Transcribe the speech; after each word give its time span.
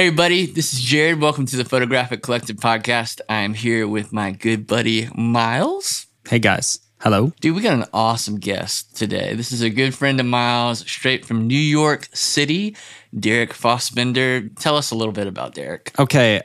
Hey, 0.00 0.06
everybody, 0.06 0.46
this 0.46 0.72
is 0.72 0.80
Jared. 0.80 1.20
Welcome 1.20 1.44
to 1.44 1.58
the 1.58 1.64
Photographic 1.66 2.22
Collective 2.22 2.56
podcast. 2.56 3.20
I'm 3.28 3.52
here 3.52 3.86
with 3.86 4.14
my 4.14 4.30
good 4.30 4.66
buddy, 4.66 5.10
Miles. 5.14 6.06
Hey, 6.26 6.38
guys. 6.38 6.78
Hello. 7.00 7.34
Dude, 7.42 7.54
we 7.54 7.60
got 7.60 7.74
an 7.74 7.84
awesome 7.92 8.38
guest 8.38 8.96
today. 8.96 9.34
This 9.34 9.52
is 9.52 9.60
a 9.60 9.68
good 9.68 9.94
friend 9.94 10.18
of 10.18 10.24
Miles, 10.24 10.78
straight 10.90 11.26
from 11.26 11.46
New 11.46 11.54
York 11.54 12.08
City, 12.14 12.74
Derek 13.18 13.52
Fahsbender. 13.52 14.58
Tell 14.58 14.74
us 14.74 14.90
a 14.90 14.94
little 14.94 15.12
bit 15.12 15.26
about 15.26 15.54
Derek. 15.54 15.92
Okay, 15.98 16.40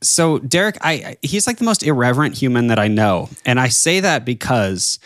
so 0.00 0.38
Derek, 0.38 0.78
I 0.80 1.16
he's 1.20 1.48
like 1.48 1.58
the 1.58 1.64
most 1.64 1.82
irreverent 1.82 2.36
human 2.36 2.68
that 2.68 2.78
I 2.78 2.86
know, 2.86 3.28
and 3.44 3.58
I 3.58 3.70
say 3.70 3.98
that 3.98 4.24
because 4.24 5.00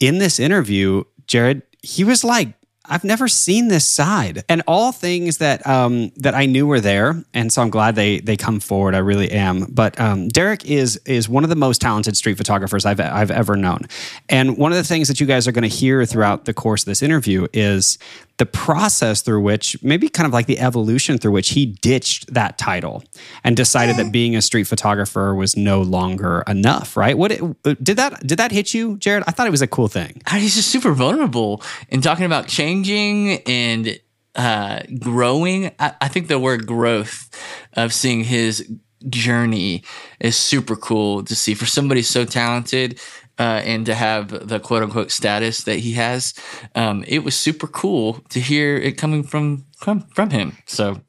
in 0.00 0.16
this 0.16 0.40
interview, 0.40 1.04
Jared, 1.26 1.60
he 1.82 2.02
was 2.02 2.24
like 2.24 2.54
I've 2.84 3.04
never 3.04 3.28
seen 3.28 3.68
this 3.68 3.86
side, 3.86 4.42
and 4.48 4.62
all 4.66 4.90
things 4.90 5.38
that 5.38 5.64
um, 5.66 6.10
that 6.16 6.34
I 6.34 6.46
knew 6.46 6.66
were 6.66 6.80
there, 6.80 7.22
and 7.32 7.52
so 7.52 7.62
I'm 7.62 7.70
glad 7.70 7.94
they 7.94 8.18
they 8.18 8.36
come 8.36 8.58
forward. 8.58 8.94
I 8.94 8.98
really 8.98 9.30
am. 9.30 9.66
But 9.70 9.98
um, 10.00 10.28
Derek 10.28 10.64
is 10.66 10.96
is 11.06 11.28
one 11.28 11.44
of 11.44 11.50
the 11.50 11.56
most 11.56 11.80
talented 11.80 12.16
street 12.16 12.36
photographers 12.36 12.84
I've 12.84 13.00
I've 13.00 13.30
ever 13.30 13.56
known, 13.56 13.86
and 14.28 14.58
one 14.58 14.72
of 14.72 14.78
the 14.78 14.84
things 14.84 15.06
that 15.08 15.20
you 15.20 15.26
guys 15.26 15.46
are 15.46 15.52
going 15.52 15.62
to 15.62 15.68
hear 15.68 16.04
throughout 16.04 16.44
the 16.44 16.54
course 16.54 16.82
of 16.82 16.86
this 16.86 17.02
interview 17.02 17.46
is 17.52 17.98
the 18.42 18.46
process 18.46 19.22
through 19.22 19.40
which, 19.40 19.80
maybe 19.84 20.08
kind 20.08 20.26
of 20.26 20.32
like 20.32 20.46
the 20.46 20.58
evolution 20.58 21.16
through 21.16 21.30
which 21.30 21.50
he 21.50 21.64
ditched 21.64 22.34
that 22.34 22.58
title 22.58 23.04
and 23.44 23.56
decided 23.56 23.94
that 23.94 24.10
being 24.10 24.34
a 24.34 24.42
street 24.42 24.64
photographer 24.64 25.32
was 25.32 25.56
no 25.56 25.80
longer 25.80 26.42
enough. 26.48 26.96
Right? 26.96 27.16
What 27.16 27.30
did 27.62 27.96
that 27.98 28.26
did 28.26 28.38
that 28.38 28.50
hit 28.50 28.74
you, 28.74 28.96
Jared? 28.98 29.22
I 29.28 29.30
thought 29.30 29.46
it 29.46 29.50
was 29.50 29.62
a 29.62 29.68
cool 29.68 29.86
thing. 29.86 30.20
He's 30.28 30.56
just 30.56 30.70
super 30.72 30.92
vulnerable 30.92 31.62
in 31.88 32.00
talking 32.00 32.24
about 32.24 32.48
changing 32.48 33.42
and 33.42 34.00
uh, 34.34 34.80
growing. 34.98 35.70
I, 35.78 35.94
I 36.00 36.08
think 36.08 36.26
the 36.26 36.40
word 36.40 36.66
growth 36.66 37.30
of 37.74 37.92
seeing 37.92 38.24
his 38.24 38.68
journey 39.08 39.84
is 40.18 40.36
super 40.36 40.74
cool 40.74 41.22
to 41.24 41.36
see 41.36 41.54
for 41.54 41.66
somebody 41.66 42.02
so 42.02 42.24
talented 42.24 42.98
uh, 43.38 43.62
and 43.64 43.86
to 43.86 43.94
have 43.94 44.48
the 44.48 44.60
quote 44.60 44.82
unquote 44.82 45.10
status 45.10 45.64
that 45.64 45.80
he 45.80 45.92
has. 45.92 46.34
Um, 46.74 47.04
it 47.06 47.20
was 47.24 47.36
super 47.36 47.66
cool 47.66 48.14
to 48.30 48.40
hear 48.40 48.76
it 48.76 48.98
coming 48.98 49.22
from 49.22 49.64
from, 49.76 50.02
from 50.14 50.30
him. 50.30 50.56
So 50.66 51.00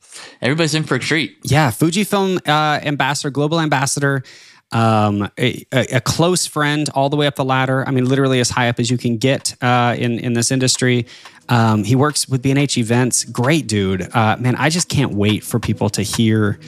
everybody's 0.42 0.74
in 0.74 0.84
for 0.84 0.96
a 0.96 1.00
treat. 1.00 1.38
Yeah, 1.44 1.70
Fujifilm 1.70 2.38
uh, 2.48 2.80
ambassador, 2.84 3.30
global 3.30 3.60
ambassador. 3.60 4.24
Um, 4.72 5.30
a, 5.38 5.64
a, 5.72 6.02
close 6.02 6.48
friend 6.48 6.90
all 6.96 7.08
the 7.08 7.16
way 7.16 7.28
up 7.28 7.36
the 7.36 7.46
ladder. 7.46 7.88
I 7.88 7.92
mean, 7.92 8.06
literally 8.06 8.40
as 8.40 8.50
high 8.50 8.70
up 8.70 8.80
as 8.80 8.90
you 8.90 8.98
can 8.98 9.18
get 9.18 9.56
uh, 9.62 9.96
in 9.96 10.18
in 10.18 10.34
this 10.34 10.50
industry. 10.50 11.06
Um, 11.48 11.84
he 11.84 11.96
works 11.96 12.28
with 12.28 12.42
B&H 12.42 12.80
events. 12.80 13.24
Great 13.24 13.68
dude, 13.68 14.10
uh, 14.16 14.38
man. 14.38 14.56
I 14.56 14.70
just 14.70 14.90
can't 14.90 15.14
wait 15.14 15.44
for 15.44 15.60
people 15.60 15.90
to 15.92 16.02
hear 16.02 16.60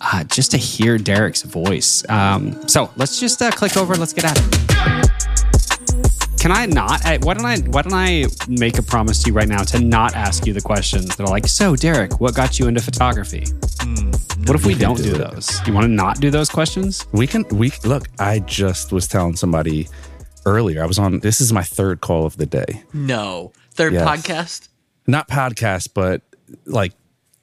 uh, 0.00 0.24
just 0.24 0.50
to 0.52 0.56
hear 0.56 0.98
Derek's 0.98 1.42
voice. 1.42 2.04
Um, 2.08 2.68
so 2.68 2.90
let's 2.96 3.20
just 3.20 3.40
uh, 3.42 3.50
click 3.50 3.76
over. 3.76 3.94
Let's 3.94 4.12
get 4.12 4.24
at 4.24 4.38
it. 4.38 5.26
Can 6.38 6.52
I 6.52 6.66
not? 6.66 7.02
Why 7.24 7.34
don't 7.34 7.44
I? 7.44 7.58
Why 7.58 7.82
don't 7.82 7.92
I 7.94 8.26
make 8.46 8.78
a 8.78 8.82
promise 8.82 9.22
to 9.24 9.30
you 9.30 9.34
right 9.34 9.48
now 9.48 9.62
to 9.64 9.80
not 9.80 10.14
ask 10.14 10.46
you 10.46 10.52
the 10.52 10.60
questions 10.60 11.16
that 11.16 11.20
are 11.20 11.28
like, 11.28 11.46
so 11.48 11.74
Derek, 11.74 12.20
what 12.20 12.34
got 12.34 12.58
you 12.58 12.68
into 12.68 12.80
photography? 12.80 13.40
Mm, 13.40 14.46
what 14.46 14.54
if 14.54 14.64
we, 14.64 14.74
we 14.74 14.80
don't 14.80 14.96
do, 14.96 15.12
do 15.12 15.14
those? 15.14 15.66
You 15.66 15.72
want 15.72 15.84
to 15.84 15.88
not 15.88 16.20
do 16.20 16.30
those 16.30 16.48
questions? 16.48 17.04
We 17.12 17.26
can. 17.26 17.44
We 17.48 17.72
look. 17.84 18.06
I 18.20 18.40
just 18.40 18.92
was 18.92 19.08
telling 19.08 19.34
somebody 19.34 19.88
earlier. 20.44 20.84
I 20.84 20.86
was 20.86 20.98
on. 20.98 21.18
This 21.20 21.40
is 21.40 21.52
my 21.52 21.62
third 21.62 22.00
call 22.00 22.26
of 22.26 22.36
the 22.36 22.46
day. 22.46 22.84
No, 22.92 23.52
third 23.72 23.94
yes. 23.94 24.06
podcast. 24.06 24.68
Not 25.08 25.28
podcast, 25.28 25.88
but 25.94 26.22
like 26.64 26.92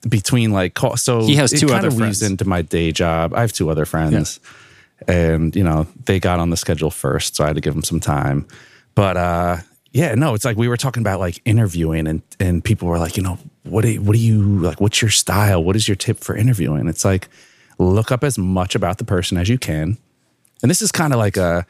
between 0.07 0.51
like 0.51 0.73
call. 0.73 0.97
So 0.97 1.25
he 1.25 1.35
has 1.35 1.51
two 1.51 1.69
other 1.73 1.91
friends. 1.91 2.21
into 2.21 2.45
my 2.45 2.61
day 2.61 2.91
job. 2.91 3.33
I 3.33 3.41
have 3.41 3.53
two 3.53 3.69
other 3.69 3.85
friends, 3.85 4.39
yeah. 5.07 5.15
and 5.15 5.55
you 5.55 5.63
know 5.63 5.87
they 6.05 6.19
got 6.19 6.39
on 6.39 6.49
the 6.49 6.57
schedule 6.57 6.91
first, 6.91 7.35
so 7.35 7.43
I 7.43 7.47
had 7.47 7.55
to 7.55 7.61
give 7.61 7.73
them 7.73 7.83
some 7.83 7.99
time. 7.99 8.45
But 8.95 9.17
uh, 9.17 9.57
yeah, 9.91 10.15
no, 10.15 10.33
it's 10.33 10.45
like 10.45 10.57
we 10.57 10.67
were 10.67 10.77
talking 10.77 11.01
about 11.01 11.19
like 11.19 11.41
interviewing, 11.45 12.07
and 12.07 12.21
and 12.39 12.63
people 12.63 12.87
were 12.87 12.99
like, 12.99 13.17
you 13.17 13.23
know, 13.23 13.37
what 13.63 13.83
do 13.83 13.91
you, 13.91 14.01
what 14.01 14.13
do 14.13 14.19
you 14.19 14.59
like? 14.59 14.81
What's 14.81 15.01
your 15.01 15.11
style? 15.11 15.63
What 15.63 15.75
is 15.75 15.87
your 15.87 15.95
tip 15.95 16.19
for 16.19 16.35
interviewing? 16.35 16.87
It's 16.87 17.05
like 17.05 17.29
look 17.79 18.11
up 18.11 18.23
as 18.23 18.37
much 18.37 18.75
about 18.75 18.97
the 18.97 19.03
person 19.03 19.37
as 19.37 19.49
you 19.49 19.57
can, 19.57 19.97
and 20.61 20.69
this 20.69 20.81
is 20.81 20.91
kind 20.91 21.13
of 21.13 21.19
like 21.19 21.37
a. 21.37 21.65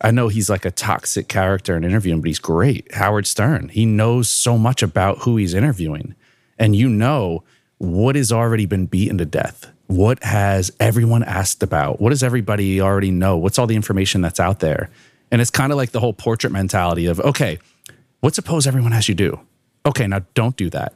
I 0.00 0.12
know 0.12 0.28
he's 0.28 0.48
like 0.48 0.64
a 0.64 0.70
toxic 0.70 1.26
character 1.26 1.76
in 1.76 1.82
interviewing, 1.82 2.20
but 2.20 2.28
he's 2.28 2.38
great. 2.38 2.94
Howard 2.94 3.26
Stern. 3.26 3.68
He 3.68 3.84
knows 3.84 4.30
so 4.30 4.56
much 4.56 4.80
about 4.80 5.18
who 5.18 5.36
he's 5.36 5.54
interviewing. 5.54 6.14
And 6.56 6.76
you 6.76 6.88
know 6.88 7.42
what 7.78 8.16
has 8.16 8.30
already 8.32 8.66
been 8.66 8.86
beaten 8.86 9.18
to 9.18 9.24
death? 9.24 9.70
What 9.86 10.22
has 10.22 10.70
everyone 10.78 11.22
asked 11.22 11.62
about? 11.62 12.00
What 12.00 12.10
does 12.10 12.22
everybody 12.22 12.80
already 12.80 13.10
know? 13.10 13.36
What's 13.36 13.58
all 13.58 13.66
the 13.66 13.76
information 13.76 14.20
that's 14.20 14.40
out 14.40 14.60
there? 14.60 14.90
And 15.30 15.40
it's 15.40 15.50
kind 15.50 15.72
of 15.72 15.78
like 15.78 15.92
the 15.92 16.00
whole 16.00 16.12
portrait 16.12 16.52
mentality 16.52 17.06
of, 17.06 17.20
okay, 17.20 17.58
what 18.20 18.34
suppose 18.34 18.66
everyone 18.66 18.92
has 18.92 19.08
you 19.08 19.14
do? 19.14 19.40
Okay, 19.86 20.06
now 20.06 20.20
don't 20.34 20.56
do 20.56 20.68
that. 20.70 20.94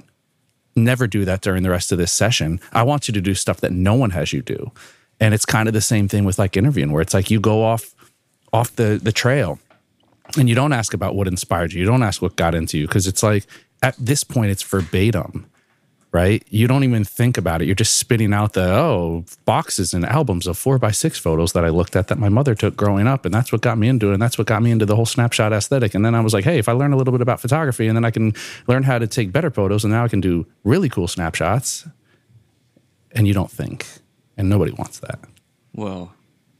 Never 0.74 1.06
do 1.06 1.24
that 1.24 1.40
during 1.42 1.62
the 1.62 1.70
rest 1.70 1.92
of 1.92 1.98
this 1.98 2.12
session. 2.12 2.60
I 2.72 2.82
want 2.82 3.08
you 3.08 3.14
to 3.14 3.20
do 3.20 3.34
stuff 3.34 3.60
that 3.60 3.72
no 3.72 3.94
one 3.94 4.10
has 4.10 4.32
you 4.32 4.42
do. 4.42 4.72
And 5.20 5.34
it's 5.34 5.46
kind 5.46 5.68
of 5.68 5.74
the 5.74 5.80
same 5.80 6.08
thing 6.08 6.24
with 6.24 6.38
like 6.38 6.56
interviewing, 6.56 6.92
where 6.92 7.02
it's 7.02 7.14
like 7.14 7.30
you 7.30 7.40
go 7.40 7.62
off 7.62 7.94
off 8.52 8.74
the 8.76 8.98
the 9.02 9.12
trail 9.12 9.58
and 10.36 10.48
you 10.48 10.54
don't 10.54 10.72
ask 10.72 10.92
about 10.92 11.14
what 11.14 11.28
inspired 11.28 11.72
you. 11.72 11.80
You 11.80 11.86
don't 11.86 12.02
ask 12.02 12.20
what 12.20 12.36
got 12.36 12.54
into 12.54 12.78
you 12.78 12.86
because 12.86 13.06
it's 13.06 13.22
like 13.22 13.46
at 13.82 13.94
this 13.98 14.24
point 14.24 14.50
it's 14.50 14.62
verbatim 14.62 15.46
right? 16.12 16.44
You 16.50 16.68
don't 16.68 16.84
even 16.84 17.04
think 17.04 17.38
about 17.38 17.62
it. 17.62 17.64
You're 17.64 17.74
just 17.74 17.94
spitting 17.96 18.34
out 18.34 18.52
the, 18.52 18.64
oh, 18.70 19.24
boxes 19.46 19.94
and 19.94 20.04
albums 20.04 20.46
of 20.46 20.58
four 20.58 20.78
by 20.78 20.90
six 20.90 21.18
photos 21.18 21.54
that 21.54 21.64
I 21.64 21.70
looked 21.70 21.96
at 21.96 22.08
that 22.08 22.18
my 22.18 22.28
mother 22.28 22.54
took 22.54 22.76
growing 22.76 23.06
up. 23.06 23.24
And 23.24 23.34
that's 23.34 23.50
what 23.50 23.62
got 23.62 23.78
me 23.78 23.88
into 23.88 24.10
it. 24.10 24.14
And 24.14 24.22
that's 24.22 24.36
what 24.36 24.46
got 24.46 24.62
me 24.62 24.70
into 24.70 24.84
the 24.84 24.94
whole 24.94 25.06
snapshot 25.06 25.52
aesthetic. 25.54 25.94
And 25.94 26.04
then 26.04 26.14
I 26.14 26.20
was 26.20 26.34
like, 26.34 26.44
hey, 26.44 26.58
if 26.58 26.68
I 26.68 26.72
learn 26.72 26.92
a 26.92 26.96
little 26.96 27.12
bit 27.12 27.22
about 27.22 27.40
photography 27.40 27.86
and 27.88 27.96
then 27.96 28.04
I 28.04 28.10
can 28.10 28.34
learn 28.66 28.82
how 28.82 28.98
to 28.98 29.06
take 29.06 29.32
better 29.32 29.50
photos 29.50 29.84
and 29.84 29.92
now 29.92 30.04
I 30.04 30.08
can 30.08 30.20
do 30.20 30.46
really 30.64 30.90
cool 30.90 31.08
snapshots. 31.08 31.88
And 33.12 33.26
you 33.26 33.32
don't 33.32 33.50
think. 33.50 33.86
And 34.36 34.48
nobody 34.50 34.72
wants 34.72 34.98
that. 35.00 35.18
Well, 35.74 36.12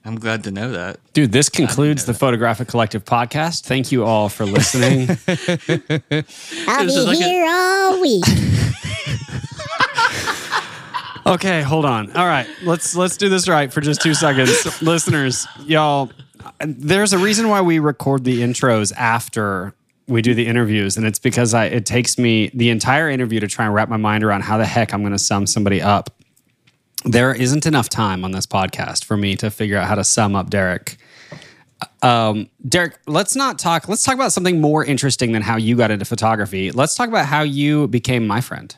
I'm 0.04 0.18
glad 0.18 0.44
to 0.44 0.50
know 0.50 0.70
that. 0.72 0.98
Dude, 1.12 1.32
this 1.32 1.48
concludes 1.48 2.06
the 2.06 2.12
that. 2.12 2.18
Photographic 2.18 2.68
Collective 2.68 3.04
podcast. 3.04 3.64
Thank 3.64 3.92
you 3.92 4.04
all 4.04 4.28
for 4.28 4.46
listening. 4.46 5.08
I'll 6.68 6.86
be 6.86 7.00
like 7.00 7.18
here 7.18 7.44
a- 7.44 7.50
all 7.50 8.00
week. 8.00 8.24
Okay, 11.26 11.62
hold 11.62 11.84
on. 11.84 12.12
All 12.12 12.26
right, 12.26 12.46
let's 12.62 12.94
let's 12.94 13.16
do 13.16 13.28
this 13.28 13.48
right 13.48 13.72
for 13.72 13.80
just 13.80 14.00
two 14.00 14.14
seconds, 14.14 14.82
listeners. 14.82 15.46
Y'all, 15.64 16.10
there's 16.60 17.12
a 17.12 17.18
reason 17.18 17.48
why 17.48 17.60
we 17.60 17.78
record 17.78 18.24
the 18.24 18.40
intros 18.40 18.92
after 18.96 19.74
we 20.08 20.22
do 20.22 20.34
the 20.34 20.46
interviews, 20.46 20.96
and 20.96 21.06
it's 21.06 21.18
because 21.18 21.54
I 21.54 21.66
it 21.66 21.86
takes 21.86 22.18
me 22.18 22.50
the 22.54 22.70
entire 22.70 23.08
interview 23.08 23.40
to 23.40 23.46
try 23.48 23.64
and 23.64 23.74
wrap 23.74 23.88
my 23.88 23.96
mind 23.96 24.24
around 24.24 24.42
how 24.42 24.58
the 24.58 24.66
heck 24.66 24.92
I'm 24.92 25.02
going 25.02 25.12
to 25.12 25.18
sum 25.18 25.46
somebody 25.46 25.80
up 25.80 26.10
there 27.04 27.34
isn't 27.34 27.66
enough 27.66 27.88
time 27.88 28.24
on 28.24 28.32
this 28.32 28.46
podcast 28.46 29.04
for 29.04 29.16
me 29.16 29.36
to 29.36 29.50
figure 29.50 29.76
out 29.76 29.88
how 29.88 29.94
to 29.94 30.04
sum 30.04 30.36
up 30.36 30.50
Derek. 30.50 30.96
Um, 32.02 32.48
Derek, 32.68 32.98
let's 33.06 33.34
not 33.34 33.58
talk. 33.58 33.88
Let's 33.88 34.04
talk 34.04 34.14
about 34.14 34.32
something 34.32 34.60
more 34.60 34.84
interesting 34.84 35.32
than 35.32 35.42
how 35.42 35.56
you 35.56 35.76
got 35.76 35.90
into 35.90 36.04
photography. 36.04 36.70
Let's 36.70 36.94
talk 36.94 37.08
about 37.08 37.26
how 37.26 37.42
you 37.42 37.88
became 37.88 38.26
my 38.26 38.40
friend. 38.40 38.76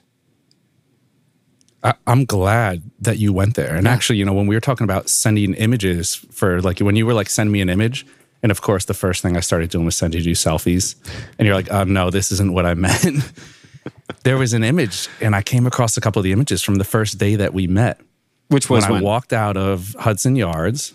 I, 1.84 1.94
am 2.06 2.24
glad 2.24 2.82
that 3.00 3.18
you 3.18 3.32
went 3.32 3.54
there. 3.54 3.76
And 3.76 3.84
yeah. 3.84 3.92
actually, 3.92 4.18
you 4.18 4.24
know, 4.24 4.32
when 4.32 4.46
we 4.46 4.56
were 4.56 4.60
talking 4.60 4.84
about 4.84 5.08
sending 5.08 5.54
images 5.54 6.14
for 6.14 6.60
like 6.62 6.80
when 6.80 6.96
you 6.96 7.06
were 7.06 7.14
like, 7.14 7.28
send 7.28 7.52
me 7.52 7.60
an 7.60 7.68
image. 7.68 8.06
And 8.42 8.50
of 8.50 8.62
course, 8.62 8.86
the 8.86 8.94
first 8.94 9.22
thing 9.22 9.36
I 9.36 9.40
started 9.40 9.70
doing 9.70 9.84
was 9.84 9.94
sending 9.94 10.22
you 10.22 10.34
selfies. 10.34 10.96
And 11.38 11.46
you're 11.46 11.54
like, 11.54 11.70
oh, 11.70 11.84
no, 11.84 12.10
this 12.10 12.32
isn't 12.32 12.52
what 12.52 12.66
I 12.66 12.74
meant. 12.74 13.32
there 14.24 14.36
was 14.36 14.52
an 14.52 14.64
image, 14.64 15.08
and 15.20 15.34
I 15.34 15.42
came 15.42 15.66
across 15.66 15.96
a 15.96 16.00
couple 16.00 16.20
of 16.20 16.24
the 16.24 16.32
images 16.32 16.62
from 16.62 16.76
the 16.76 16.84
first 16.84 17.18
day 17.18 17.36
that 17.36 17.54
we 17.54 17.66
met. 17.66 18.00
Which 18.48 18.68
was 18.68 18.84
when, 18.84 18.92
when? 18.92 19.02
I 19.02 19.04
walked 19.04 19.32
out 19.32 19.56
of 19.56 19.96
Hudson 19.98 20.36
Yards. 20.36 20.94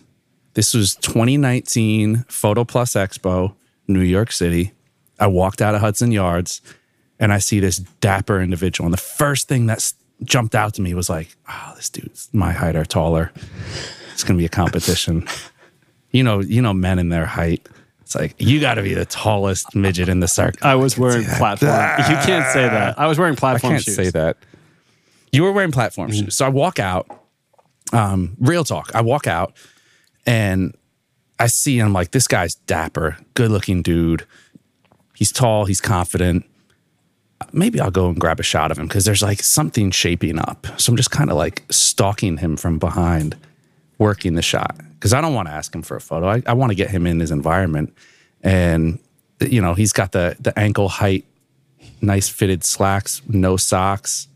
This 0.54 0.74
was 0.74 0.96
2019 0.96 2.26
Photo 2.28 2.64
Plus 2.66 2.94
Expo, 2.94 3.56
New 3.88 4.02
York 4.02 4.32
City. 4.32 4.74
I 5.20 5.28
walked 5.28 5.62
out 5.62 5.76
of 5.76 5.82
Hudson 5.82 6.12
Yards 6.12 6.62
and 7.20 7.34
I 7.34 7.40
see 7.40 7.60
this 7.60 7.78
dapper 7.78 8.42
individual. 8.42 8.86
And 8.86 8.94
the 8.94 8.98
first 8.98 9.48
thing 9.48 9.66
that 9.66 9.94
jumped 10.24 10.56
out 10.56 10.74
to 10.76 10.82
me 10.82 10.94
was 10.94 11.10
like, 11.10 11.36
oh, 11.50 11.74
this 11.76 11.90
dude's 11.90 12.30
my 12.34 12.52
height 12.52 12.76
or 12.76 12.86
taller. 12.86 13.32
It's 14.14 14.24
to 14.24 14.34
be 14.36 14.46
a 14.46 14.50
competition. 14.50 15.28
you 16.12 16.24
know, 16.24 16.40
you 16.40 16.62
know, 16.62 16.74
men 16.74 17.00
in 17.00 17.10
their 17.10 17.26
height. 17.26 17.68
It's 18.02 18.16
like 18.16 18.36
you 18.40 18.60
got 18.60 18.76
to 18.76 18.82
be 18.82 18.94
the 18.94 19.06
tallest 19.06 19.76
midget 19.76 20.10
in 20.10 20.20
the 20.20 20.28
circle. 20.28 20.68
I 20.68 20.76
was 20.76 20.98
wearing 20.98 21.26
platform. 21.26 21.72
you 21.72 22.16
can't 22.26 22.52
say 22.52 22.68
that. 22.68 23.00
I 23.00 23.08
was 23.08 23.20
wearing 23.20 23.36
platform 23.36 23.74
I 23.74 23.76
can't 23.76 23.84
shoes. 23.84 23.96
say 23.96 24.10
that. 24.10 24.38
You 25.32 25.44
were 25.44 25.52
wearing 25.52 25.72
platform 25.72 26.10
mm-hmm. 26.10 26.26
shoes. 26.26 26.36
So 26.36 26.46
I 26.46 26.50
walk 26.50 26.80
out 26.80 27.08
um, 27.94 28.36
real 28.40 28.64
talk. 28.64 28.92
I 28.96 29.02
walk 29.02 29.28
out 29.28 29.54
and 30.26 30.76
I 31.40 31.48
see 31.48 31.78
him 31.78 31.94
like 31.94 32.12
this 32.12 32.28
guy's 32.28 32.56
dapper, 32.56 33.18
good 33.36 33.52
looking 33.52 33.82
dude. 33.82 34.26
He's 35.16 35.32
tall, 35.32 35.66
he's 35.66 35.82
confident. 35.82 36.46
Maybe 37.52 37.80
I'll 37.80 37.92
go 37.92 38.10
and 38.10 38.20
grab 38.20 38.40
a 38.40 38.44
shot 38.44 38.72
of 38.72 38.78
him 38.78 38.88
because 38.88 39.06
there's 39.06 39.22
like 39.22 39.42
something 39.42 39.92
shaping 39.92 40.40
up. 40.40 40.68
So 40.78 40.92
I'm 40.92 40.98
just 40.98 41.12
kind 41.12 41.30
of 41.30 41.38
like 41.38 41.64
stalking 41.70 42.38
him 42.38 42.58
from 42.58 42.80
behind, 42.80 43.36
working 43.98 44.36
the 44.36 44.42
shot 44.42 44.76
because 44.94 45.14
I 45.14 45.22
don't 45.22 45.34
want 45.34 45.48
to 45.48 45.54
ask 45.54 45.74
him 45.74 45.82
for 45.82 45.96
a 45.96 46.02
photo. 46.02 46.28
I, 46.28 46.44
I 46.46 46.54
want 46.54 46.72
to 46.72 46.76
get 46.76 46.90
him 46.90 47.08
in 47.08 47.20
his 47.20 47.32
environment. 47.32 47.96
And, 48.42 49.00
you 49.42 49.62
know, 49.62 49.74
he's 49.74 49.94
got 49.94 50.12
the, 50.12 50.36
the 50.40 50.58
ankle 50.58 50.90
height, 50.90 51.26
nice 52.02 52.30
fitted 52.30 52.64
slacks, 52.64 53.22
no 53.28 53.58
socks, 53.58 54.28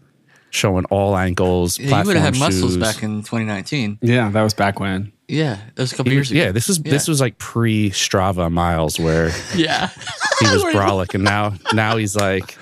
showing 0.49 0.85
all 0.85 1.17
ankles. 1.17 1.79
Yeah, 1.79 2.01
you 2.01 2.07
would 2.07 2.15
have 2.15 2.25
had 2.25 2.35
platform 2.35 2.61
muscles 2.61 2.77
back 2.77 3.03
in 3.03 3.23
2019. 3.23 3.99
Yeah, 4.01 4.29
that 4.29 4.41
was 4.43 4.53
back 4.53 4.79
when. 4.79 5.11
Yeah, 5.27 5.57
it 5.75 5.79
was 5.81 5.91
a 5.91 5.95
couple 5.95 6.11
He 6.11 6.15
years 6.15 6.31
ago. 6.31 6.39
yeah, 6.39 6.51
this 6.51 6.67
was 6.67 6.79
this 6.79 7.07
was 7.07 7.19
like 7.19 7.37
pre 7.37 7.89
Strava 7.91 8.51
Miles 8.51 8.99
where 8.99 9.31
yeah. 9.55 9.87
he 10.39 10.45
was 10.45 10.63
brolic, 10.65 11.13
and 11.15 11.23
now 11.23 11.53
now 11.73 11.97
he's 11.97 12.15
like, 12.15 12.57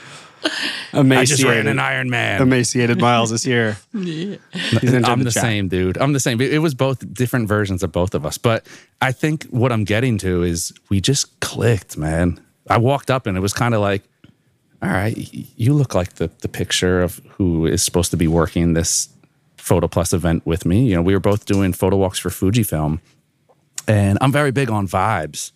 I 0.94 1.26
just 1.26 1.44
ran 1.44 1.68
an 1.68 1.80
Iron 1.80 2.10
Man. 2.10 2.42
Emaciated 2.42 3.00
Miles 3.00 3.32
is 3.32 3.44
here. 3.44 3.78
yeah. 3.94 4.38
I'm 4.54 5.20
the 5.20 5.26
the 5.26 5.32
same, 5.32 5.68
dude. 5.68 5.98
I'm 5.98 6.14
the 6.14 6.20
same. 6.20 6.42
It 6.42 6.54
it 6.54 6.60
was 6.60 6.74
both 6.74 7.14
different 7.14 7.48
versions 7.48 7.84
of 7.84 7.92
both 7.92 8.14
of 8.14 8.26
us. 8.26 8.38
But 8.38 8.66
I 9.02 9.12
think 9.12 9.46
what 9.46 9.72
I'm 9.72 9.84
getting 9.84 10.18
to 10.20 10.44
is 10.44 10.74
we 10.90 11.02
just 11.02 11.40
clicked, 11.40 11.98
man. 11.98 12.40
I 12.70 12.78
walked 12.78 13.10
up 13.10 13.26
and 13.26 13.38
it 13.38 13.42
was 13.42 13.54
kind 13.54 13.74
of 13.74 13.82
like, 13.82 14.04
all 14.82 14.90
right, 14.90 15.16
you 15.58 15.74
look 15.74 15.96
like 15.96 16.16
the 16.16 16.30
the 16.42 16.50
picture 16.50 17.02
of 17.02 17.22
who 17.30 17.66
is 17.66 17.84
supposed 17.84 18.12
to 18.12 18.18
be 18.18 18.28
working 18.28 18.74
this 18.74 19.10
Photo 19.58 19.88
Plus 19.88 20.14
event 20.14 20.46
with 20.46 20.66
me. 20.66 20.88
You 20.88 20.96
know, 20.96 21.02
we 21.02 21.14
were 21.14 21.20
both 21.20 21.46
doing 21.46 21.74
photo 21.74 21.98
walks 21.98 22.20
for 22.20 22.30
Fujifilm, 22.30 23.00
and 23.88 24.18
I'm 24.22 24.32
very 24.32 24.52
big 24.52 24.70
on 24.70 24.88
vibes 24.88 25.52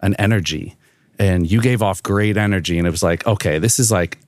and 0.00 0.14
energy. 0.18 0.76
And 1.18 1.50
you 1.50 1.62
gave 1.62 1.82
off 1.82 2.02
great 2.02 2.36
energy, 2.36 2.78
and 2.78 2.86
it 2.86 2.90
was 2.90 3.02
like, 3.02 3.26
okay, 3.26 3.58
this 3.58 3.78
is 3.78 3.90
like 3.90 4.18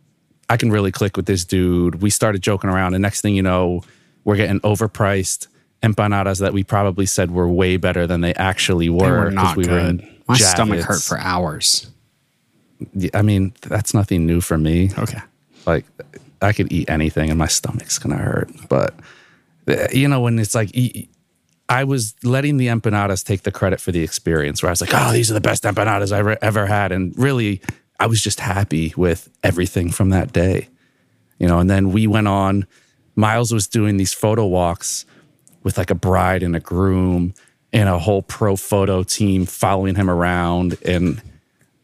I 0.48 0.56
can 0.56 0.70
really 0.70 0.90
click 0.90 1.16
with 1.16 1.26
this 1.26 1.44
dude. 1.44 2.00
We 2.00 2.10
started 2.10 2.42
joking 2.42 2.70
around, 2.70 2.94
and 2.94 3.02
next 3.02 3.20
thing 3.20 3.34
you 3.34 3.42
know, 3.42 3.82
we're 4.24 4.36
getting 4.36 4.60
overpriced 4.60 5.48
empanadas 5.82 6.40
that 6.40 6.52
we 6.52 6.64
probably 6.64 7.06
said 7.06 7.30
were 7.30 7.48
way 7.48 7.76
better 7.76 8.06
than 8.06 8.20
they 8.20 8.34
actually 8.34 8.88
were. 8.88 9.04
They 9.04 9.10
were 9.10 9.30
not 9.30 9.56
we 9.56 9.66
were 9.68 9.78
in 9.78 9.98
good. 9.98 10.08
My 10.26 10.36
stomach 10.36 10.80
hurt 10.80 11.02
for 11.02 11.18
hours. 11.18 11.90
I 13.12 13.22
mean, 13.22 13.52
that's 13.62 13.92
nothing 13.92 14.26
new 14.26 14.40
for 14.40 14.56
me. 14.58 14.90
Okay. 14.98 15.20
Like, 15.66 15.84
I 16.40 16.52
could 16.52 16.72
eat 16.72 16.88
anything, 16.88 17.30
and 17.30 17.38
my 17.38 17.48
stomach's 17.48 17.98
gonna 17.98 18.16
hurt. 18.16 18.50
But 18.68 18.94
uh, 19.66 19.88
you 19.92 20.08
know, 20.08 20.20
when 20.20 20.38
it's 20.38 20.54
like. 20.54 20.70
I 21.68 21.84
was 21.84 22.14
letting 22.24 22.56
the 22.56 22.68
empanadas 22.68 23.24
take 23.24 23.42
the 23.42 23.52
credit 23.52 23.80
for 23.80 23.92
the 23.92 24.02
experience 24.02 24.62
where 24.62 24.70
I 24.70 24.72
was 24.72 24.80
like, 24.80 24.94
oh, 24.94 25.12
these 25.12 25.30
are 25.30 25.34
the 25.34 25.40
best 25.40 25.64
empanadas 25.64 26.12
I've 26.12 26.20
ever, 26.20 26.38
ever 26.40 26.66
had. 26.66 26.92
And 26.92 27.16
really, 27.18 27.60
I 28.00 28.06
was 28.06 28.22
just 28.22 28.40
happy 28.40 28.94
with 28.96 29.28
everything 29.42 29.90
from 29.90 30.10
that 30.10 30.32
day. 30.32 30.68
You 31.38 31.46
know, 31.46 31.58
and 31.58 31.68
then 31.68 31.92
we 31.92 32.06
went 32.06 32.26
on, 32.26 32.66
Miles 33.16 33.52
was 33.52 33.68
doing 33.68 33.96
these 33.96 34.14
photo 34.14 34.46
walks 34.46 35.04
with 35.62 35.76
like 35.76 35.90
a 35.90 35.94
bride 35.94 36.42
and 36.42 36.56
a 36.56 36.60
groom 36.60 37.34
and 37.72 37.88
a 37.88 37.98
whole 37.98 38.22
pro 38.22 38.56
photo 38.56 39.02
team 39.02 39.44
following 39.44 39.94
him 39.94 40.08
around. 40.08 40.78
And 40.84 41.20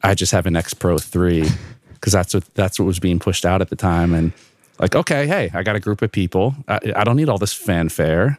I 0.03 0.15
just 0.15 0.33
have 0.33 0.47
an 0.47 0.57
X 0.57 0.73
Pro 0.73 0.97
3 0.97 1.47
because 1.93 2.13
that's 2.13 2.35
what 2.35 2.55
that's 2.55 2.79
what 2.79 2.87
was 2.87 2.99
being 2.99 3.19
pushed 3.19 3.45
out 3.45 3.61
at 3.61 3.69
the 3.69 3.77
time. 3.77 4.15
And 4.15 4.33
like, 4.79 4.97
okay, 4.97 5.27
hey, 5.27 5.51
I 5.53 5.63
got 5.63 5.77
a 5.77 5.81
group 5.81 6.01
of 6.03 6.11
people. 6.11 6.55
I, 6.69 6.81
I 6.97 7.05
don't 7.05 7.17
need 7.17 7.29
all 7.29 7.39
this 7.39 7.53
fanfare 7.53 8.39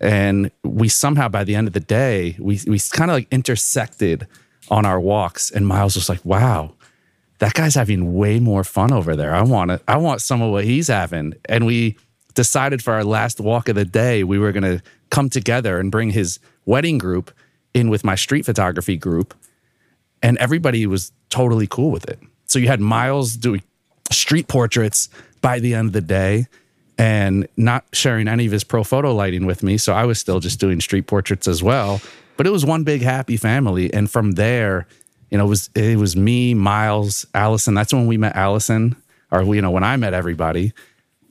and 0.00 0.50
we 0.62 0.88
somehow 0.88 1.28
by 1.28 1.44
the 1.44 1.54
end 1.54 1.66
of 1.66 1.72
the 1.72 1.80
day 1.80 2.36
we 2.38 2.60
we 2.66 2.78
kind 2.78 3.10
of 3.10 3.16
like 3.16 3.28
intersected 3.30 4.26
on 4.68 4.84
our 4.84 5.00
walks. 5.00 5.50
And 5.50 5.66
miles 5.66 5.94
was 5.94 6.08
like 6.08 6.24
wow 6.24 6.72
that 7.38 7.54
guy's 7.54 7.74
having 7.74 8.14
way 8.14 8.40
more 8.40 8.64
fun 8.64 8.92
over 8.92 9.14
there. 9.14 9.34
I 9.34 9.42
want 9.42 9.70
to 9.70 9.80
i 9.88 9.96
want 9.96 10.20
some 10.20 10.42
of 10.42 10.50
what 10.50 10.64
he's 10.64 10.88
having. 10.88 11.34
And 11.46 11.66
we 11.66 11.96
decided 12.34 12.82
for 12.82 12.94
our 12.94 13.04
last 13.04 13.40
walk 13.40 13.68
of 13.68 13.76
the 13.76 13.84
day 13.84 14.24
we 14.24 14.38
were 14.38 14.52
going 14.52 14.62
to 14.78 14.82
come 15.10 15.30
together 15.30 15.78
and 15.78 15.90
bring 15.90 16.10
his 16.10 16.38
wedding 16.64 16.98
group 16.98 17.30
in 17.74 17.88
with 17.88 18.04
my 18.04 18.14
street 18.14 18.44
photography 18.44 18.96
group. 18.96 19.34
And 20.22 20.38
everybody 20.38 20.86
was 20.86 21.12
totally 21.28 21.66
cool 21.66 21.90
with 21.90 22.08
it. 22.08 22.18
So 22.46 22.58
you 22.58 22.68
had 22.68 22.80
miles 22.80 23.36
doing 23.36 23.62
street 24.10 24.48
portraits 24.48 25.08
by 25.40 25.58
the 25.58 25.74
end 25.74 25.88
of 25.88 25.92
the 25.92 26.00
day 26.00 26.46
and 26.98 27.46
not 27.56 27.84
sharing 27.92 28.28
any 28.28 28.46
of 28.46 28.52
his 28.52 28.64
pro 28.64 28.82
photo 28.82 29.14
lighting 29.14 29.46
with 29.46 29.62
me. 29.62 29.76
So 29.76 29.92
I 29.92 30.04
was 30.04 30.18
still 30.18 30.40
just 30.40 30.58
doing 30.60 30.80
street 30.80 31.06
portraits 31.06 31.46
as 31.46 31.62
well. 31.62 32.00
But 32.36 32.46
it 32.46 32.50
was 32.50 32.64
one 32.64 32.84
big 32.84 33.02
happy 33.02 33.36
family. 33.36 33.92
And 33.92 34.10
from 34.10 34.32
there, 34.32 34.86
you 35.30 35.38
know, 35.38 35.46
it 35.46 35.48
was 35.48 35.70
it 35.74 35.98
was 35.98 36.16
me, 36.16 36.54
Miles, 36.54 37.26
Allison. 37.34 37.74
That's 37.74 37.92
when 37.92 38.06
we 38.06 38.16
met 38.16 38.36
Allison, 38.36 38.96
or 39.30 39.42
you 39.54 39.62
know, 39.62 39.70
when 39.70 39.84
I 39.84 39.96
met 39.96 40.14
everybody. 40.14 40.72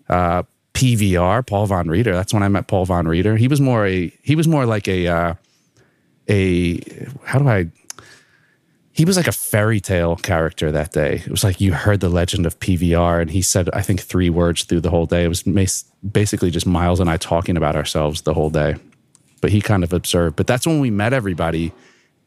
Uh, 0.10 0.44
PVR, 0.74 1.48
Paul 1.48 1.68
Von 1.68 1.88
Rieter. 1.88 2.12
That's 2.12 2.34
when 2.34 2.44
I 2.44 2.50
met 2.50 2.68
Paul 2.68 2.86
Von 2.86 3.08
Rieter. 3.08 3.38
He 3.38 3.48
was 3.48 3.62
more 3.62 3.88
a 3.88 4.12
he 4.22 4.36
was 4.36 4.48
more 4.48 4.66
like 4.66 4.88
a 4.88 5.08
uh, 5.08 5.34
a 6.28 6.82
how 7.24 7.40
do 7.40 7.48
I 7.48 7.68
he 8.96 9.04
was 9.04 9.18
like 9.18 9.28
a 9.28 9.34
fairy 9.34 9.82
tale 9.82 10.16
character 10.16 10.72
that 10.72 10.94
day. 10.94 11.16
It 11.16 11.30
was 11.30 11.44
like 11.44 11.60
you 11.60 11.74
heard 11.74 12.00
the 12.00 12.08
legend 12.10 12.46
of 12.46 12.58
PVR, 12.60 13.22
and 13.22 13.30
he 13.30 13.42
said, 13.42 13.70
I 13.74 13.82
think, 13.82 14.00
three 14.02 14.30
words 14.30 14.64
through 14.64 14.80
the 14.82 14.90
whole 14.90 15.06
day. 15.06 15.26
It 15.26 15.28
was 15.28 15.44
basically 15.44 16.50
just 16.50 16.66
Miles 16.66 17.02
and 17.02 17.10
I 17.10 17.18
talking 17.18 17.58
about 17.58 17.76
ourselves 17.76 18.22
the 18.22 18.34
whole 18.34 18.50
day. 18.50 18.76
But 19.42 19.52
he 19.52 19.60
kind 19.60 19.84
of 19.84 19.92
observed. 19.92 20.38
But 20.38 20.48
that's 20.48 20.66
when 20.66 20.80
we 20.80 20.92
met 20.92 21.12
everybody. 21.12 21.74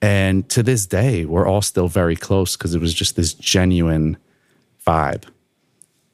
And 0.02 0.46
to 0.50 0.62
this 0.62 0.86
day, 0.86 1.24
we're 1.24 1.46
all 1.46 1.62
still 1.62 1.88
very 1.88 2.16
close 2.16 2.54
because 2.54 2.74
it 2.74 2.80
was 2.80 2.92
just 2.92 3.16
this 3.16 3.32
genuine 3.34 4.18
vibe. 4.86 5.24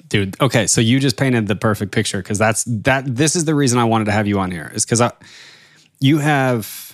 dude 0.08 0.40
okay 0.40 0.66
so 0.66 0.80
you 0.80 0.98
just 1.00 1.16
painted 1.16 1.46
the 1.46 1.56
perfect 1.56 1.92
picture 1.92 2.18
because 2.18 2.38
that's 2.38 2.64
that 2.64 3.04
this 3.06 3.36
is 3.36 3.44
the 3.44 3.54
reason 3.54 3.78
i 3.78 3.84
wanted 3.84 4.04
to 4.04 4.12
have 4.12 4.26
you 4.26 4.38
on 4.38 4.50
here 4.50 4.70
is 4.74 4.84
because 4.84 5.00
i 5.00 5.10
you 6.00 6.18
have 6.18 6.93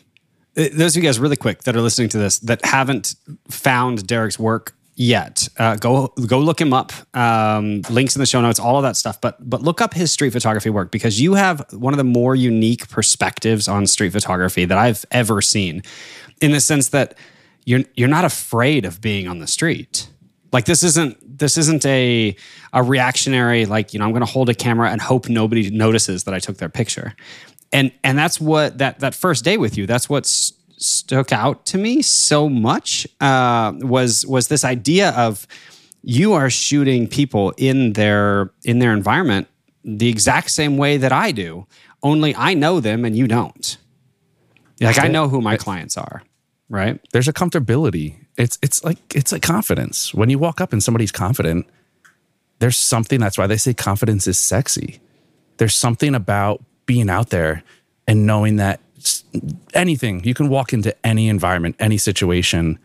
those 0.55 0.97
of 0.97 1.03
you 1.03 1.09
guys 1.09 1.19
really 1.19 1.37
quick 1.37 1.63
that 1.63 1.77
are 1.77 1.81
listening 1.81 2.09
to 2.11 2.19
this 2.19 2.39
that 2.41 2.65
haven't 2.65 3.15
found 3.49 4.07
derek's 4.07 4.39
work 4.39 4.75
yet 4.97 5.49
uh, 5.59 5.77
go 5.77 6.09
go 6.27 6.39
look 6.39 6.61
him 6.61 6.73
up. 6.73 6.93
Um, 7.17 7.83
links 7.89 8.15
in 8.15 8.21
the 8.21 8.27
show 8.27 8.41
notes 8.41 8.59
all 8.59 8.77
of 8.77 8.83
that 8.83 8.97
stuff. 8.97 9.21
But 9.21 9.49
but 9.49 9.63
look 9.63 9.81
up 9.81 9.95
his 9.95 10.13
street 10.13 10.33
photography 10.33 10.71
work 10.71 10.91
because 10.91 11.21
you 11.21 11.35
have 11.35 11.65
one 11.73 11.95
of 11.95 11.99
the 11.99 12.05
more 12.05 12.35
unique 12.35 12.89
perspectives 12.89 13.67
on 13.67 13.87
street 13.87 14.11
photography 14.11 14.65
that 14.67 14.77
i've 14.77 15.05
ever 15.11 15.41
seen 15.41 15.83
in 16.41 16.53
the 16.53 16.61
sense 16.61 16.89
that 16.91 17.17
you're 17.65 17.81
you're 17.95 18.09
not 18.09 18.25
afraid 18.25 18.85
of 18.85 19.01
being 19.01 19.29
on 19.29 19.39
the 19.39 19.47
street. 19.47 20.09
Like 20.53 20.65
this 20.65 20.83
isn't 20.83 21.39
this 21.39 21.57
isn't 21.57 21.87
a 21.87 22.35
a 22.73 22.83
reactionary 22.83 23.67
like 23.67 23.93
you 23.93 23.99
know 23.99 24.05
I'm 24.05 24.13
going 24.13 24.25
to 24.25 24.31
hold 24.31 24.49
a 24.49 24.55
camera 24.55 24.91
and 24.91 25.01
hope 25.01 25.29
nobody 25.29 25.71
notices 25.71 26.25
that 26.25 26.35
I 26.35 26.39
took 26.39 26.57
their 26.57 26.69
picture. 26.69 27.15
And 27.73 27.93
and 28.03 28.19
that's 28.19 28.41
what 28.41 28.79
that 28.79 29.01
that 29.01 29.15
first 29.15 29.45
day 29.45 29.57
with 29.57 29.79
you 29.79 29.87
that's 29.87 30.09
what 30.09 30.25
s- 30.25 30.53
stuck 30.77 31.33
out 31.33 31.65
to 31.67 31.79
me 31.79 32.03
so 32.03 32.49
much 32.49 33.07
uh, 33.21 33.73
was 33.77 34.27
was 34.27 34.49
this 34.49 34.65
idea 34.65 35.11
of 35.11 35.47
you 36.03 36.33
are 36.33 36.51
shooting 36.51 37.07
people 37.07 37.53
in 37.57 37.93
their 37.93 38.51
in 38.65 38.79
their 38.81 38.93
environment 38.93 39.47
the 39.85 40.09
exact 40.09 40.51
same 40.51 40.77
way 40.77 40.97
that 40.97 41.13
I 41.13 41.33
do 41.33 41.67
only 42.03 42.35
I 42.35 42.55
know 42.55 42.81
them 42.81 43.05
and 43.05 43.17
you 43.17 43.27
don't. 43.29 43.77
Like 44.81 44.99
I 44.99 45.09
know 45.09 45.29
who 45.29 45.41
my 45.43 45.57
clients 45.59 45.99
are, 45.99 46.23
right? 46.71 46.99
There's 47.13 47.29
a 47.29 47.33
comfortability. 47.33 48.17
It's 48.39 48.59
it's 48.63 48.83
like 48.83 48.99
it's 49.15 49.33
like 49.33 49.43
confidence. 49.43 50.15
When 50.15 50.31
you 50.31 50.39
walk 50.39 50.61
up 50.61 50.73
and 50.73 50.83
somebody's 50.83 51.13
confident, 51.13 51.67
there's 52.59 52.79
something 52.79 53.21
that's 53.21 53.37
why 53.37 53.47
they 53.47 53.59
say 53.59 53.75
confidence 53.75 54.27
is 54.27 54.39
sexy. 54.39 55.01
There's 55.59 55.75
something 55.75 56.15
about 56.15 56.65
being 56.91 57.09
out 57.09 57.31
there 57.31 57.63
and 58.09 58.27
knowing 58.27 58.57
that 58.57 58.81
anything, 59.75 60.25
you 60.25 60.35
can 60.35 60.49
walk 60.49 60.73
into 60.73 60.91
any 61.07 61.29
environment, 61.29 61.77
any 61.79 61.97
situation, 61.99 62.79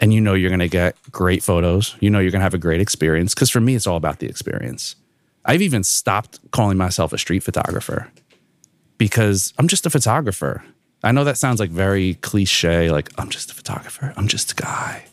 and 0.00 0.14
you 0.14 0.20
know 0.20 0.32
you're 0.32 0.48
going 0.56 0.60
to 0.70 0.76
get 0.82 0.96
great 1.12 1.42
photos. 1.42 1.94
You 2.00 2.08
know 2.10 2.20
you're 2.20 2.30
going 2.30 2.40
to 2.40 2.44
have 2.50 2.54
a 2.54 2.64
great 2.68 2.80
experience. 2.80 3.34
Because 3.34 3.50
for 3.50 3.60
me, 3.60 3.74
it's 3.74 3.86
all 3.86 3.96
about 3.98 4.18
the 4.20 4.26
experience. 4.26 4.96
I've 5.44 5.60
even 5.60 5.84
stopped 5.84 6.38
calling 6.52 6.78
myself 6.78 7.12
a 7.12 7.18
street 7.18 7.42
photographer 7.42 8.10
because 8.96 9.52
I'm 9.58 9.68
just 9.68 9.84
a 9.84 9.90
photographer. 9.90 10.64
I 11.02 11.12
know 11.12 11.24
that 11.24 11.36
sounds 11.36 11.60
like 11.60 11.68
very 11.70 12.14
cliche, 12.28 12.90
like 12.90 13.10
I'm 13.18 13.28
just 13.28 13.50
a 13.50 13.54
photographer. 13.54 14.14
I'm 14.16 14.26
just 14.26 14.52
a 14.52 14.54
guy, 14.54 15.04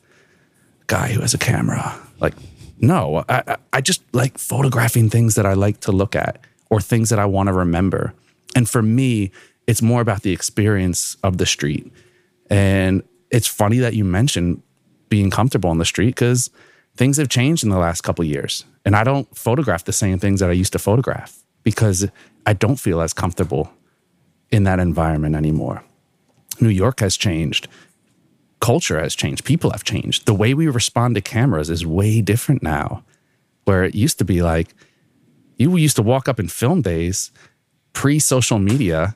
guy 0.87 1.09
who 1.11 1.19
has 1.19 1.33
a 1.33 1.37
camera. 1.37 1.99
Like, 2.21 2.35
no, 2.79 3.25
I, 3.27 3.43
I- 3.45 3.57
I 3.73 3.81
just 3.81 4.01
like 4.13 4.37
photographing 4.37 5.09
things 5.09 5.35
that 5.35 5.45
I 5.45 5.53
like 5.53 5.81
to 5.81 5.91
look 5.91 6.15
at 6.15 6.39
or 6.69 6.79
things 6.79 7.09
that 7.09 7.19
I 7.19 7.25
want 7.25 7.47
to 7.47 7.53
remember. 7.53 8.13
And 8.55 8.69
for 8.69 8.81
me, 8.81 9.31
it's 9.67 9.81
more 9.81 10.01
about 10.01 10.23
the 10.23 10.31
experience 10.31 11.15
of 11.23 11.37
the 11.37 11.45
street. 11.45 11.91
And 12.49 13.03
it's 13.29 13.47
funny 13.47 13.77
that 13.79 13.93
you 13.93 14.03
mentioned 14.03 14.61
being 15.09 15.29
comfortable 15.29 15.69
on 15.69 15.77
the 15.77 15.85
street 15.85 16.07
because 16.07 16.49
things 16.95 17.17
have 17.17 17.29
changed 17.29 17.63
in 17.63 17.69
the 17.69 17.77
last 17.77 18.01
couple 18.01 18.25
years. 18.25 18.65
And 18.85 18.95
I 18.95 19.03
don't 19.03 19.33
photograph 19.37 19.85
the 19.85 19.93
same 19.93 20.19
things 20.19 20.39
that 20.39 20.49
I 20.49 20.53
used 20.53 20.73
to 20.73 20.79
photograph 20.79 21.39
because 21.63 22.09
I 22.45 22.53
don't 22.53 22.77
feel 22.77 23.01
as 23.01 23.13
comfortable 23.13 23.71
in 24.51 24.63
that 24.63 24.79
environment 24.79 25.35
anymore. 25.35 25.83
New 26.59 26.69
York 26.69 26.99
has 26.99 27.15
changed. 27.15 27.67
Culture 28.59 28.99
has 28.99 29.15
changed. 29.15 29.45
People 29.45 29.71
have 29.71 29.83
changed. 29.83 30.25
The 30.25 30.33
way 30.33 30.53
we 30.53 30.67
respond 30.67 31.15
to 31.15 31.21
cameras 31.21 31.69
is 31.69 31.85
way 31.85 32.21
different 32.21 32.61
now. 32.63 33.03
where 33.65 33.83
it 33.83 33.95
used 33.95 34.17
to 34.17 34.25
be 34.25 34.41
like 34.41 34.73
you 35.57 35.77
used 35.77 35.95
to 35.95 36.01
walk 36.01 36.27
up 36.27 36.39
in 36.39 36.47
film 36.47 36.81
days 36.81 37.31
pre 37.93 38.19
social 38.19 38.59
media 38.59 39.15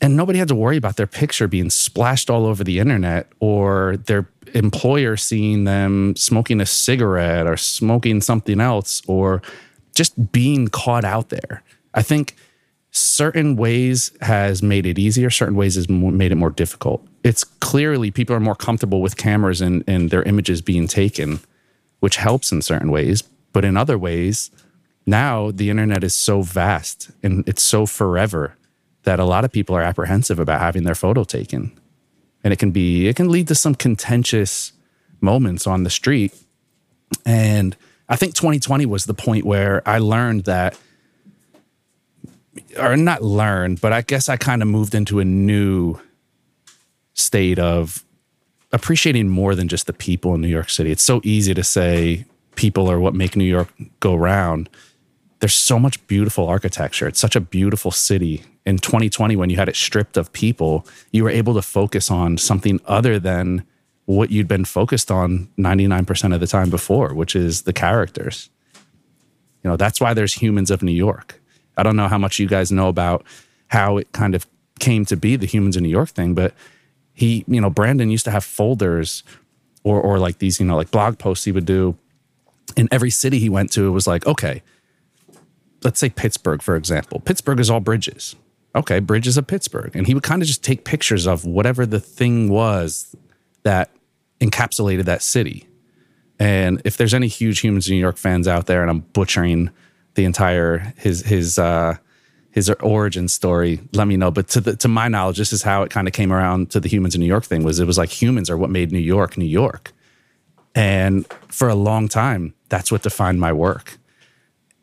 and 0.00 0.16
nobody 0.16 0.38
had 0.38 0.48
to 0.48 0.54
worry 0.54 0.76
about 0.76 0.96
their 0.96 1.06
picture 1.06 1.48
being 1.48 1.70
splashed 1.70 2.28
all 2.28 2.46
over 2.46 2.62
the 2.62 2.78
internet 2.78 3.26
or 3.40 3.96
their 3.96 4.28
employer 4.52 5.16
seeing 5.16 5.64
them 5.64 6.14
smoking 6.16 6.60
a 6.60 6.66
cigarette 6.66 7.46
or 7.46 7.56
smoking 7.56 8.20
something 8.20 8.60
else 8.60 9.02
or 9.06 9.40
just 9.94 10.32
being 10.32 10.68
caught 10.68 11.04
out 11.04 11.30
there. 11.30 11.62
I 11.94 12.02
think 12.02 12.36
certain 12.90 13.56
ways 13.56 14.12
has 14.20 14.62
made 14.62 14.86
it 14.86 14.98
easier, 14.98 15.30
certain 15.30 15.56
ways 15.56 15.76
has 15.76 15.88
made 15.88 16.32
it 16.32 16.36
more 16.36 16.50
difficult. 16.50 17.06
It's 17.22 17.44
clearly 17.44 18.10
people 18.10 18.36
are 18.36 18.40
more 18.40 18.54
comfortable 18.54 19.00
with 19.00 19.16
cameras 19.16 19.60
and, 19.60 19.82
and 19.86 20.10
their 20.10 20.22
images 20.24 20.60
being 20.60 20.86
taken, 20.86 21.40
which 22.00 22.16
helps 22.16 22.52
in 22.52 22.62
certain 22.62 22.90
ways. 22.90 23.22
But 23.52 23.64
in 23.64 23.76
other 23.76 23.96
ways, 23.96 24.50
now 25.06 25.50
the 25.50 25.70
internet 25.70 26.02
is 26.02 26.14
so 26.14 26.42
vast 26.42 27.10
and 27.22 27.46
it's 27.48 27.62
so 27.62 27.86
forever 27.86 28.56
that 29.02 29.20
a 29.20 29.24
lot 29.24 29.44
of 29.44 29.52
people 29.52 29.76
are 29.76 29.82
apprehensive 29.82 30.38
about 30.38 30.60
having 30.60 30.84
their 30.84 30.94
photo 30.94 31.24
taken. 31.24 31.78
And 32.42 32.52
it 32.52 32.58
can 32.58 32.70
be, 32.70 33.06
it 33.08 33.16
can 33.16 33.30
lead 33.30 33.48
to 33.48 33.54
some 33.54 33.74
contentious 33.74 34.72
moments 35.20 35.66
on 35.66 35.84
the 35.84 35.90
street. 35.90 36.34
And 37.24 37.76
I 38.08 38.16
think 38.16 38.34
2020 38.34 38.86
was 38.86 39.04
the 39.04 39.14
point 39.14 39.44
where 39.44 39.86
I 39.86 39.98
learned 39.98 40.44
that, 40.44 40.78
or 42.78 42.96
not 42.96 43.22
learned, 43.22 43.80
but 43.80 43.92
I 43.92 44.02
guess 44.02 44.28
I 44.28 44.36
kind 44.36 44.62
of 44.62 44.68
moved 44.68 44.94
into 44.94 45.20
a 45.20 45.24
new 45.24 45.98
state 47.14 47.58
of 47.58 48.04
appreciating 48.72 49.28
more 49.28 49.54
than 49.54 49.68
just 49.68 49.86
the 49.86 49.92
people 49.92 50.34
in 50.34 50.40
New 50.40 50.48
York 50.48 50.68
City. 50.68 50.90
It's 50.90 51.02
so 51.02 51.20
easy 51.24 51.54
to 51.54 51.64
say 51.64 52.26
people 52.56 52.90
are 52.90 53.00
what 53.00 53.14
make 53.14 53.36
New 53.36 53.44
York 53.44 53.72
go 54.00 54.14
round. 54.14 54.68
There's 55.44 55.54
so 55.54 55.78
much 55.78 56.06
beautiful 56.06 56.48
architecture. 56.48 57.06
It's 57.06 57.20
such 57.20 57.36
a 57.36 57.40
beautiful 57.40 57.90
city. 57.90 58.44
In 58.64 58.78
2020, 58.78 59.36
when 59.36 59.50
you 59.50 59.56
had 59.56 59.68
it 59.68 59.76
stripped 59.76 60.16
of 60.16 60.32
people, 60.32 60.86
you 61.12 61.22
were 61.22 61.28
able 61.28 61.52
to 61.52 61.60
focus 61.60 62.10
on 62.10 62.38
something 62.38 62.80
other 62.86 63.18
than 63.18 63.66
what 64.06 64.30
you'd 64.30 64.48
been 64.48 64.64
focused 64.64 65.10
on 65.10 65.50
99% 65.58 66.34
of 66.34 66.40
the 66.40 66.46
time 66.46 66.70
before, 66.70 67.12
which 67.12 67.36
is 67.36 67.64
the 67.64 67.74
characters. 67.74 68.48
You 69.62 69.68
know, 69.68 69.76
that's 69.76 70.00
why 70.00 70.14
there's 70.14 70.32
Humans 70.32 70.70
of 70.70 70.82
New 70.82 70.92
York. 70.92 71.42
I 71.76 71.82
don't 71.82 71.96
know 71.96 72.08
how 72.08 72.16
much 72.16 72.38
you 72.38 72.48
guys 72.48 72.72
know 72.72 72.88
about 72.88 73.22
how 73.66 73.98
it 73.98 74.12
kind 74.12 74.34
of 74.34 74.46
came 74.80 75.04
to 75.04 75.14
be 75.14 75.36
the 75.36 75.44
Humans 75.44 75.76
of 75.76 75.82
New 75.82 75.90
York 75.90 76.08
thing, 76.08 76.32
but 76.32 76.54
he, 77.12 77.44
you 77.46 77.60
know, 77.60 77.68
Brandon 77.68 78.08
used 78.08 78.24
to 78.24 78.30
have 78.30 78.44
folders 78.44 79.22
or 79.82 80.00
or 80.00 80.18
like 80.18 80.38
these, 80.38 80.58
you 80.58 80.64
know, 80.64 80.76
like 80.76 80.90
blog 80.90 81.18
posts 81.18 81.44
he 81.44 81.52
would 81.52 81.66
do 81.66 81.98
in 82.78 82.88
every 82.90 83.10
city 83.10 83.38
he 83.38 83.50
went 83.50 83.70
to. 83.72 83.86
It 83.86 83.90
was 83.90 84.06
like, 84.06 84.26
okay, 84.26 84.62
let's 85.84 86.00
say 86.00 86.08
Pittsburgh, 86.08 86.62
for 86.62 86.76
example. 86.76 87.20
Pittsburgh 87.20 87.60
is 87.60 87.70
all 87.70 87.80
bridges. 87.80 88.34
Okay, 88.74 88.98
bridges 88.98 89.36
of 89.36 89.46
Pittsburgh. 89.46 89.94
And 89.94 90.06
he 90.06 90.14
would 90.14 90.24
kind 90.24 90.42
of 90.42 90.48
just 90.48 90.64
take 90.64 90.84
pictures 90.84 91.26
of 91.26 91.44
whatever 91.44 91.86
the 91.86 92.00
thing 92.00 92.48
was 92.48 93.14
that 93.62 93.90
encapsulated 94.40 95.04
that 95.04 95.22
city. 95.22 95.68
And 96.40 96.82
if 96.84 96.96
there's 96.96 97.14
any 97.14 97.28
huge 97.28 97.60
humans 97.60 97.88
New 97.88 97.96
York 97.96 98.16
fans 98.16 98.48
out 98.48 98.66
there, 98.66 98.82
and 98.82 98.90
I'm 98.90 99.00
butchering 99.00 99.70
the 100.14 100.24
entire 100.24 100.92
his 100.96 101.22
his 101.22 101.58
uh 101.58 101.96
his 102.50 102.70
origin 102.70 103.28
story, 103.28 103.80
let 103.92 104.06
me 104.06 104.16
know. 104.16 104.30
But 104.30 104.48
to 104.48 104.60
the 104.60 104.76
to 104.76 104.88
my 104.88 105.08
knowledge, 105.08 105.38
this 105.38 105.52
is 105.52 105.62
how 105.62 105.82
it 105.82 105.90
kind 105.90 106.08
of 106.08 106.14
came 106.14 106.32
around 106.32 106.70
to 106.70 106.80
the 106.80 106.88
humans 106.88 107.14
in 107.14 107.20
New 107.20 107.26
York 107.26 107.44
thing 107.44 107.62
was 107.62 107.78
it 107.78 107.86
was 107.86 107.98
like 107.98 108.10
humans 108.10 108.50
are 108.50 108.56
what 108.56 108.70
made 108.70 108.90
New 108.90 108.98
York 108.98 109.36
New 109.36 109.44
York. 109.44 109.92
And 110.74 111.26
for 111.48 111.68
a 111.68 111.74
long 111.76 112.08
time, 112.08 112.54
that's 112.68 112.90
what 112.90 113.02
defined 113.02 113.40
my 113.40 113.52
work. 113.52 113.98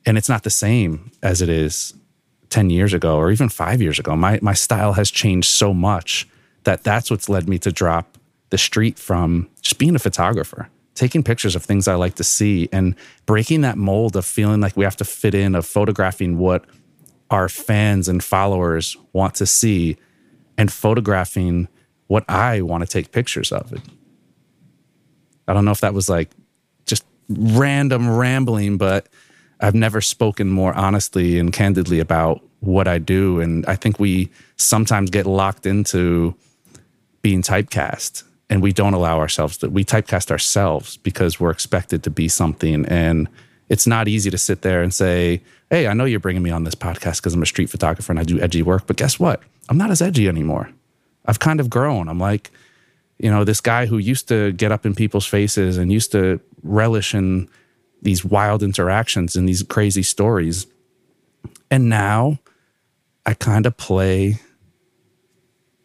And 0.05 0.17
it's 0.17 0.29
not 0.29 0.43
the 0.43 0.49
same 0.49 1.11
as 1.21 1.41
it 1.41 1.49
is 1.49 1.93
10 2.49 2.69
years 2.69 2.93
ago 2.93 3.17
or 3.17 3.31
even 3.31 3.49
five 3.49 3.81
years 3.81 3.99
ago. 3.99 4.15
My 4.15 4.39
my 4.41 4.53
style 4.53 4.93
has 4.93 5.09
changed 5.09 5.49
so 5.49 5.73
much 5.73 6.27
that 6.63 6.83
that's 6.83 7.09
what's 7.09 7.29
led 7.29 7.49
me 7.49 7.57
to 7.59 7.71
drop 7.71 8.17
the 8.49 8.57
street 8.57 8.99
from 8.99 9.49
just 9.61 9.77
being 9.77 9.95
a 9.95 9.99
photographer, 9.99 10.69
taking 10.93 11.23
pictures 11.23 11.55
of 11.55 11.63
things 11.63 11.87
I 11.87 11.95
like 11.95 12.15
to 12.15 12.23
see 12.23 12.69
and 12.71 12.95
breaking 13.25 13.61
that 13.61 13.77
mold 13.77 14.15
of 14.15 14.25
feeling 14.25 14.61
like 14.61 14.77
we 14.77 14.83
have 14.83 14.97
to 14.97 15.05
fit 15.05 15.33
in, 15.33 15.55
of 15.55 15.65
photographing 15.65 16.37
what 16.37 16.65
our 17.31 17.47
fans 17.47 18.09
and 18.09 18.23
followers 18.23 18.97
want 19.13 19.35
to 19.35 19.45
see 19.45 19.97
and 20.57 20.71
photographing 20.71 21.69
what 22.07 22.25
I 22.29 22.61
want 22.61 22.81
to 22.83 22.87
take 22.87 23.11
pictures 23.11 23.53
of 23.53 23.71
it. 23.71 23.81
I 25.47 25.53
don't 25.53 25.65
know 25.65 25.71
if 25.71 25.81
that 25.81 25.93
was 25.93 26.09
like 26.09 26.29
just 26.85 27.05
random 27.29 28.09
rambling, 28.09 28.77
but 28.77 29.07
I've 29.61 29.75
never 29.75 30.01
spoken 30.01 30.49
more 30.49 30.73
honestly 30.73 31.37
and 31.37 31.53
candidly 31.53 31.99
about 31.99 32.41
what 32.59 32.87
I 32.87 32.97
do. 32.97 33.39
And 33.39 33.65
I 33.65 33.75
think 33.75 33.99
we 33.99 34.29
sometimes 34.57 35.09
get 35.09 35.25
locked 35.25 35.65
into 35.65 36.35
being 37.21 37.41
typecast 37.41 38.23
and 38.49 38.61
we 38.61 38.73
don't 38.73 38.93
allow 38.93 39.19
ourselves 39.19 39.57
to 39.57 39.69
we 39.69 39.85
typecast 39.85 40.31
ourselves 40.31 40.97
because 40.97 41.39
we're 41.39 41.51
expected 41.51 42.03
to 42.03 42.09
be 42.09 42.27
something. 42.27 42.85
And 42.85 43.27
it's 43.71 43.87
not 43.87 44.07
easy 44.09 44.29
to 44.29 44.37
sit 44.37 44.63
there 44.63 44.83
and 44.83 44.93
say 44.93 45.41
hey 45.69 45.87
i 45.87 45.93
know 45.93 46.03
you're 46.03 46.19
bringing 46.19 46.43
me 46.43 46.51
on 46.51 46.65
this 46.65 46.75
podcast 46.75 47.17
because 47.17 47.33
i'm 47.33 47.41
a 47.41 47.45
street 47.45 47.69
photographer 47.69 48.11
and 48.11 48.19
i 48.19 48.23
do 48.23 48.37
edgy 48.41 48.61
work 48.61 48.85
but 48.85 48.97
guess 48.97 49.17
what? 49.17 49.41
I'm 49.69 49.77
not 49.77 49.91
as 49.91 50.01
edgy 50.01 50.27
anymore. 50.27 50.69
I've 51.25 51.39
kind 51.39 51.61
of 51.61 51.69
grown. 51.69 52.09
I'm 52.09 52.19
like 52.19 52.51
you 53.17 53.31
know 53.31 53.43
this 53.43 53.61
guy 53.61 53.85
who 53.85 53.97
used 53.97 54.27
to 54.27 54.51
get 54.51 54.71
up 54.71 54.85
in 54.85 54.93
people's 54.93 55.25
faces 55.25 55.77
and 55.77 55.91
used 55.91 56.11
to 56.11 56.41
relish 56.63 57.15
in 57.15 57.47
these 58.01 58.25
wild 58.25 58.63
interactions 58.63 59.35
and 59.35 59.47
these 59.47 59.63
crazy 59.63 60.03
stories 60.03 60.67
and 61.69 61.89
now 61.89 62.39
i 63.25 63.33
kind 63.33 63.65
of 63.65 63.77
play 63.77 64.39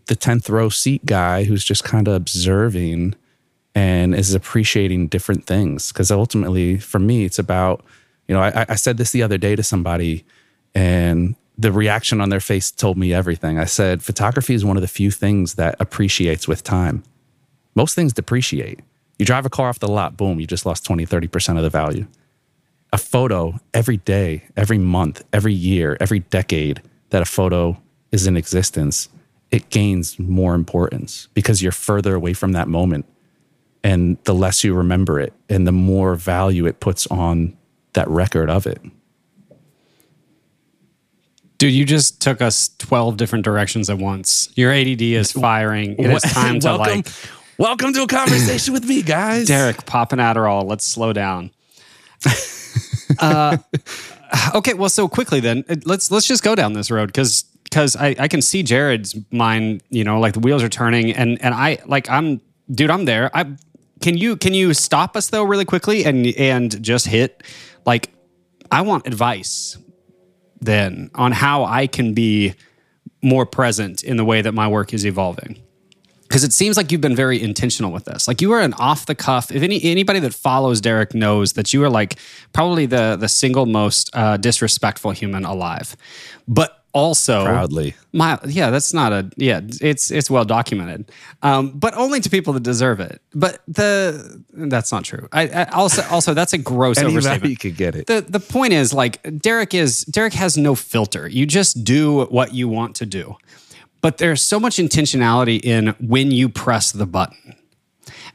the 0.06 0.16
10th 0.16 0.48
row 0.48 0.68
seat 0.68 1.04
guy 1.04 1.44
who's 1.44 1.64
just 1.64 1.84
kind 1.84 2.08
of 2.08 2.14
observing 2.14 3.14
and 3.76 4.14
is 4.14 4.34
appreciating 4.34 5.06
different 5.06 5.44
things. 5.44 5.92
Because 5.92 6.10
ultimately, 6.10 6.78
for 6.78 6.98
me, 6.98 7.24
it's 7.24 7.38
about, 7.38 7.84
you 8.26 8.34
know, 8.34 8.40
I, 8.40 8.64
I, 8.70 8.74
said 8.74 8.96
this 8.96 9.10
the 9.10 9.22
other 9.22 9.36
day 9.36 9.54
to 9.54 9.62
somebody, 9.62 10.24
and 10.74 11.36
the 11.58 11.70
reaction 11.70 12.22
on 12.22 12.30
their 12.30 12.40
face 12.40 12.70
told 12.70 12.96
me 12.96 13.12
everything. 13.12 13.58
I 13.58 13.66
said, 13.66 14.02
photography 14.02 14.54
is 14.54 14.64
one 14.64 14.78
of 14.78 14.80
the 14.80 14.88
few 14.88 15.10
things 15.10 15.54
that 15.54 15.76
appreciates 15.78 16.48
with 16.48 16.62
time. 16.62 17.02
Most 17.74 17.94
things 17.94 18.14
depreciate. 18.14 18.80
You 19.18 19.24
drive 19.26 19.46
a 19.46 19.50
car 19.50 19.68
off 19.68 19.78
the 19.78 19.88
lot, 19.88 20.16
boom, 20.16 20.40
you 20.40 20.46
just 20.46 20.66
lost 20.66 20.84
20, 20.84 21.06
30% 21.06 21.56
of 21.56 21.62
the 21.62 21.70
value. 21.70 22.06
A 22.92 22.98
photo 22.98 23.58
every 23.74 23.96
day, 23.96 24.44
every 24.56 24.78
month, 24.78 25.24
every 25.32 25.54
year, 25.54 25.96
every 26.00 26.20
decade 26.20 26.82
that 27.10 27.22
a 27.22 27.26
photo 27.26 27.80
is 28.12 28.26
in 28.26 28.36
existence 28.36 29.08
it 29.50 29.70
gains 29.70 30.18
more 30.18 30.54
importance 30.54 31.28
because 31.34 31.62
you're 31.62 31.72
further 31.72 32.14
away 32.14 32.32
from 32.32 32.52
that 32.52 32.68
moment 32.68 33.06
and 33.84 34.18
the 34.24 34.34
less 34.34 34.64
you 34.64 34.74
remember 34.74 35.20
it 35.20 35.32
and 35.48 35.66
the 35.66 35.72
more 35.72 36.14
value 36.14 36.66
it 36.66 36.80
puts 36.80 37.06
on 37.08 37.56
that 37.92 38.08
record 38.08 38.50
of 38.50 38.66
it 38.66 38.80
Dude, 41.58 41.72
you 41.72 41.86
just 41.86 42.20
took 42.20 42.42
us 42.42 42.68
12 42.76 43.16
different 43.16 43.42
directions 43.42 43.88
at 43.88 43.96
once. 43.96 44.52
Your 44.56 44.70
ADD 44.70 45.00
is 45.00 45.32
firing. 45.32 45.92
It 45.98 46.10
is 46.10 46.22
time 46.34 46.60
to 46.60 46.66
welcome, 46.66 46.96
like. 46.96 47.08
Welcome 47.58 47.94
to 47.94 48.02
a 48.02 48.06
conversation 48.06 48.74
with 48.74 48.84
me, 48.84 49.00
guys. 49.00 49.48
Derek, 49.48 49.86
pop 49.86 50.12
an 50.12 50.18
Adderall. 50.18 50.64
Let's 50.64 50.84
slow 50.84 51.14
down. 51.14 51.50
uh, 53.18 53.56
okay, 54.54 54.74
well, 54.74 54.90
so 54.90 55.08
quickly 55.08 55.40
then, 55.40 55.64
let's 55.86 56.10
let's 56.10 56.26
just 56.26 56.42
go 56.42 56.54
down 56.54 56.74
this 56.74 56.90
road 56.90 57.06
because 57.06 57.44
because 57.64 57.96
I, 57.96 58.14
I 58.18 58.28
can 58.28 58.42
see 58.42 58.62
Jared's 58.62 59.16
mind, 59.30 59.82
you 59.88 60.04
know, 60.04 60.20
like 60.20 60.34
the 60.34 60.40
wheels 60.40 60.62
are 60.62 60.68
turning 60.68 61.12
and 61.12 61.42
and 61.42 61.54
I 61.54 61.78
like 61.86 62.10
I'm 62.10 62.42
dude, 62.70 62.90
I'm 62.90 63.06
there. 63.06 63.34
I 63.34 63.46
can 64.02 64.18
you 64.18 64.36
can 64.36 64.52
you 64.52 64.74
stop 64.74 65.16
us 65.16 65.30
though 65.30 65.44
really 65.44 65.64
quickly 65.64 66.04
and 66.04 66.26
and 66.36 66.82
just 66.82 67.06
hit 67.06 67.42
like 67.86 68.10
I 68.70 68.82
want 68.82 69.06
advice 69.06 69.78
then 70.60 71.10
on 71.14 71.32
how 71.32 71.64
I 71.64 71.86
can 71.86 72.12
be 72.12 72.52
more 73.22 73.46
present 73.46 74.04
in 74.04 74.18
the 74.18 74.26
way 74.26 74.42
that 74.42 74.52
my 74.52 74.68
work 74.68 74.92
is 74.92 75.06
evolving 75.06 75.62
because 76.28 76.44
it 76.44 76.52
seems 76.52 76.76
like 76.76 76.90
you've 76.90 77.00
been 77.00 77.16
very 77.16 77.40
intentional 77.40 77.92
with 77.92 78.04
this. 78.04 78.26
Like 78.28 78.40
you 78.40 78.52
are 78.52 78.60
an 78.60 78.74
off 78.74 79.06
the 79.06 79.14
cuff. 79.14 79.50
If 79.50 79.62
any 79.62 79.82
anybody 79.82 80.20
that 80.20 80.34
follows 80.34 80.80
Derek 80.80 81.14
knows 81.14 81.54
that 81.54 81.72
you 81.72 81.82
are 81.84 81.90
like 81.90 82.16
probably 82.52 82.86
the 82.86 83.16
the 83.16 83.28
single 83.28 83.66
most 83.66 84.10
uh, 84.14 84.36
disrespectful 84.36 85.12
human 85.12 85.44
alive, 85.44 85.96
but 86.48 86.82
also 86.96 87.44
proudly. 87.44 87.94
My 88.12 88.38
yeah 88.46 88.70
that's 88.70 88.94
not 88.94 89.12
a 89.12 89.30
yeah 89.36 89.60
it's 89.82 90.10
it's 90.10 90.30
well 90.30 90.46
documented. 90.46 91.12
Um, 91.42 91.70
but 91.78 91.94
only 91.94 92.20
to 92.20 92.30
people 92.30 92.54
that 92.54 92.62
deserve 92.62 93.00
it. 93.00 93.20
But 93.34 93.60
the 93.68 94.42
that's 94.52 94.90
not 94.90 95.04
true. 95.04 95.28
I, 95.30 95.48
I 95.48 95.64
also 95.64 96.02
also 96.10 96.32
that's 96.32 96.54
a 96.54 96.58
gross 96.58 96.98
overstatement. 96.98 97.50
you 97.50 97.56
could 97.58 97.76
get 97.76 97.94
it. 97.94 98.06
The 98.06 98.22
the 98.26 98.40
point 98.40 98.72
is 98.72 98.94
like 98.94 99.20
derek 99.38 99.74
is 99.74 100.04
derek 100.06 100.32
has 100.32 100.56
no 100.56 100.74
filter. 100.74 101.28
You 101.28 101.44
just 101.44 101.84
do 101.84 102.24
what 102.24 102.54
you 102.54 102.66
want 102.66 102.96
to 102.96 103.06
do 103.06 103.36
but 104.00 104.18
there's 104.18 104.42
so 104.42 104.60
much 104.60 104.76
intentionality 104.76 105.60
in 105.64 105.88
when 106.00 106.30
you 106.30 106.48
press 106.48 106.92
the 106.92 107.06
button 107.06 107.56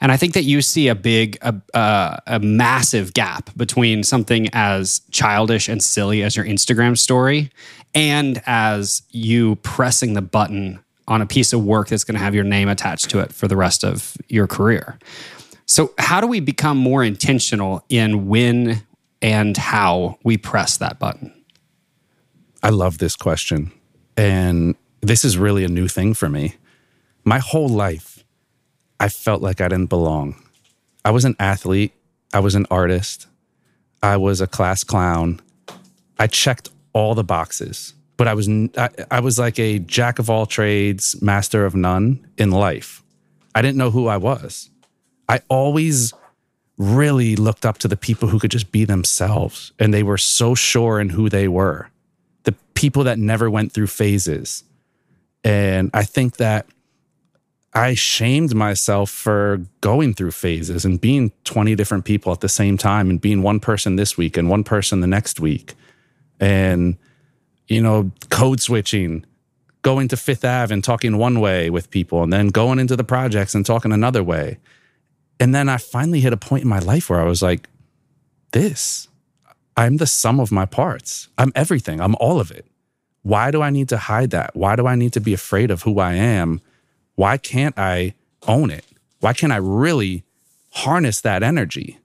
And 0.02 0.12
I 0.12 0.18
think 0.18 0.34
that 0.34 0.44
you 0.44 0.62
see 0.62 0.88
a 0.88 0.96
big, 0.96 1.38
a, 1.42 1.56
uh, 1.76 2.18
a 2.26 2.40
massive 2.40 3.14
gap 3.14 3.56
between 3.56 4.04
something 4.04 4.50
as 4.52 5.02
childish 5.12 5.70
and 5.70 5.82
silly 5.82 6.24
as 6.24 6.36
your 6.36 6.46
Instagram 6.46 6.98
story 6.98 7.52
and 7.94 8.42
as 8.48 9.04
you 9.12 9.58
pressing 9.58 10.14
the 10.14 10.22
button 10.22 10.84
on 11.08 11.22
a 11.22 11.28
piece 11.28 11.54
of 11.54 11.64
work 11.64 11.90
that's 11.90 12.04
going 12.04 12.16
to 12.16 12.24
have 12.24 12.34
your 12.34 12.44
name 12.44 12.68
attached 12.68 13.12
to 13.12 13.20
it 13.20 13.32
for 13.32 13.48
the 13.48 13.56
rest 13.56 13.84
of 13.84 14.18
your 14.28 14.48
career. 14.48 14.98
So, 15.68 15.94
how 16.00 16.20
do 16.20 16.28
we 16.28 16.40
become 16.40 16.78
more 16.78 17.04
intentional 17.04 17.86
in 17.88 18.28
when 18.28 18.82
and 19.22 19.56
how 19.56 20.18
we 20.24 20.38
press 20.38 20.78
that 20.78 21.00
button? 21.00 21.34
I 22.64 22.70
love 22.70 22.98
this 22.98 23.16
question. 23.16 23.72
And 24.18 24.76
this 25.02 25.26
is 25.26 25.38
really 25.38 25.64
a 25.64 25.70
new 25.70 25.88
thing 25.88 26.14
for 26.14 26.30
me. 26.30 26.56
My 27.24 27.40
whole 27.40 27.70
life, 27.70 28.24
I 29.00 29.10
felt 29.10 29.42
like 29.42 29.62
I 29.62 29.68
didn't 29.68 29.90
belong. 29.90 30.36
I 31.04 31.12
was 31.12 31.26
an 31.26 31.36
athlete, 31.40 31.94
I 32.34 32.40
was 32.40 32.56
an 32.56 32.68
artist, 32.70 33.28
I 34.04 34.18
was 34.18 34.42
a 34.42 34.48
class 34.48 34.84
clown. 34.84 35.42
I 36.20 36.28
checked 36.28 36.70
all 36.94 37.16
the 37.16 37.24
boxes, 37.24 37.94
but 38.18 38.28
I 38.28 38.34
was 38.34 38.48
I, 38.78 38.90
I 39.10 39.20
was 39.20 39.40
like 39.40 39.58
a 39.60 39.80
jack 39.80 40.20
of 40.20 40.30
all 40.30 40.46
trades, 40.46 41.20
master 41.22 41.66
of 41.66 41.76
none 41.76 42.28
in 42.38 42.52
life. 42.52 43.04
I 43.56 43.62
didn't 43.62 43.78
know 43.78 43.92
who 43.92 44.08
I 44.08 44.18
was. 44.18 44.70
I 45.28 45.42
always 45.50 46.14
really 46.78 47.36
looked 47.36 47.66
up 47.66 47.78
to 47.80 47.88
the 47.88 47.98
people 47.98 48.30
who 48.30 48.40
could 48.40 48.52
just 48.52 48.72
be 48.72 48.86
themselves 48.86 49.72
and 49.80 49.94
they 49.94 50.04
were 50.04 50.18
so 50.18 50.56
sure 50.56 51.00
in 51.00 51.10
who 51.10 51.30
they 51.30 51.48
were. 51.48 51.90
The 52.44 52.54
people 52.74 53.04
that 53.04 53.20
never 53.20 53.50
went 53.50 53.72
through 53.72 53.88
phases. 53.88 54.64
And 55.44 55.90
I 55.94 56.04
think 56.04 56.38
that 56.38 56.68
I 57.74 57.94
shamed 57.94 58.54
myself 58.54 59.10
for 59.10 59.62
going 59.80 60.14
through 60.14 60.32
phases 60.32 60.84
and 60.84 61.00
being 61.00 61.32
20 61.46 61.74
different 61.76 62.04
people 62.04 62.32
at 62.34 62.42
the 62.42 62.50
same 62.50 62.78
time 62.78 63.10
and 63.10 63.20
being 63.20 63.42
one 63.42 63.60
person 63.60 63.96
this 63.96 64.18
week 64.18 64.36
and 64.36 64.50
one 64.50 64.64
person 64.64 65.00
the 65.00 65.08
next 65.08 65.40
week. 65.40 65.74
And, 66.40 66.98
you 67.68 67.82
know, 67.82 68.12
code 68.30 68.60
switching, 68.60 69.26
going 69.84 70.10
to 70.10 70.18
Fifth 70.18 70.44
Ave 70.44 70.74
and 70.74 70.84
talking 70.84 71.18
one 71.18 71.40
way 71.40 71.70
with 71.70 71.90
people, 71.90 72.24
and 72.24 72.34
then 72.34 72.50
going 72.50 72.78
into 72.78 72.96
the 72.96 73.04
projects 73.04 73.56
and 73.56 73.66
talking 73.66 73.92
another 73.92 74.24
way. 74.24 74.60
And 75.40 75.56
then 75.56 75.70
I 75.70 75.78
finally 75.78 76.20
hit 76.20 76.34
a 76.34 76.38
point 76.38 76.64
in 76.64 76.70
my 76.70 76.80
life 76.80 77.10
where 77.10 77.22
I 77.22 77.26
was 77.26 77.42
like, 77.42 77.70
this, 78.52 79.08
I'm 79.78 79.98
the 79.98 80.08
sum 80.08 80.40
of 80.40 80.52
my 80.52 80.66
parts. 80.66 81.30
I'm 81.38 81.52
everything. 81.56 82.02
I'm 82.02 82.16
all 82.20 82.40
of 82.40 82.52
it. 82.52 82.66
Why 83.24 83.52
do 83.52 83.62
I 83.62 83.70
need 83.70 83.90
to 83.90 83.98
hide 83.98 84.32
that? 84.32 84.56
Why 84.56 84.76
do 84.76 84.88
I 84.88 84.96
need 84.96 85.14
to 85.14 85.20
be 85.20 85.34
afraid 85.34 85.72
of 85.72 85.84
who 85.84 86.00
I 86.00 86.14
am? 86.14 86.62
Why 87.16 87.38
can't 87.38 87.78
I 87.78 88.16
own 88.48 88.72
it? 88.72 88.86
Why 89.20 89.34
can't 89.34 89.54
I 89.54 89.58
really 89.58 90.24
harness 90.72 91.22
that 91.22 91.44
energy 91.44 92.00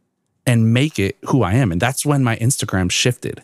and 0.44 0.74
make 0.74 0.98
it 0.98 1.16
who 1.28 1.42
I 1.42 1.54
am? 1.54 1.72
And 1.72 1.80
that's 1.80 2.04
when 2.04 2.22
my 2.22 2.36
Instagram 2.36 2.90
shifted. 2.90 3.42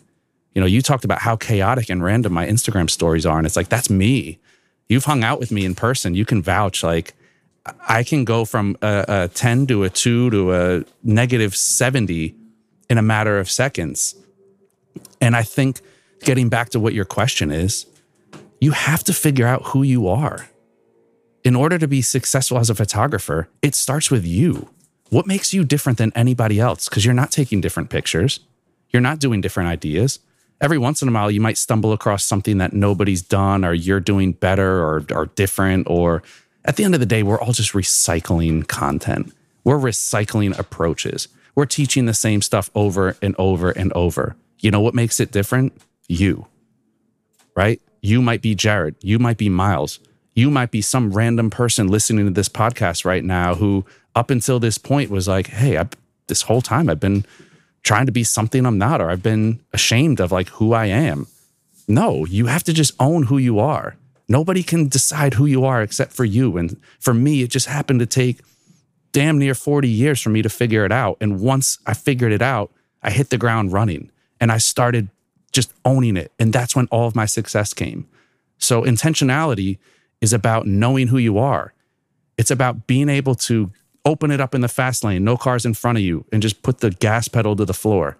You 0.53 0.61
know, 0.61 0.67
you 0.67 0.81
talked 0.81 1.03
about 1.03 1.19
how 1.19 1.35
chaotic 1.35 1.89
and 1.89 2.03
random 2.03 2.33
my 2.33 2.45
Instagram 2.45 2.89
stories 2.89 3.25
are. 3.25 3.37
And 3.37 3.47
it's 3.47 3.55
like, 3.55 3.69
that's 3.69 3.89
me. 3.89 4.37
You've 4.87 5.05
hung 5.05 5.23
out 5.23 5.39
with 5.39 5.51
me 5.51 5.65
in 5.65 5.73
person. 5.73 6.13
You 6.13 6.25
can 6.25 6.43
vouch, 6.43 6.83
like, 6.83 7.15
I 7.87 8.03
can 8.03 8.25
go 8.25 8.45
from 8.45 8.77
a, 8.81 9.05
a 9.07 9.27
10 9.29 9.67
to 9.67 9.83
a 9.83 9.89
2 9.89 10.29
to 10.29 10.53
a 10.53 10.83
negative 11.01 11.55
70 11.55 12.35
in 12.89 12.97
a 12.97 13.01
matter 13.01 13.39
of 13.39 13.49
seconds. 13.49 14.15
And 15.21 15.35
I 15.35 15.43
think 15.43 15.81
getting 16.23 16.49
back 16.49 16.69
to 16.69 16.79
what 16.79 16.93
your 16.93 17.05
question 17.05 17.51
is, 17.51 17.85
you 18.59 18.71
have 18.71 19.03
to 19.05 19.13
figure 19.13 19.47
out 19.47 19.67
who 19.67 19.83
you 19.83 20.07
are. 20.07 20.47
In 21.43 21.55
order 21.55 21.77
to 21.77 21.87
be 21.87 22.01
successful 22.01 22.57
as 22.57 22.69
a 22.69 22.75
photographer, 22.75 23.49
it 23.61 23.75
starts 23.75 24.09
with 24.09 24.25
you. 24.25 24.69
What 25.09 25.27
makes 25.27 25.53
you 25.53 25.63
different 25.63 25.97
than 25.97 26.13
anybody 26.15 26.59
else? 26.59 26.87
Because 26.87 27.03
you're 27.03 27.13
not 27.13 27.31
taking 27.31 27.61
different 27.61 27.89
pictures, 27.89 28.39
you're 28.89 29.01
not 29.01 29.19
doing 29.19 29.41
different 29.41 29.69
ideas. 29.69 30.19
Every 30.61 30.77
once 30.77 31.01
in 31.01 31.09
a 31.09 31.11
while, 31.11 31.29
you 31.29 31.41
might 31.41 31.57
stumble 31.57 31.91
across 31.91 32.23
something 32.23 32.59
that 32.59 32.71
nobody's 32.71 33.21
done, 33.21 33.65
or 33.65 33.73
you're 33.73 33.99
doing 33.99 34.31
better 34.31 34.81
or, 34.81 35.05
or 35.11 35.25
different. 35.25 35.87
Or 35.89 36.23
at 36.63 36.77
the 36.77 36.85
end 36.85 36.93
of 36.93 37.01
the 37.01 37.05
day, 37.05 37.21
we're 37.21 37.41
all 37.41 37.51
just 37.51 37.73
recycling 37.73 38.65
content. 38.67 39.33
We're 39.65 39.77
recycling 39.79 40.57
approaches. 40.57 41.27
We're 41.55 41.65
teaching 41.65 42.05
the 42.05 42.13
same 42.13 42.41
stuff 42.41 42.69
over 42.75 43.17
and 43.21 43.35
over 43.37 43.71
and 43.71 43.91
over. 43.93 44.37
You 44.59 44.71
know 44.71 44.79
what 44.79 44.93
makes 44.93 45.19
it 45.19 45.31
different? 45.31 45.73
You, 46.07 46.47
right? 47.55 47.81
You 48.01 48.21
might 48.21 48.41
be 48.41 48.55
Jared. 48.55 48.95
You 49.01 49.19
might 49.19 49.37
be 49.37 49.49
Miles. 49.49 49.99
You 50.35 50.49
might 50.49 50.71
be 50.71 50.81
some 50.81 51.11
random 51.13 51.49
person 51.49 51.87
listening 51.87 52.25
to 52.25 52.31
this 52.31 52.49
podcast 52.49 53.05
right 53.05 53.23
now 53.23 53.55
who, 53.55 53.85
up 54.15 54.29
until 54.29 54.59
this 54.59 54.77
point, 54.77 55.09
was 55.09 55.27
like, 55.27 55.47
hey, 55.47 55.77
I, 55.77 55.87
this 56.27 56.43
whole 56.43 56.61
time 56.61 56.89
I've 56.89 56.99
been 56.99 57.25
trying 57.83 58.05
to 58.05 58.11
be 58.11 58.23
something 58.23 58.65
I'm 58.65 58.77
not, 58.77 59.01
or 59.01 59.09
I've 59.09 59.23
been 59.23 59.59
ashamed 59.73 60.19
of 60.19 60.31
like 60.31 60.49
who 60.49 60.73
I 60.73 60.87
am. 60.87 61.27
No, 61.87 62.25
you 62.25 62.47
have 62.47 62.63
to 62.63 62.73
just 62.73 62.93
own 62.99 63.23
who 63.23 63.37
you 63.37 63.59
are. 63.59 63.95
Nobody 64.27 64.63
can 64.63 64.87
decide 64.87 65.33
who 65.35 65.45
you 65.45 65.65
are 65.65 65.81
except 65.81 66.13
for 66.13 66.25
you. 66.25 66.57
And 66.57 66.79
for 66.99 67.13
me, 67.13 67.41
it 67.43 67.49
just 67.49 67.67
happened 67.67 67.99
to 67.99 68.05
take 68.05 68.39
damn 69.11 69.37
near 69.37 69.53
40 69.53 69.87
years 69.87 70.21
for 70.21 70.29
me 70.29 70.41
to 70.41 70.49
figure 70.49 70.85
it 70.85 70.91
out. 70.91 71.17
And 71.21 71.39
once 71.39 71.77
I 71.85 71.93
figured 71.93 72.31
it 72.31 72.41
out, 72.41 72.71
I 73.01 73.11
hit 73.11 73.29
the 73.29 73.37
ground 73.37 73.73
running 73.73 74.11
and 74.39 74.51
I 74.51 74.57
started 74.57 75.09
just 75.53 75.73
owning 75.85 76.17
it. 76.17 76.31
And 76.39 76.51
that's 76.51 76.75
when 76.75 76.87
all 76.87 77.07
of 77.07 77.15
my 77.15 77.25
success 77.25 77.73
came. 77.73 78.07
So 78.57 78.83
intentionality 78.83 79.77
is 80.21 80.33
about 80.33 80.67
knowing 80.67 81.07
who 81.07 81.17
you 81.17 81.37
are. 81.37 81.73
It's 82.37 82.51
about 82.51 82.87
being 82.87 83.09
able 83.09 83.35
to 83.35 83.71
open 84.05 84.31
it 84.31 84.41
up 84.41 84.53
in 84.53 84.61
the 84.61 84.67
fast 84.67 85.03
lane, 85.03 85.23
no 85.23 85.37
cars 85.37 85.65
in 85.65 85.73
front 85.73 85.97
of 85.97 86.03
you, 86.03 86.25
and 86.31 86.41
just 86.41 86.61
put 86.61 86.79
the 86.79 86.91
gas 86.91 87.27
pedal 87.27 87.55
to 87.55 87.65
the 87.65 87.73
floor. 87.73 88.17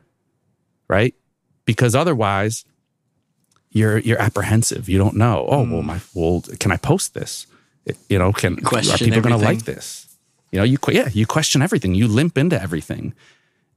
Right? 0.88 1.15
Because 1.65 1.96
otherwise, 1.96 2.65
you're 3.72 3.98
you're 3.98 4.22
apprehensive. 4.22 4.88
You 4.88 4.98
don't 4.98 5.15
know. 5.15 5.46
Oh, 5.50 5.60
well, 5.63 5.82
mm. 5.82 5.86
my 5.86 6.00
well, 6.13 6.43
can 6.60 6.72
I 6.72 6.78
post 6.78 7.13
this? 7.13 7.48
It- 7.86 7.98
you 8.10 8.19
know, 8.19 8.32
can 8.32 8.58
Question 8.58 8.93
are 8.93 8.98
people 8.98 9.22
going 9.22 9.39
to 9.39 9.46
like 9.46 9.63
this? 9.63 10.08
You 10.52 10.60
know, 10.60 10.65
you 10.65 10.78
yeah, 10.89 11.10
you 11.12 11.26
question 11.26 11.63
everything. 11.63 11.96
You 11.96 12.08
limp 12.08 12.38
into 12.38 12.62
everything, 12.62 13.15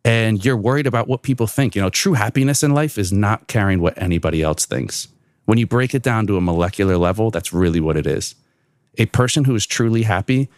and 0.06 0.44
you're 0.44 0.56
worried 0.56 0.86
about 0.86 1.08
what 1.08 1.22
people 1.22 1.48
think. 1.48 1.74
You 1.74 1.82
know, 1.82 1.90
true 1.90 2.12
happiness 2.12 2.62
in 2.62 2.72
life 2.72 2.96
is 2.96 3.12
not 3.12 3.48
caring 3.48 3.80
what 3.80 4.00
anybody 4.00 4.40
else 4.40 4.64
thinks. 4.64 5.08
When 5.46 5.58
you 5.58 5.66
break 5.66 5.96
it 5.96 6.02
down 6.02 6.28
to 6.28 6.36
a 6.36 6.40
molecular 6.40 6.96
level, 6.96 7.32
that's 7.32 7.52
really 7.52 7.80
what 7.80 7.96
it 7.96 8.06
is. 8.06 8.36
A 8.98 9.06
person 9.06 9.44
who 9.44 9.54
is 9.56 9.66
truly 9.66 10.02
happy 10.02 10.48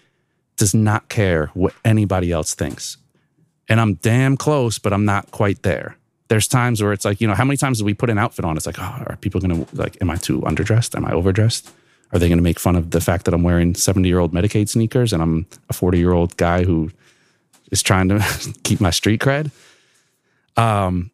does 0.59 0.75
not 0.75 1.09
care 1.09 1.47
what 1.55 1.73
anybody 1.83 2.31
else 2.31 2.55
thinks. 2.55 2.99
And 3.71 3.81
I'm 3.81 3.95
damn 3.95 4.37
close, 4.37 4.79
but 4.79 4.93
I'm 4.93 5.07
not 5.07 5.31
quite 5.31 5.63
there. 5.63 5.97
There's 6.29 6.47
times 6.47 6.83
where 6.83 6.93
it's 6.93 7.07
like, 7.07 7.19
you 7.19 7.27
know, 7.27 7.35
how 7.35 7.45
many 7.45 7.57
times 7.57 7.79
do 7.79 7.87
we 7.87 7.95
put 7.95 8.11
an 8.11 8.19
outfit 8.19 8.45
on? 8.45 8.55
It's 8.59 8.67
like, 8.67 8.79
oh, 8.79 9.03
are 9.07 9.17
people 9.17 9.41
going 9.41 9.65
to, 9.65 9.77
like, 9.77 9.97
am 10.03 10.11
I 10.11 10.17
too 10.17 10.43
underdressed? 10.43 10.95
Am 10.95 11.07
I 11.07 11.13
overdressed? 11.13 11.71
Are 12.13 12.19
they 12.19 12.29
going 12.29 12.39
to 12.39 12.45
make 12.45 12.59
fun 12.59 12.77
of 12.77 12.91
the 12.91 13.01
fact 13.01 13.25
that 13.25 13.33
I'm 13.33 13.45
wearing 13.45 13.75
70 13.75 14.07
year 14.07 14.19
old 14.19 14.33
Medicaid 14.33 14.69
sneakers 14.69 15.15
and 15.15 15.23
I'm 15.23 15.47
a 15.71 15.73
40 15.73 15.99
year 15.99 16.13
old 16.13 16.37
guy 16.37 16.65
who 16.65 16.91
is 17.71 17.83
trying 17.83 18.09
to 18.09 18.25
keep 18.63 18.81
my 18.81 18.91
street 18.91 19.21
cred? 19.21 19.51
Um, 20.57 21.11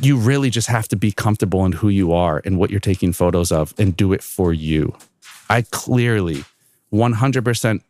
you 0.00 0.16
really 0.16 0.50
just 0.50 0.68
have 0.68 0.88
to 0.88 0.96
be 0.96 1.12
comfortable 1.12 1.64
in 1.66 1.72
who 1.72 1.88
you 1.88 2.12
are 2.12 2.40
and 2.44 2.58
what 2.58 2.70
you're 2.70 2.80
taking 2.80 3.12
photos 3.12 3.52
of 3.52 3.74
and 3.78 3.96
do 3.96 4.12
it 4.12 4.22
for 4.22 4.52
you. 4.52 4.96
I 5.50 5.62
clearly 5.62 6.44
100% 6.92 7.82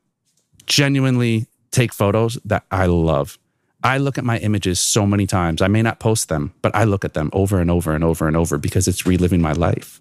genuinely 0.67 1.47
take 1.71 1.93
photos 1.93 2.39
that 2.45 2.65
I 2.71 2.87
love. 2.87 3.39
I 3.85 3.99
look 3.99 4.19
at 4.19 4.25
my 4.25 4.39
images 4.39 4.81
so 4.81 5.07
many 5.07 5.27
times. 5.27 5.63
I 5.63 5.69
may 5.69 5.83
not 5.83 6.01
post 6.01 6.29
them, 6.29 6.53
but 6.63 6.75
I 6.75 6.85
look 6.85 7.05
at 7.05 7.15
them 7.15 7.31
over 7.33 7.61
and 7.61 7.71
over 7.71 7.95
and 7.95 8.03
over 8.03 8.27
and 8.27 8.37
over 8.37 8.59
because 8.59 8.89
it's 8.89 9.07
reliving 9.07 9.41
my 9.41 9.53
life. 9.53 10.01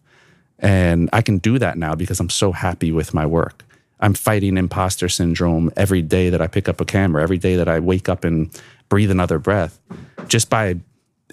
And 0.58 1.10
I 1.14 1.22
can 1.22 1.38
do 1.38 1.60
that 1.60 1.78
now 1.78 1.94
because 1.94 2.20
I'm 2.20 2.30
so 2.30 2.52
happy 2.52 2.92
with 2.92 3.14
my 3.14 3.26
work. 3.26 3.64
I'm 4.06 4.14
fighting 4.14 4.56
imposter 4.56 5.10
syndrome 5.10 5.72
every 5.76 6.04
day 6.04 6.30
that 6.30 6.40
I 6.40 6.46
pick 6.46 6.70
up 6.70 6.80
a 6.80 6.86
camera, 6.86 7.24
every 7.24 7.40
day 7.40 7.56
that 7.56 7.68
I 7.68 7.80
wake 7.80 8.08
up 8.08 8.24
and 8.24 8.52
breathe 8.88 9.10
another 9.10 9.40
breath, 9.40 9.80
just 10.28 10.48
by 10.48 10.76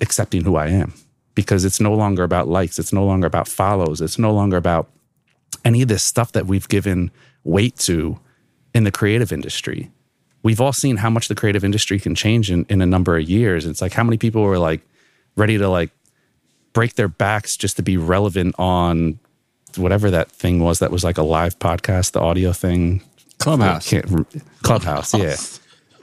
accepting 0.00 0.44
who 0.44 0.56
I 0.56 0.68
am. 0.68 0.94
Because 1.34 1.66
it's 1.66 1.80
no 1.80 1.92
longer 1.92 2.22
about 2.24 2.48
likes, 2.48 2.78
it's 2.78 2.90
no 2.90 3.04
longer 3.04 3.26
about 3.26 3.46
follows, 3.46 4.00
it's 4.00 4.18
no 4.18 4.32
longer 4.32 4.56
about 4.56 4.88
any 5.66 5.82
of 5.82 5.88
this 5.88 6.02
stuff 6.02 6.32
that 6.32 6.46
we've 6.46 6.66
given 6.66 7.10
weight 7.44 7.76
to 7.80 8.18
in 8.74 8.84
the 8.84 8.90
creative 8.90 9.34
industry. 9.34 9.90
We've 10.42 10.60
all 10.60 10.72
seen 10.72 10.96
how 10.96 11.10
much 11.10 11.28
the 11.28 11.34
creative 11.34 11.64
industry 11.64 12.00
can 12.00 12.14
change 12.14 12.50
in, 12.50 12.64
in 12.70 12.80
a 12.80 12.86
number 12.86 13.18
of 13.18 13.28
years. 13.28 13.66
It's 13.66 13.82
like 13.82 13.92
how 13.92 14.02
many 14.02 14.16
people 14.16 14.44
were 14.44 14.58
like 14.58 14.80
ready 15.36 15.58
to 15.58 15.68
like 15.68 15.90
break 16.72 16.94
their 16.94 17.08
backs 17.08 17.54
just 17.58 17.76
to 17.76 17.82
be 17.82 17.98
relevant 17.98 18.54
on 18.58 19.18
whatever 19.76 20.10
that 20.10 20.30
thing 20.30 20.60
was 20.60 20.78
that 20.80 20.90
was 20.90 21.04
like 21.04 21.18
a 21.18 21.22
live 21.22 21.58
podcast, 21.58 22.12
the 22.12 22.20
audio 22.20 22.52
thing. 22.52 23.02
Clubhouse. 23.38 23.86
I 23.86 23.90
can't 23.90 24.10
rem- 24.10 24.26
Clubhouse, 24.62 25.14
yeah. 25.14 25.36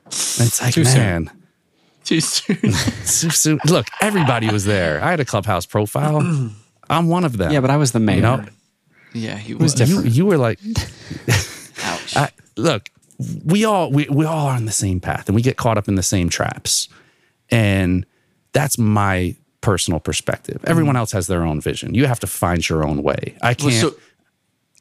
It's 0.08 0.62
like, 0.62 0.74
Too 0.74 0.84
soon. 0.86 1.00
man, 1.02 1.32
Too 2.04 2.20
soon. 2.20 2.72
so 3.04 3.30
soon. 3.30 3.60
Look, 3.66 3.88
everybody 4.02 4.50
was 4.50 4.66
there. 4.66 5.02
I 5.04 5.12
had 5.12 5.20
a 5.20 5.26
Clubhouse 5.26 5.66
profile. 5.66 6.20
I'm 6.90 7.08
one 7.08 7.24
of 7.24 7.38
them. 7.38 7.52
Yeah, 7.52 7.62
but 7.62 7.70
I 7.70 7.78
was 7.78 7.92
the 7.92 8.00
mayor. 8.00 8.16
you 8.16 8.22
know, 8.22 8.46
yeah, 9.14 9.38
he 9.38 9.54
was. 9.54 9.80
was 9.80 9.90
you, 9.90 10.02
you 10.04 10.26
were 10.26 10.38
like, 10.38 10.60
Ouch. 11.84 12.16
I, 12.16 12.30
look, 12.58 12.90
we 13.46 13.66
all 13.66 13.92
we, 13.92 14.08
we 14.10 14.26
all 14.26 14.48
are 14.48 14.56
on 14.56 14.66
the 14.66 14.72
same 14.72 15.00
path 15.00 15.28
and 15.28 15.36
we 15.36 15.42
get 15.42 15.58
caught 15.58 15.78
up 15.78 15.88
in 15.88 15.96
the 15.96 16.04
same 16.04 16.30
traps. 16.30 16.90
And 17.50 18.06
that's 18.54 18.78
my 18.78 19.36
personal 19.72 20.00
perspective. 20.00 20.60
Everyone 20.66 20.96
mm-hmm. 20.96 21.00
else 21.00 21.12
has 21.12 21.28
their 21.28 21.44
own 21.44 21.62
vision. 21.62 21.94
You 21.94 22.06
have 22.08 22.20
to 22.22 22.28
find 22.28 22.68
your 22.68 22.84
own 22.84 23.04
way. 23.04 23.36
I 23.42 23.54
can't 23.54 23.74
so, 23.74 23.96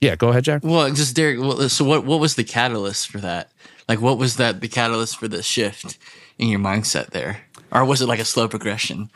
Yeah, 0.01 0.16
go 0.16 0.29
ahead, 0.29 0.44
Jack. 0.44 0.62
well, 0.64 0.88
just 0.92 1.14
Derek. 1.14 1.38
Well, 1.40 1.68
so 1.68 1.85
what? 1.85 2.05
What 2.05 2.20
was 2.20 2.37
the 2.37 2.44
catalyst 2.44 3.09
for 3.09 3.18
that? 3.18 3.51
Like, 3.88 4.01
what 4.01 4.16
was 4.18 4.37
that 4.37 4.61
the 4.61 4.68
catalyst 4.68 5.18
for 5.18 5.29
the 5.29 5.42
shift 5.42 5.98
in 6.38 6.48
your 6.48 6.61
mindset 6.61 7.11
there, 7.11 7.42
or 7.70 7.85
was 7.85 8.01
it 8.01 8.07
like 8.09 8.20
a 8.20 8.24
slow 8.24 8.48
progression? 8.48 9.11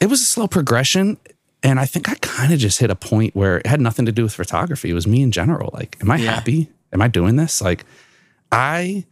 it 0.00 0.06
was 0.10 0.20
a 0.20 0.24
slow 0.24 0.46
progression 0.46 1.16
and 1.62 1.80
i 1.80 1.86
think 1.86 2.08
i 2.08 2.14
kind 2.16 2.52
of 2.52 2.58
just 2.58 2.78
hit 2.80 2.90
a 2.90 2.94
point 2.94 3.34
where 3.34 3.56
it 3.58 3.66
had 3.66 3.80
nothing 3.80 4.04
to 4.04 4.12
do 4.12 4.22
with 4.24 4.34
photography 4.34 4.90
it 4.90 4.92
was 4.92 5.06
me 5.06 5.22
in 5.22 5.32
general 5.32 5.70
like 5.72 5.96
am 6.02 6.10
i 6.10 6.16
Yeah. 6.16 6.34
happy 6.34 6.68
am 6.92 7.00
i 7.00 7.08
doing 7.08 7.36
this 7.36 7.62
like 7.62 7.84
i 8.52 9.04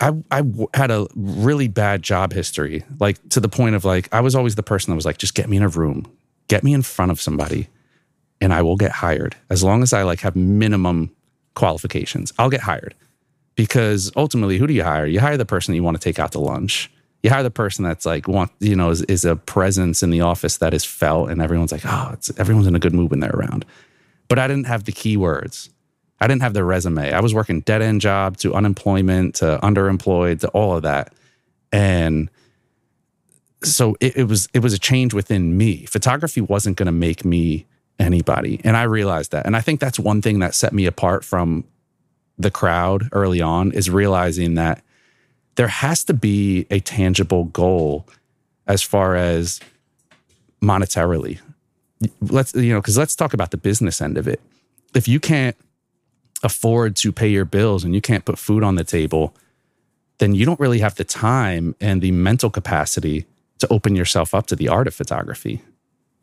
I, 0.00 0.12
I 0.30 0.42
had 0.74 0.90
a 0.90 1.06
really 1.14 1.68
bad 1.68 2.02
job 2.02 2.32
history, 2.32 2.84
like 2.98 3.16
to 3.30 3.40
the 3.40 3.48
point 3.48 3.74
of 3.74 3.84
like, 3.84 4.08
I 4.12 4.20
was 4.20 4.34
always 4.34 4.54
the 4.54 4.62
person 4.62 4.90
that 4.90 4.96
was 4.96 5.04
like, 5.04 5.18
just 5.18 5.34
get 5.34 5.48
me 5.48 5.58
in 5.58 5.62
a 5.62 5.68
room, 5.68 6.10
get 6.48 6.64
me 6.64 6.72
in 6.72 6.82
front 6.82 7.10
of 7.10 7.20
somebody, 7.20 7.68
and 8.40 8.52
I 8.52 8.62
will 8.62 8.76
get 8.76 8.92
hired. 8.92 9.36
As 9.50 9.62
long 9.62 9.82
as 9.82 9.92
I 9.92 10.02
like 10.02 10.20
have 10.20 10.34
minimum 10.36 11.14
qualifications, 11.54 12.32
I'll 12.38 12.50
get 12.50 12.62
hired. 12.62 12.94
Because 13.56 14.10
ultimately, 14.16 14.56
who 14.56 14.66
do 14.66 14.72
you 14.72 14.84
hire? 14.84 15.06
You 15.06 15.20
hire 15.20 15.36
the 15.36 15.44
person 15.44 15.72
that 15.72 15.76
you 15.76 15.82
want 15.82 16.00
to 16.00 16.02
take 16.02 16.18
out 16.18 16.32
to 16.32 16.38
lunch. 16.38 16.90
You 17.22 17.28
hire 17.28 17.42
the 17.42 17.50
person 17.50 17.84
that's 17.84 18.06
like 18.06 18.26
want 18.26 18.50
you 18.60 18.74
know 18.74 18.88
is, 18.88 19.02
is 19.02 19.26
a 19.26 19.36
presence 19.36 20.02
in 20.02 20.08
the 20.08 20.22
office 20.22 20.56
that 20.58 20.72
is 20.72 20.84
felt, 20.84 21.28
and 21.28 21.42
everyone's 21.42 21.72
like, 21.72 21.84
oh, 21.84 22.10
it's 22.14 22.30
everyone's 22.38 22.66
in 22.66 22.74
a 22.74 22.78
good 22.78 22.94
mood 22.94 23.10
when 23.10 23.20
they're 23.20 23.34
around. 23.34 23.66
But 24.28 24.38
I 24.38 24.48
didn't 24.48 24.66
have 24.66 24.84
the 24.84 24.92
keywords. 24.92 25.68
I 26.20 26.26
didn't 26.26 26.42
have 26.42 26.54
the 26.54 26.64
resume. 26.64 27.12
I 27.12 27.20
was 27.20 27.32
working 27.32 27.60
dead 27.60 27.82
end 27.82 28.00
job 28.00 28.36
to 28.38 28.54
unemployment 28.54 29.36
to 29.36 29.58
underemployed 29.62 30.40
to 30.40 30.48
all 30.48 30.76
of 30.76 30.82
that, 30.82 31.14
and 31.72 32.28
so 33.62 33.96
it, 34.00 34.16
it 34.16 34.24
was 34.24 34.48
it 34.52 34.60
was 34.60 34.72
a 34.72 34.78
change 34.78 35.14
within 35.14 35.56
me. 35.56 35.86
Photography 35.86 36.40
wasn't 36.40 36.76
going 36.76 36.86
to 36.86 36.92
make 36.92 37.24
me 37.24 37.66
anybody, 37.98 38.60
and 38.64 38.76
I 38.76 38.84
realized 38.84 39.32
that. 39.32 39.46
And 39.46 39.56
I 39.56 39.60
think 39.60 39.80
that's 39.80 39.98
one 39.98 40.22
thing 40.22 40.40
that 40.40 40.54
set 40.54 40.72
me 40.72 40.86
apart 40.86 41.24
from 41.24 41.64
the 42.38 42.50
crowd 42.50 43.08
early 43.12 43.40
on 43.40 43.72
is 43.72 43.90
realizing 43.90 44.54
that 44.54 44.82
there 45.56 45.68
has 45.68 46.04
to 46.04 46.14
be 46.14 46.66
a 46.70 46.80
tangible 46.80 47.44
goal 47.44 48.06
as 48.66 48.82
far 48.82 49.14
as 49.16 49.60
monetarily. 50.62 51.38
Let's 52.22 52.54
you 52.54 52.72
know 52.72 52.80
because 52.80 52.96
let's 52.96 53.14
talk 53.14 53.34
about 53.34 53.50
the 53.50 53.58
business 53.58 54.00
end 54.00 54.16
of 54.16 54.26
it. 54.26 54.40
If 54.94 55.06
you 55.06 55.20
can't 55.20 55.56
afford 56.42 56.96
to 56.96 57.12
pay 57.12 57.28
your 57.28 57.44
bills 57.44 57.84
and 57.84 57.94
you 57.94 58.00
can't 58.00 58.24
put 58.24 58.38
food 58.38 58.62
on 58.62 58.74
the 58.74 58.84
table, 58.84 59.34
then 60.18 60.34
you 60.34 60.44
don't 60.44 60.60
really 60.60 60.80
have 60.80 60.94
the 60.94 61.04
time 61.04 61.74
and 61.80 62.02
the 62.02 62.12
mental 62.12 62.50
capacity 62.50 63.26
to 63.58 63.68
open 63.70 63.94
yourself 63.94 64.34
up 64.34 64.46
to 64.46 64.56
the 64.56 64.68
art 64.68 64.86
of 64.86 64.94
photography, 64.94 65.62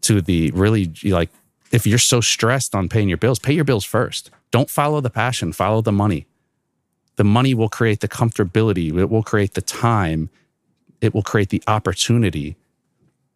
to 0.01 0.21
the 0.21 0.51
really 0.51 0.91
like, 1.03 1.29
if 1.71 1.85
you're 1.85 1.99
so 1.99 2.21
stressed 2.21 2.73
on 2.73 2.89
paying 2.89 3.09
your 3.09 3.17
bills, 3.17 3.39
pay 3.39 3.53
your 3.53 3.63
bills 3.63 3.85
first. 3.85 4.31
Don't 4.51 4.69
follow 4.69 5.01
the 5.01 5.09
passion, 5.09 5.51
follow 5.51 5.81
the 5.81 5.91
money. 5.91 6.25
The 7.17 7.23
money 7.23 7.53
will 7.53 7.69
create 7.69 7.99
the 7.99 8.07
comfortability, 8.07 8.95
it 8.97 9.09
will 9.09 9.23
create 9.23 9.55
the 9.55 9.61
time, 9.61 10.29
it 11.01 11.13
will 11.13 11.23
create 11.23 11.49
the 11.49 11.63
opportunity 11.67 12.55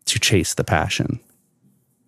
to 0.05 0.19
chase 0.19 0.53
the 0.53 0.63
passion. 0.63 1.19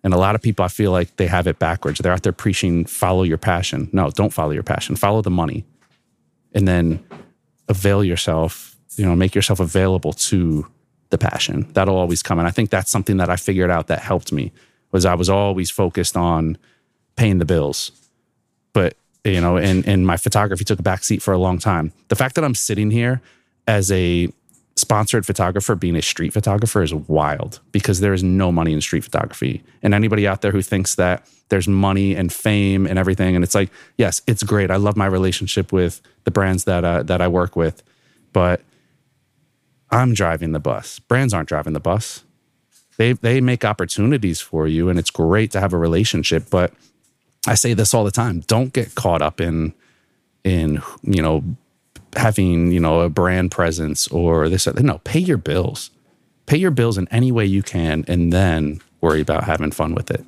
And 0.04 0.12
a 0.12 0.18
lot 0.18 0.34
of 0.34 0.42
people, 0.42 0.64
I 0.64 0.68
feel 0.68 0.92
like 0.92 1.16
they 1.16 1.26
have 1.26 1.46
it 1.46 1.58
backwards. 1.58 1.98
They're 1.98 2.12
out 2.12 2.22
there 2.22 2.32
preaching, 2.32 2.84
follow 2.84 3.22
your 3.22 3.38
passion. 3.38 3.88
No, 3.92 4.10
don't 4.10 4.32
follow 4.32 4.50
your 4.50 4.62
passion. 4.62 4.96
Follow 4.96 5.22
the 5.22 5.30
money. 5.30 5.64
And 6.52 6.68
then 6.68 7.02
avail 7.68 8.04
yourself, 8.04 8.76
you 8.96 9.06
know, 9.06 9.16
make 9.16 9.34
yourself 9.34 9.60
available 9.60 10.12
to 10.12 10.66
the 11.08 11.16
passion. 11.16 11.66
That'll 11.72 11.96
always 11.96 12.22
come. 12.22 12.38
And 12.38 12.46
I 12.46 12.50
think 12.50 12.68
that's 12.68 12.90
something 12.90 13.16
that 13.16 13.30
I 13.30 13.36
figured 13.36 13.70
out 13.70 13.86
that 13.86 14.00
helped 14.00 14.30
me 14.30 14.52
was 14.92 15.06
I 15.06 15.14
was 15.14 15.30
always 15.30 15.70
focused 15.70 16.16
on 16.16 16.58
paying 17.16 17.38
the 17.38 17.44
bills. 17.46 17.90
But, 18.74 18.96
you 19.24 19.40
know, 19.40 19.56
and, 19.56 19.88
and 19.88 20.06
my 20.06 20.18
photography 20.18 20.64
took 20.64 20.78
a 20.78 20.82
back 20.82 21.02
seat 21.02 21.22
for 21.22 21.32
a 21.32 21.38
long 21.38 21.58
time. 21.58 21.92
The 22.08 22.16
fact 22.16 22.34
that 22.34 22.44
I'm 22.44 22.54
sitting 22.54 22.90
here 22.90 23.22
as 23.66 23.90
a 23.90 24.28
sponsored 24.76 25.24
photographer, 25.24 25.74
being 25.74 25.96
a 25.96 26.02
street 26.02 26.32
photographer 26.32 26.82
is 26.82 26.92
wild 26.92 27.60
because 27.72 28.00
there 28.00 28.12
is 28.12 28.22
no 28.22 28.50
money 28.50 28.72
in 28.72 28.80
street 28.80 29.04
photography. 29.04 29.62
And 29.82 29.94
anybody 29.94 30.26
out 30.26 30.42
there 30.42 30.52
who 30.52 30.62
thinks 30.62 30.96
that 30.96 31.26
there's 31.48 31.68
money 31.68 32.14
and 32.16 32.32
fame 32.32 32.86
and 32.86 32.98
everything, 32.98 33.34
and 33.34 33.44
it's 33.44 33.54
like, 33.54 33.70
yes, 33.96 34.20
it's 34.26 34.42
great. 34.42 34.70
I 34.70 34.76
love 34.76 34.96
my 34.96 35.06
relationship 35.06 35.72
with 35.72 36.00
the 36.24 36.30
brands 36.30 36.64
that 36.64 36.84
uh, 36.84 37.02
that 37.04 37.20
I 37.20 37.28
work 37.28 37.54
with, 37.54 37.82
but 38.32 38.62
I'm 39.90 40.14
driving 40.14 40.52
the 40.52 40.60
bus. 40.60 40.98
Brands 40.98 41.32
aren't 41.32 41.48
driving 41.48 41.72
the 41.72 41.80
bus. 41.80 42.24
They 42.96 43.12
they 43.12 43.40
make 43.40 43.64
opportunities 43.64 44.40
for 44.40 44.66
you, 44.66 44.88
and 44.88 44.98
it's 44.98 45.10
great 45.10 45.50
to 45.52 45.60
have 45.60 45.72
a 45.72 45.78
relationship. 45.78 46.50
But 46.50 46.72
I 47.46 47.54
say 47.54 47.74
this 47.74 47.94
all 47.94 48.04
the 48.04 48.10
time: 48.10 48.40
don't 48.40 48.72
get 48.72 48.94
caught 48.94 49.22
up 49.22 49.40
in 49.40 49.74
in 50.42 50.82
you 51.02 51.22
know 51.22 51.44
having 52.16 52.72
you 52.72 52.80
know 52.80 53.00
a 53.00 53.08
brand 53.08 53.50
presence 53.50 54.08
or 54.08 54.48
this 54.48 54.66
no 54.66 54.98
pay 55.04 55.18
your 55.18 55.38
bills 55.38 55.90
pay 56.46 56.56
your 56.56 56.70
bills 56.70 56.98
in 56.98 57.08
any 57.08 57.32
way 57.32 57.44
you 57.44 57.62
can 57.62 58.04
and 58.08 58.32
then 58.32 58.80
worry 59.00 59.20
about 59.20 59.44
having 59.44 59.70
fun 59.70 59.94
with 59.94 60.10
it 60.10 60.26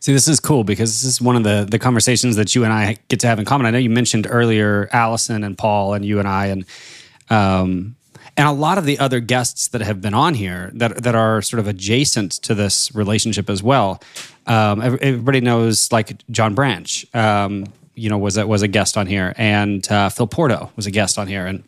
See, 0.00 0.12
this 0.12 0.28
is 0.28 0.38
cool 0.38 0.62
because 0.62 1.02
this 1.02 1.04
is 1.04 1.20
one 1.20 1.34
of 1.34 1.42
the 1.42 1.66
the 1.68 1.78
conversations 1.78 2.36
that 2.36 2.54
you 2.54 2.62
and 2.62 2.72
I 2.72 2.96
get 3.08 3.20
to 3.20 3.26
have 3.26 3.40
in 3.40 3.44
common. 3.44 3.66
I 3.66 3.70
know 3.70 3.78
you 3.78 3.90
mentioned 3.90 4.26
earlier 4.30 4.88
Allison 4.92 5.42
and 5.42 5.58
Paul 5.58 5.94
and 5.94 6.04
you 6.04 6.18
and 6.18 6.28
I 6.28 6.46
and 6.46 6.64
um 7.28 7.96
and 8.36 8.46
a 8.46 8.52
lot 8.52 8.78
of 8.78 8.84
the 8.84 8.98
other 8.98 9.20
guests 9.20 9.68
that 9.68 9.80
have 9.80 10.00
been 10.00 10.14
on 10.14 10.34
here 10.34 10.70
that 10.74 11.02
that 11.02 11.14
are 11.14 11.42
sort 11.42 11.60
of 11.60 11.66
adjacent 11.66 12.32
to 12.42 12.54
this 12.54 12.94
relationship 12.94 13.48
as 13.48 13.62
well. 13.62 14.00
Um, 14.46 14.80
everybody 14.80 15.40
knows 15.40 15.90
like 15.90 16.22
John 16.30 16.54
Branch, 16.54 17.06
um, 17.14 17.66
you 17.96 18.08
know, 18.08 18.18
was 18.18 18.36
a, 18.36 18.46
was 18.46 18.62
a 18.62 18.68
guest 18.68 18.96
on 18.96 19.06
here, 19.06 19.34
and 19.36 19.90
uh, 19.90 20.08
Phil 20.10 20.26
Porto 20.26 20.70
was 20.76 20.86
a 20.86 20.90
guest 20.90 21.18
on 21.18 21.26
here, 21.26 21.46
and 21.46 21.64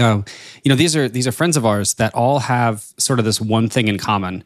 um, 0.00 0.24
you 0.62 0.68
know 0.68 0.76
these 0.76 0.94
are 0.94 1.08
these 1.08 1.26
are 1.26 1.32
friends 1.32 1.56
of 1.56 1.64
ours 1.66 1.94
that 1.94 2.14
all 2.14 2.40
have 2.40 2.84
sort 2.98 3.18
of 3.18 3.24
this 3.24 3.40
one 3.40 3.68
thing 3.68 3.88
in 3.88 3.98
common. 3.98 4.44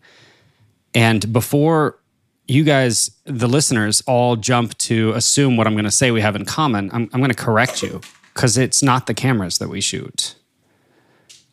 And 0.95 1.33
before 1.33 1.99
you 2.47 2.65
guys, 2.65 3.11
the 3.25 3.49
listeners, 3.49 4.03
all 4.07 4.37
jump 4.37 4.77
to 4.79 5.13
assume 5.13 5.57
what 5.57 5.67
I'm 5.67 5.75
going 5.75 5.85
to 5.85 5.91
say 5.91 6.11
we 6.11 6.21
have 6.21 6.37
in 6.37 6.45
common, 6.45 6.91
I'm, 6.93 7.09
I'm 7.13 7.21
going 7.21 7.31
to 7.31 7.37
correct 7.37 7.83
you 7.83 8.01
because 8.35 8.59
it's 8.59 8.83
not 8.83 9.07
the 9.07 9.15
cameras 9.15 9.59
that 9.59 9.69
we 9.69 9.81
shoot. 9.81 10.35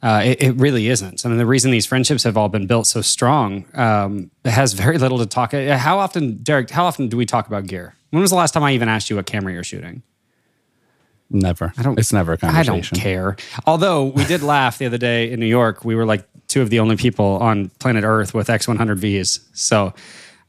Uh, 0.01 0.21
it, 0.25 0.41
it 0.41 0.51
really 0.53 0.87
isn't. 0.87 1.25
I 1.25 1.29
mean, 1.29 1.37
the 1.37 1.45
reason 1.45 1.71
these 1.71 1.85
friendships 1.85 2.23
have 2.23 2.37
all 2.37 2.47
been 2.49 2.67
built 2.67 2.87
so 2.87 3.01
strong 3.01 3.65
um, 3.73 4.31
has 4.45 4.73
very 4.73 4.97
little 4.97 5.17
to 5.17 5.25
talk. 5.25 5.53
uh, 5.53 5.77
How 5.77 5.99
often, 5.99 6.37
Derek? 6.41 6.69
How 6.69 6.85
often 6.85 7.07
do 7.09 7.17
we 7.17 7.25
talk 7.25 7.47
about 7.47 7.65
gear? 7.67 7.95
When 8.11 8.21
was 8.21 8.31
the 8.31 8.37
last 8.37 8.53
time 8.53 8.63
I 8.63 8.73
even 8.73 8.89
asked 8.89 9.09
you 9.09 9.15
what 9.15 9.25
camera 9.25 9.53
you're 9.53 9.63
shooting? 9.63 10.03
never 11.31 11.71
I 11.77 11.83
don't- 11.83 11.99
it's 11.99 12.11
never 12.11 12.33
a 12.33 12.37
conversation 12.37 12.73
I 12.73 12.77
don't 12.79 12.99
care. 12.99 13.35
Although 13.67 14.05
we 14.05 14.25
did 14.25 14.41
laugh 14.41 14.79
the 14.79 14.87
other 14.87 14.97
day 14.97 15.29
in 15.31 15.39
New 15.39 15.45
York, 15.45 15.85
we 15.85 15.93
were 15.93 16.05
like 16.05 16.27
two 16.47 16.61
of 16.63 16.71
the 16.71 16.79
only 16.79 16.95
people 16.95 17.37
on 17.37 17.69
planet 17.79 18.03
Earth 18.03 18.33
with 18.33 18.47
X100Vs. 18.47 19.41
So 19.53 19.93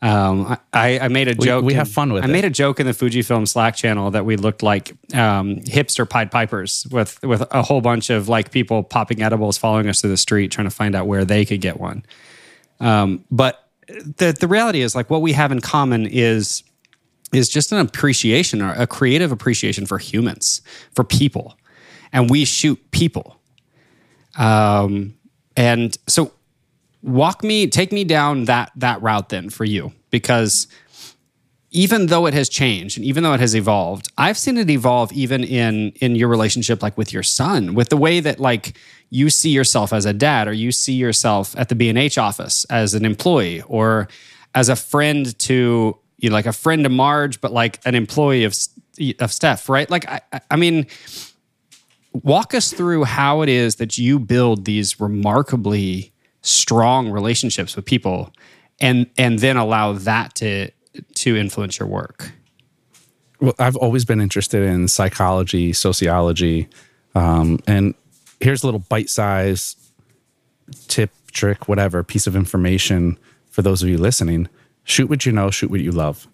um, 0.01 0.57
I, 0.73 0.99
I 1.01 1.09
made 1.09 1.29
a 1.29 1.35
joke. 1.35 1.62
we 1.66 1.75
in- 1.75 1.79
have 1.79 1.90
fun 1.90 2.14
with 2.14 2.25
I 2.25 2.29
it. 2.29 2.31
made 2.31 2.46
a 2.46 2.51
joke 2.51 2.81
in 2.81 2.87
the 2.87 2.92
Fujifilm 2.94 3.46
Slack 3.46 3.77
channel 3.77 4.11
that 4.12 4.25
we 4.25 4.37
looked 4.37 4.62
like 4.62 4.92
um, 5.12 5.57
hipster 5.57 6.09
Pied 6.09 6.31
Pipers 6.31 6.87
with 6.90 7.23
with 7.23 7.42
a 7.51 7.61
whole 7.62 7.83
bunch 7.83 8.09
of 8.09 8.31
like 8.31 8.51
people 8.51 8.83
popping 8.83 9.20
edibles, 9.20 9.59
following 9.59 9.87
us 9.87 10.01
through 10.01 10.09
the 10.09 10.16
street, 10.16 10.51
trying 10.51 10.66
to 10.66 10.70
find 10.75 10.94
out 10.94 11.07
where 11.07 11.27
they 11.27 11.44
could 11.44 11.61
get 11.61 11.79
one. 11.79 12.03
Um, 12.81 13.23
but 13.31 13.68
the 13.88 14.35
the 14.40 14.49
reality 14.49 14.81
is, 14.81 14.94
like, 14.94 15.11
what 15.11 15.20
we 15.20 15.33
have 15.35 15.53
in 15.53 15.61
common 15.61 16.07
is 16.07 16.62
is 17.33 17.49
just 17.49 17.73
an 17.73 17.79
appreciation 17.79 18.61
or 18.62 18.73
a 18.73 18.87
creative 18.87 19.33
appreciation 19.33 19.87
for 19.87 19.99
humans, 19.99 20.62
for 20.93 21.05
people. 21.05 21.57
And 22.12 22.29
we 22.29 22.45
shoot 22.45 22.79
people. 22.90 23.40
Um, 24.38 25.14
and 25.57 25.97
so 26.07 26.33
walk 27.03 27.43
me, 27.43 27.66
take 27.66 27.93
me 27.93 28.05
down 28.05 28.45
that 28.45 28.73
that 28.77 29.01
route 29.03 29.29
then 29.29 29.51
for 29.51 29.64
you. 29.64 29.93
Because 30.11 30.66
even 31.73 32.07
though 32.07 32.27
it 32.27 32.35
has 32.35 32.49
changed 32.49 32.99
and 32.99 33.07
even 33.07 33.23
though 33.23 33.33
it 33.33 33.40
has 33.40 33.55
evolved, 33.55 34.11
I've 34.19 34.37
seen 34.37 34.59
it 34.59 34.69
evolve 34.69 35.12
even 35.12 35.45
in 35.45 35.93
in 36.01 36.16
your 36.16 36.29
relationship 36.29 36.83
like 36.83 36.99
with 36.99 37.12
your 37.12 37.23
son, 37.23 37.75
with 37.75 37.90
the 37.90 37.97
way 37.97 38.21
that 38.21 38.40
like 38.40 38.77
you 39.11 39.31
see 39.31 39.51
yourself 39.51 39.93
as 39.93 40.05
a 40.05 40.12
dad 40.12 40.49
or 40.49 40.53
you 40.53 40.73
see 40.73 40.93
yourself 40.93 41.57
at 41.59 41.69
the 41.69 41.75
B&H 41.75 42.16
office 42.16 42.64
as 42.66 42.95
an 42.95 43.05
employee 43.05 43.62
or 43.62 44.09
as 44.55 44.69
a 44.69 44.77
friend 44.77 45.37
to 45.40 45.99
you 46.22 46.30
like 46.30 46.46
a 46.46 46.52
friend 46.52 46.87
of 46.87 46.92
Marge 46.92 47.40
but 47.40 47.52
like 47.52 47.80
an 47.85 47.94
employee 47.94 48.44
of 48.44 48.54
of 49.18 49.33
Steph, 49.33 49.68
right? 49.68 49.88
Like 49.90 50.09
I 50.09 50.20
I- 50.50 50.56
mean 50.56 50.87
walk 52.12 52.54
us 52.54 52.72
through 52.72 53.04
how 53.04 53.40
it 53.42 53.48
is 53.48 53.76
that 53.76 53.96
you 53.98 54.18
build 54.18 54.64
these 54.64 55.00
remarkably 55.00 56.12
strong 56.42 57.11
relationships 57.11 57.76
with 57.76 57.85
people 57.85 58.33
and 58.80 59.06
and 59.16 59.38
then 59.38 59.56
allow 59.56 59.92
that 59.92 60.35
to 60.37 60.70
to 61.14 61.37
influence 61.37 61.78
your 61.78 61.88
work 61.88 62.33
well, 63.40 63.54
I've 63.59 63.76
always 63.76 64.04
been 64.04 64.20
interested 64.20 64.62
in 64.62 64.87
psychology, 64.87 65.72
sociology, 65.72 66.68
um, 67.14 67.59
and 67.66 67.94
here's 68.40 68.62
a 68.62 68.66
little 68.66 68.80
bite-size 68.88 69.76
tip, 70.88 71.11
trick, 71.33 71.66
whatever 71.66 72.02
piece 72.02 72.26
of 72.26 72.37
information 72.37 73.18
for 73.50 73.62
those 73.62 73.83
of 73.83 73.88
you 73.88 73.96
listening. 73.96 74.46
Shoot 74.90 75.09
what 75.09 75.24
you 75.24 75.31
know, 75.31 75.53
shoot 75.53 75.70
what 75.70 75.79
you 75.79 75.92
love. 75.92 76.26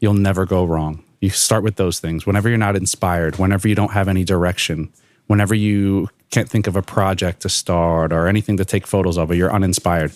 You'll 0.00 0.14
never 0.14 0.44
go 0.44 0.64
wrong. 0.64 1.04
You 1.20 1.30
start 1.30 1.62
with 1.62 1.76
those 1.76 2.00
things. 2.00 2.26
Whenever 2.26 2.48
you're 2.48 2.58
not 2.58 2.74
inspired, 2.74 3.38
whenever 3.38 3.68
you 3.68 3.76
don't 3.76 3.92
have 3.92 4.08
any 4.08 4.24
direction, 4.24 4.92
whenever 5.28 5.54
you 5.54 6.08
can't 6.32 6.48
think 6.48 6.66
of 6.66 6.74
a 6.74 6.82
project 6.82 7.42
to 7.42 7.48
start 7.48 8.12
or 8.12 8.26
anything 8.26 8.56
to 8.56 8.64
take 8.64 8.88
photos 8.88 9.16
of, 9.16 9.30
or 9.30 9.34
you're 9.34 9.52
uninspired, 9.52 10.10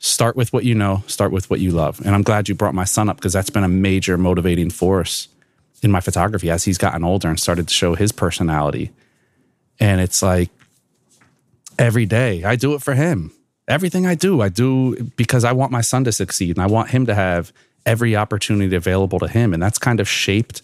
start 0.00 0.34
with 0.34 0.52
what 0.52 0.64
you 0.64 0.74
know, 0.74 1.04
start 1.06 1.30
with 1.30 1.48
what 1.48 1.60
you 1.60 1.70
love. 1.70 2.00
And 2.04 2.12
I'm 2.12 2.22
glad 2.22 2.48
you 2.48 2.56
brought 2.56 2.74
my 2.74 2.82
son 2.82 3.08
up 3.08 3.18
because 3.18 3.32
that's 3.32 3.50
been 3.50 3.62
a 3.62 3.68
major 3.68 4.18
motivating 4.18 4.70
force 4.70 5.28
in 5.80 5.92
my 5.92 6.00
photography 6.00 6.50
as 6.50 6.64
he's 6.64 6.76
gotten 6.76 7.04
older 7.04 7.28
and 7.28 7.38
started 7.38 7.68
to 7.68 7.74
show 7.74 7.94
his 7.94 8.10
personality. 8.10 8.90
And 9.78 10.00
it's 10.00 10.24
like 10.24 10.50
every 11.78 12.04
day 12.04 12.42
I 12.42 12.56
do 12.56 12.74
it 12.74 12.82
for 12.82 12.94
him. 12.94 13.30
Everything 13.68 14.06
I 14.06 14.14
do, 14.14 14.40
I 14.40 14.48
do 14.48 15.10
because 15.16 15.44
I 15.44 15.52
want 15.52 15.72
my 15.72 15.80
son 15.80 16.04
to 16.04 16.12
succeed 16.12 16.56
and 16.56 16.62
I 16.62 16.66
want 16.66 16.90
him 16.90 17.06
to 17.06 17.14
have 17.14 17.52
every 17.84 18.16
opportunity 18.16 18.74
available 18.76 19.18
to 19.18 19.28
him. 19.28 19.52
And 19.52 19.62
that's 19.62 19.78
kind 19.78 20.00
of 20.00 20.08
shaped, 20.08 20.62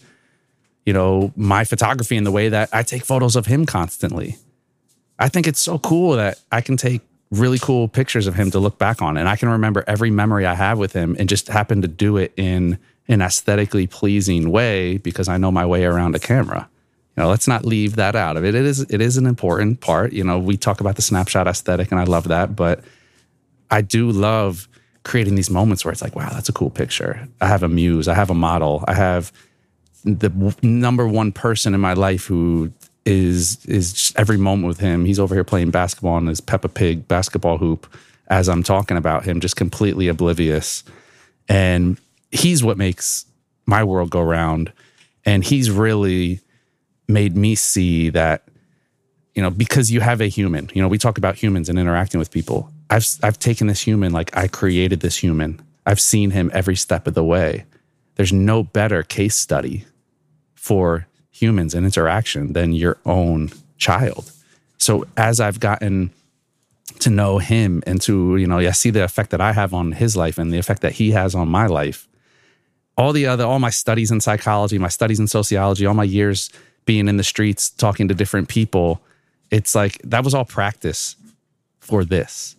you 0.85 0.93
know, 0.93 1.33
my 1.35 1.63
photography 1.63 2.15
in 2.15 2.23
the 2.23 2.31
way 2.31 2.49
that 2.49 2.69
I 2.71 2.83
take 2.83 3.05
photos 3.05 3.35
of 3.35 3.45
him 3.45 3.65
constantly. 3.65 4.37
I 5.19 5.29
think 5.29 5.47
it's 5.47 5.59
so 5.59 5.79
cool 5.79 6.15
that 6.15 6.39
I 6.51 6.61
can 6.61 6.77
take 6.77 7.01
really 7.31 7.59
cool 7.59 7.87
pictures 7.87 8.27
of 8.27 8.35
him 8.35 8.51
to 8.51 8.59
look 8.59 8.77
back 8.77 9.01
on. 9.01 9.17
And 9.17 9.27
I 9.27 9.35
can 9.35 9.49
remember 9.49 9.83
every 9.87 10.11
memory 10.11 10.45
I 10.45 10.53
have 10.53 10.77
with 10.77 10.93
him 10.93 11.15
and 11.19 11.27
just 11.27 11.47
happen 11.47 11.81
to 11.81 11.87
do 11.87 12.17
it 12.17 12.31
in 12.37 12.77
an 13.07 13.21
aesthetically 13.21 13.87
pleasing 13.87 14.49
way 14.49 14.97
because 14.97 15.27
I 15.27 15.37
know 15.37 15.51
my 15.51 15.65
way 15.65 15.83
around 15.83 16.15
a 16.15 16.19
camera. 16.19 16.69
You 17.15 17.23
know, 17.23 17.29
let's 17.29 17.47
not 17.47 17.63
leave 17.65 17.95
that 17.95 18.15
out 18.15 18.37
of 18.37 18.45
it. 18.45 18.55
It 18.55 18.65
is 18.65 18.81
it 18.81 19.01
is 19.01 19.17
an 19.17 19.25
important 19.25 19.81
part. 19.81 20.13
You 20.13 20.23
know, 20.23 20.39
we 20.39 20.57
talk 20.57 20.81
about 20.81 20.95
the 20.95 21.01
snapshot 21.01 21.47
aesthetic 21.47 21.91
and 21.91 21.99
I 21.99 22.05
love 22.05 22.27
that, 22.29 22.55
but 22.55 22.83
I 23.69 23.81
do 23.81 24.09
love 24.11 24.67
creating 25.03 25.35
these 25.35 25.49
moments 25.49 25.83
where 25.83 25.91
it's 25.91 26.01
like, 26.01 26.15
wow, 26.15 26.29
that's 26.31 26.49
a 26.49 26.53
cool 26.53 26.69
picture. 26.69 27.27
I 27.41 27.47
have 27.47 27.61
a 27.61 27.67
muse, 27.67 28.07
I 28.07 28.13
have 28.13 28.29
a 28.29 28.35
model, 28.35 28.83
I 28.87 28.93
have 28.93 29.31
the 30.03 30.55
number 30.61 31.07
one 31.07 31.31
person 31.31 31.73
in 31.73 31.81
my 31.81 31.93
life 31.93 32.25
who 32.25 32.71
is 33.05 33.63
is 33.65 34.13
every 34.15 34.37
moment 34.37 34.67
with 34.67 34.79
him. 34.79 35.05
He's 35.05 35.19
over 35.19 35.35
here 35.35 35.43
playing 35.43 35.71
basketball 35.71 36.13
on 36.13 36.27
his 36.27 36.41
Peppa 36.41 36.69
Pig 36.69 37.07
basketball 37.07 37.57
hoop 37.57 37.87
as 38.27 38.49
I'm 38.49 38.63
talking 38.63 38.97
about 38.97 39.25
him, 39.25 39.39
just 39.39 39.55
completely 39.55 40.07
oblivious. 40.07 40.83
And 41.49 41.99
he's 42.31 42.63
what 42.63 42.77
makes 42.77 43.25
my 43.65 43.83
world 43.83 44.09
go 44.09 44.21
round. 44.21 44.71
And 45.25 45.43
he's 45.43 45.69
really 45.69 46.39
made 47.13 47.37
me 47.37 47.55
see 47.55 48.09
that, 48.09 48.43
you 49.35 49.41
know, 49.41 49.49
because 49.49 49.91
you 49.91 50.01
have 50.01 50.19
a 50.19 50.27
human, 50.27 50.69
you 50.73 50.81
know, 50.81 50.87
we 50.87 50.97
talk 50.97 51.17
about 51.17 51.35
humans 51.35 51.69
and 51.69 51.79
interacting 51.79 52.19
with 52.19 52.31
people. 52.31 52.69
I've 52.89 53.07
I've 53.23 53.39
taken 53.39 53.67
this 53.67 53.81
human 53.81 54.11
like 54.11 54.35
I 54.35 54.47
created 54.47 54.99
this 54.99 55.17
human. 55.17 55.61
I've 55.85 56.01
seen 56.01 56.31
him 56.31 56.51
every 56.53 56.75
step 56.75 57.07
of 57.07 57.13
the 57.13 57.23
way. 57.23 57.65
There's 58.15 58.33
no 58.33 58.63
better 58.63 59.03
case 59.03 59.35
study 59.35 59.85
for 60.55 61.07
humans 61.31 61.73
and 61.73 61.85
interaction 61.85 62.53
than 62.53 62.73
your 62.73 62.97
own 63.05 63.51
child. 63.77 64.31
So 64.77 65.05
as 65.17 65.39
I've 65.39 65.59
gotten 65.59 66.11
to 66.99 67.09
know 67.09 67.37
him 67.39 67.81
and 67.85 68.01
to, 68.01 68.37
you 68.37 68.47
know, 68.47 68.59
I 68.59 68.71
see 68.71 68.91
the 68.91 69.03
effect 69.03 69.31
that 69.31 69.41
I 69.41 69.53
have 69.53 69.73
on 69.73 69.93
his 69.93 70.15
life 70.15 70.37
and 70.37 70.53
the 70.53 70.57
effect 70.57 70.81
that 70.81 70.93
he 70.93 71.11
has 71.11 71.35
on 71.35 71.47
my 71.47 71.67
life. 71.67 72.07
All 72.97 73.11
the 73.11 73.25
other, 73.25 73.45
all 73.45 73.59
my 73.59 73.71
studies 73.71 74.11
in 74.11 74.21
psychology, 74.21 74.77
my 74.77 74.89
studies 74.89 75.19
in 75.19 75.27
sociology, 75.27 75.85
all 75.85 75.95
my 75.95 76.03
years 76.03 76.51
being 76.85 77.07
in 77.07 77.17
the 77.17 77.23
streets, 77.23 77.69
talking 77.69 78.07
to 78.07 78.13
different 78.13 78.49
people, 78.49 79.01
it's 79.51 79.75
like 79.75 80.01
that 80.03 80.23
was 80.23 80.33
all 80.33 80.45
practice 80.45 81.15
for 81.79 82.03
this. 82.03 82.55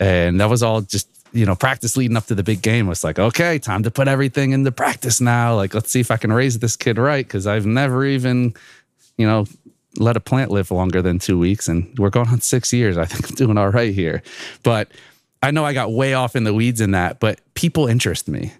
And 0.00 0.40
that 0.40 0.48
was 0.48 0.62
all 0.62 0.80
just 0.80 1.08
you 1.32 1.44
know, 1.44 1.54
practice 1.54 1.96
leading 1.96 2.16
up 2.16 2.26
to 2.26 2.34
the 2.34 2.42
big 2.42 2.62
game 2.62 2.86
was 2.86 3.04
like, 3.04 3.18
okay, 3.18 3.58
time 3.58 3.82
to 3.82 3.90
put 3.90 4.08
everything 4.08 4.52
into 4.52 4.72
practice 4.72 5.20
now. 5.20 5.54
Like, 5.54 5.74
let's 5.74 5.90
see 5.90 6.00
if 6.00 6.10
I 6.10 6.16
can 6.16 6.32
raise 6.32 6.58
this 6.58 6.76
kid 6.76 6.98
right 6.98 7.26
because 7.26 7.46
I've 7.46 7.66
never 7.66 8.04
even, 8.04 8.54
you 9.16 9.26
know, 9.26 9.46
let 9.98 10.16
a 10.16 10.20
plant 10.20 10.50
live 10.50 10.70
longer 10.70 11.02
than 11.02 11.18
two 11.18 11.38
weeks, 11.38 11.68
and 11.68 11.96
we're 11.98 12.10
going 12.10 12.28
on 12.28 12.40
six 12.40 12.72
years. 12.72 12.96
I 12.96 13.04
think 13.04 13.28
I'm 13.28 13.34
doing 13.34 13.58
all 13.58 13.68
right 13.68 13.92
here, 13.92 14.22
but 14.62 14.88
I 15.42 15.50
know 15.50 15.64
I 15.64 15.72
got 15.72 15.92
way 15.92 16.14
off 16.14 16.36
in 16.36 16.44
the 16.44 16.54
weeds 16.54 16.80
in 16.80 16.92
that. 16.92 17.20
But 17.20 17.40
people 17.54 17.86
interest 17.86 18.28
me. 18.28 18.52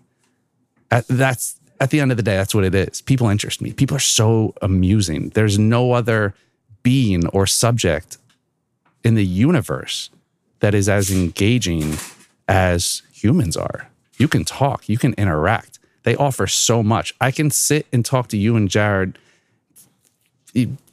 That's 0.89 1.58
at 1.81 1.91
the 1.91 2.01
end 2.01 2.11
of 2.11 2.17
the 2.17 2.23
day, 2.23 2.37
that's 2.37 2.55
what 2.55 2.65
it 2.65 2.75
is. 2.75 3.01
People 3.03 3.29
interest 3.29 3.61
me. 3.61 3.73
People 3.73 3.97
are 3.97 4.01
so 4.01 4.55
amusing. 4.63 5.31
There's 5.31 5.59
no 5.59 5.93
other 5.93 6.35
being 6.83 7.27
or 7.29 7.47
subject 7.47 8.19
in 9.05 9.15
the 9.15 9.25
universe 9.25 10.11
that 10.61 10.75
is 10.75 10.89
as 10.89 11.11
engaging 11.11 11.95
as 12.49 13.03
humans 13.13 13.57
are. 13.57 13.89
You 14.17 14.29
can 14.29 14.45
talk, 14.45 14.89
you 14.89 14.99
can 14.99 15.15
interact. 15.15 15.79
They 16.03 16.17
offer 16.17 16.47
so 16.47 16.83
much. 16.83 17.15
I 17.21 17.31
can 17.31 17.51
sit 17.51 17.87
and 17.93 18.05
talk 18.05 18.29
to 18.29 18.37
you 18.37 18.57
and 18.57 18.69
Jared 18.69 19.19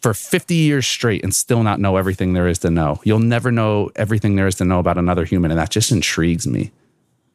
for 0.02 0.14
50 0.14 0.54
years 0.54 0.86
straight 0.86 1.24
and 1.24 1.34
still 1.34 1.64
not 1.64 1.80
know 1.80 1.96
everything 1.96 2.34
there 2.34 2.48
is 2.48 2.60
to 2.60 2.70
know. 2.70 3.00
You'll 3.04 3.20
never 3.20 3.52
know 3.52 3.90
everything 3.96 4.36
there 4.36 4.48
is 4.48 4.56
to 4.56 4.66
know 4.66 4.80
about 4.80 4.98
another 4.98 5.26
human 5.26 5.52
and 5.52 5.60
that 5.60 5.70
just 5.70 5.92
intrigues 5.92 6.46
me. 6.46 6.72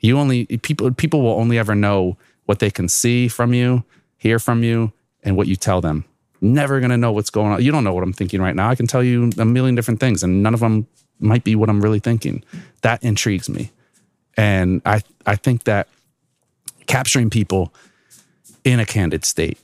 You 0.01 0.19
only 0.19 0.47
people 0.47 0.93
people 0.93 1.23
will 1.23 1.33
only 1.33 1.59
ever 1.59 1.75
know 1.75 2.17
what 2.51 2.59
they 2.59 2.69
can 2.69 2.89
see 2.89 3.29
from 3.29 3.55
you, 3.55 3.85
hear 4.17 4.41
from 4.41 4.65
you 4.65 4.93
and 5.23 5.37
what 5.37 5.47
you 5.47 5.55
tell 5.55 5.81
them. 5.81 6.05
Never 6.41 6.81
going 6.81 6.91
to 6.91 6.97
know 6.97 7.13
what's 7.13 7.31
going 7.31 7.53
on. 7.53 7.63
You 7.63 7.71
don't 7.71 7.85
know 7.85 7.93
what 7.93 8.03
I'm 8.03 8.13
thinking 8.13 8.43
right 8.43 8.57
now. 8.57 8.69
I 8.69 8.75
can 8.75 8.89
tell 8.89 9.05
you 9.05 9.31
a 9.39 9.45
million 9.45 9.77
different 9.77 10.01
things 10.01 10.25
and 10.25 10.43
none 10.43 10.53
of 10.53 10.59
them 10.59 10.89
might 11.21 11.45
be 11.45 11.55
what 11.55 11.69
I'm 11.69 11.81
really 11.81 12.01
thinking. 12.01 12.43
That 12.81 13.05
intrigues 13.05 13.49
me. 13.49 13.71
And 14.37 14.83
I, 14.85 15.03
I 15.27 15.37
think 15.37 15.63
that 15.65 15.87
capturing 16.89 17.31
people 17.31 17.73
in 18.65 18.81
a 18.81 18.85
candid 18.85 19.25
state 19.25 19.59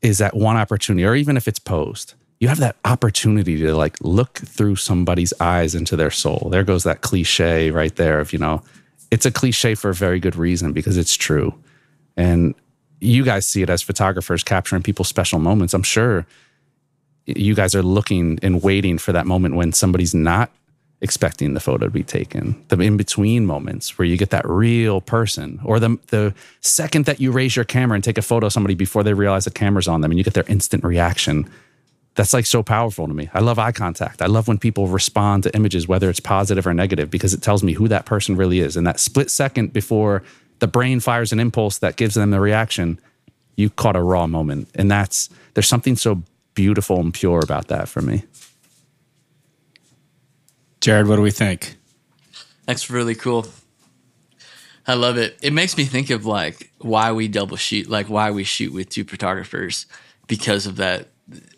is 0.00 0.16
that 0.16 0.34
one 0.34 0.56
opportunity, 0.56 1.04
or 1.04 1.14
even 1.14 1.36
if 1.36 1.46
it's 1.46 1.58
posed, 1.58 2.14
you 2.40 2.48
have 2.48 2.60
that 2.60 2.76
opportunity 2.86 3.58
to 3.58 3.76
like 3.76 3.98
look 4.00 4.38
through 4.38 4.76
somebody's 4.76 5.34
eyes 5.40 5.74
into 5.74 5.94
their 5.94 6.10
soul. 6.10 6.48
There 6.50 6.64
goes 6.64 6.84
that 6.84 7.02
cliche 7.02 7.70
right 7.70 7.94
there 7.96 8.18
of, 8.18 8.32
you 8.32 8.38
know, 8.38 8.62
it's 9.10 9.26
a 9.26 9.30
cliche 9.30 9.74
for 9.74 9.90
a 9.90 9.94
very 9.94 10.18
good 10.20 10.36
reason 10.36 10.72
because 10.72 10.96
it's 10.96 11.14
true. 11.14 11.52
And 12.16 12.54
you 13.00 13.24
guys 13.24 13.46
see 13.46 13.62
it 13.62 13.70
as 13.70 13.82
photographers 13.82 14.42
capturing 14.42 14.82
people's 14.82 15.08
special 15.08 15.38
moments. 15.38 15.74
I'm 15.74 15.82
sure 15.82 16.26
you 17.26 17.54
guys 17.54 17.74
are 17.74 17.82
looking 17.82 18.38
and 18.42 18.62
waiting 18.62 18.98
for 18.98 19.12
that 19.12 19.26
moment 19.26 19.54
when 19.54 19.72
somebody's 19.72 20.14
not 20.14 20.50
expecting 21.00 21.54
the 21.54 21.60
photo 21.60 21.86
to 21.86 21.90
be 21.90 22.02
taken. 22.02 22.64
The 22.68 22.78
in 22.80 22.96
between 22.96 23.44
moments 23.44 23.98
where 23.98 24.06
you 24.06 24.16
get 24.16 24.30
that 24.30 24.48
real 24.48 25.00
person, 25.00 25.60
or 25.64 25.78
the 25.78 25.98
the 26.08 26.34
second 26.60 27.04
that 27.04 27.20
you 27.20 27.32
raise 27.32 27.54
your 27.54 27.64
camera 27.64 27.96
and 27.96 28.04
take 28.04 28.18
a 28.18 28.22
photo 28.22 28.46
of 28.46 28.52
somebody 28.52 28.74
before 28.74 29.02
they 29.02 29.12
realize 29.12 29.44
the 29.44 29.50
camera's 29.50 29.88
on 29.88 30.00
them, 30.00 30.10
and 30.10 30.18
you 30.18 30.24
get 30.24 30.34
their 30.34 30.48
instant 30.48 30.84
reaction. 30.84 31.50
That's 32.14 32.32
like 32.32 32.46
so 32.46 32.62
powerful 32.62 33.06
to 33.06 33.12
me. 33.12 33.28
I 33.34 33.40
love 33.40 33.58
eye 33.58 33.72
contact. 33.72 34.22
I 34.22 34.26
love 34.26 34.48
when 34.48 34.56
people 34.56 34.86
respond 34.86 35.42
to 35.42 35.54
images, 35.54 35.86
whether 35.86 36.08
it's 36.08 36.20
positive 36.20 36.66
or 36.66 36.72
negative, 36.72 37.10
because 37.10 37.34
it 37.34 37.42
tells 37.42 37.62
me 37.62 37.74
who 37.74 37.88
that 37.88 38.06
person 38.06 38.36
really 38.36 38.60
is. 38.60 38.74
And 38.74 38.86
that 38.86 38.98
split 38.98 39.30
second 39.30 39.74
before 39.74 40.22
the 40.58 40.66
brain 40.66 41.00
fires 41.00 41.32
an 41.32 41.40
impulse 41.40 41.78
that 41.78 41.96
gives 41.96 42.14
them 42.14 42.30
the 42.30 42.40
reaction, 42.40 43.00
you 43.56 43.70
caught 43.70 43.96
a 43.96 44.02
raw 44.02 44.26
moment. 44.26 44.68
And 44.74 44.90
that's 44.90 45.28
there's 45.54 45.68
something 45.68 45.96
so 45.96 46.22
beautiful 46.54 47.00
and 47.00 47.12
pure 47.12 47.40
about 47.40 47.68
that 47.68 47.88
for 47.88 48.02
me. 48.02 48.24
Jared, 50.80 51.08
what 51.08 51.16
do 51.16 51.22
we 51.22 51.30
think? 51.30 51.76
That's 52.66 52.90
really 52.90 53.14
cool. 53.14 53.46
I 54.86 54.94
love 54.94 55.18
it. 55.18 55.36
It 55.42 55.52
makes 55.52 55.76
me 55.76 55.84
think 55.84 56.10
of 56.10 56.26
like 56.26 56.70
why 56.78 57.12
we 57.12 57.28
double 57.28 57.56
shoot, 57.56 57.88
like 57.88 58.08
why 58.08 58.30
we 58.30 58.44
shoot 58.44 58.72
with 58.72 58.88
two 58.88 59.04
photographers 59.04 59.86
because 60.28 60.66
of 60.66 60.76
that. 60.76 61.08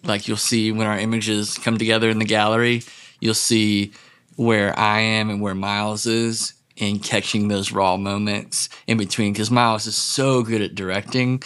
Like 0.02 0.28
you'll 0.28 0.38
see 0.38 0.72
when 0.72 0.87
our 0.87 0.98
images 0.98 1.58
come 1.58 1.76
together 1.76 2.08
in 2.08 2.18
the 2.18 2.24
gallery, 2.24 2.82
you'll 3.20 3.34
see 3.34 3.92
where 4.37 4.76
I 4.78 5.00
am 5.00 5.28
and 5.28 5.42
where 5.42 5.54
Miles 5.54 6.06
is 6.06 6.54
in 6.78 7.00
catching 7.00 7.48
those 7.48 7.72
raw 7.72 7.96
moments 7.96 8.68
in 8.86 8.96
between 8.96 9.32
because 9.32 9.50
Miles 9.50 9.86
is 9.86 9.96
so 9.96 10.42
good 10.42 10.62
at 10.62 10.74
directing 10.74 11.42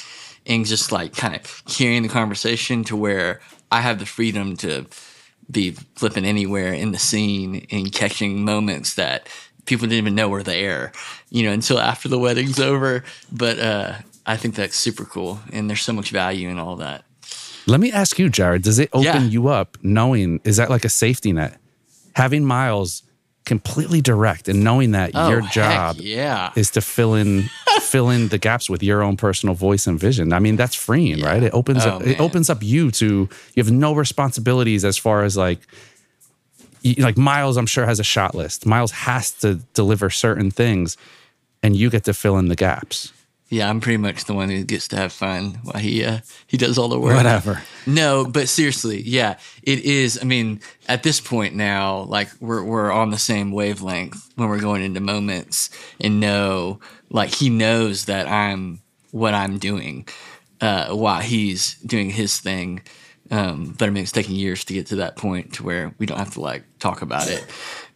and 0.47 0.67
just 0.67 0.93
like 0.93 1.17
kind 1.17 1.35
of 1.35 1.65
carrying 1.67 2.03
the 2.03 2.09
conversation 2.09 2.85
to 2.85 2.97
where 2.97 3.41
I 3.71 3.81
have 3.81 3.99
the 3.99 4.07
freedom 4.07 4.57
to 4.59 4.87
be 5.51 5.73
flipping 5.97 6.25
anywhere 6.25 6.73
in 6.73 6.93
the 6.93 6.99
scene 6.99 7.67
and 7.71 7.93
catching 7.93 8.45
moments 8.45 8.95
that 8.95 9.29
people 9.65 9.87
didn't 9.87 9.99
even 9.99 10.15
know 10.15 10.29
were 10.29 10.43
there, 10.43 10.93
you 11.31 11.43
know, 11.43 11.53
until 11.53 11.79
after 11.79 12.09
the 12.09 12.19
wedding's 12.19 12.61
over. 12.61 13.05
But 13.31 13.59
uh, 13.59 13.95
I 14.27 14.37
think 14.37 14.55
that's 14.55 14.77
super 14.77 15.05
cool, 15.05 15.41
and 15.53 15.69
there's 15.69 15.83
so 15.83 15.93
much 15.93 16.11
value 16.11 16.49
in 16.49 16.59
all 16.59 16.77
that. 16.77 17.05
Let 17.67 17.81
me 17.81 17.93
ask 17.93 18.19
you, 18.19 18.29
Jared. 18.29 18.63
Does 18.63 18.79
it 18.79 18.91
open 18.93 19.05
yeah. 19.05 19.21
you 19.21 19.49
up 19.49 19.79
knowing? 19.83 20.41
Is 20.45 20.57
that 20.57 20.69
like 20.69 20.85
a 20.85 20.89
safety 20.89 21.33
net? 21.33 21.59
Having 22.15 22.45
Miles 22.45 23.03
completely 23.45 24.01
direct 24.01 24.49
and 24.49 24.63
knowing 24.63 24.93
that 24.93 25.11
Oh, 25.15 25.29
your 25.29 25.41
job 25.43 25.97
yeah. 25.99 26.53
is 26.55 26.71
to 26.71 26.81
fill 26.81 27.15
in 27.15 27.45
fill 27.81 28.09
in 28.11 28.29
the 28.29 28.39
gaps 28.39 28.71
with 28.71 28.83
your 28.83 29.03
own 29.03 29.17
personal 29.17 29.55
voice 29.55 29.87
and 29.87 29.99
vision. 29.99 30.33
I 30.33 30.39
mean, 30.39 30.57
that's 30.57 30.75
freeing, 30.75 31.21
right? 31.23 31.43
It 31.43 31.53
opens 31.53 31.85
Oh, 31.85 31.91
up 31.97 32.03
it 32.07 32.21
opens 32.21 32.49
up 32.51 32.63
you 32.63 32.91
to 32.93 33.29
you 33.55 33.63
have 33.63 33.71
no 33.73 33.95
responsibilities 33.95 34.85
as 34.85 34.97
far 34.97 35.25
as 35.25 35.37
like 35.37 35.59
like 36.99 37.17
Miles 37.17 37.57
I'm 37.57 37.67
sure 37.67 37.87
has 37.87 38.01
a 38.01 38.05
shot 38.05 38.35
list. 38.35 38.67
Miles 38.67 38.91
has 38.93 39.33
to 39.41 39.57
deliver 39.75 40.11
certain 40.11 40.51
things 40.51 40.97
and 41.63 41.77
you 41.77 41.91
get 41.91 42.05
to 42.05 42.15
fill 42.15 42.39
in 42.39 42.49
the 42.49 42.57
gaps. 42.57 43.13
Yeah, 43.53 43.69
I'm 43.69 43.83
pretty 43.83 43.99
much 43.99 44.25
the 44.25 44.33
one 44.33 44.49
who 44.49 44.65
gets 44.65 44.89
to 44.89 44.97
have 44.97 45.13
fun 45.13 45.59
while 45.63 45.79
he 45.79 46.03
uh, 46.07 46.21
he 46.47 46.57
does 46.57 46.79
all 46.79 46.89
the 46.89 46.99
work. 46.99 47.17
Whatever. 47.17 47.63
No, 47.87 48.25
but 48.25 48.49
seriously, 48.49 49.03
yeah, 49.03 49.37
it 49.63 49.81
is. 49.81 50.19
I 50.19 50.25
mean, 50.25 50.63
at 50.89 51.03
this 51.03 51.21
point 51.21 51.55
now, 51.55 52.05
like 52.05 52.31
we're 52.41 52.65
we're 52.65 52.91
on 52.91 53.11
the 53.11 53.19
same 53.19 53.53
wavelength 53.53 54.33
when 54.37 54.49
we're 54.49 54.59
going 54.59 54.83
into 54.83 55.01
moments, 55.01 55.69
and 56.01 56.19
know 56.19 56.81
like 57.11 57.35
he 57.35 57.51
knows 57.51 58.07
that 58.07 58.27
I'm 58.27 58.81
what 59.11 59.35
I'm 59.35 59.59
doing 59.59 60.09
uh, 60.63 60.95
while 60.95 61.21
he's 61.21 61.75
doing 61.81 62.09
his 62.09 62.41
thing. 62.41 62.81
Um, 63.31 63.75
but 63.79 63.87
I 63.87 63.91
mean, 63.91 64.05
it's 64.05 64.13
taking 64.13 64.35
years 64.35 64.65
to 64.65 64.73
get 64.73 64.87
to 64.87 64.97
that 64.97 65.17
point 65.17 65.53
to 65.55 65.63
where 65.63 65.95
we 65.99 66.07
don't 66.07 66.19
have 66.19 66.33
to 66.35 66.41
like 66.41 66.65
talk 66.79 67.03
about 67.03 67.29
it. 67.29 67.45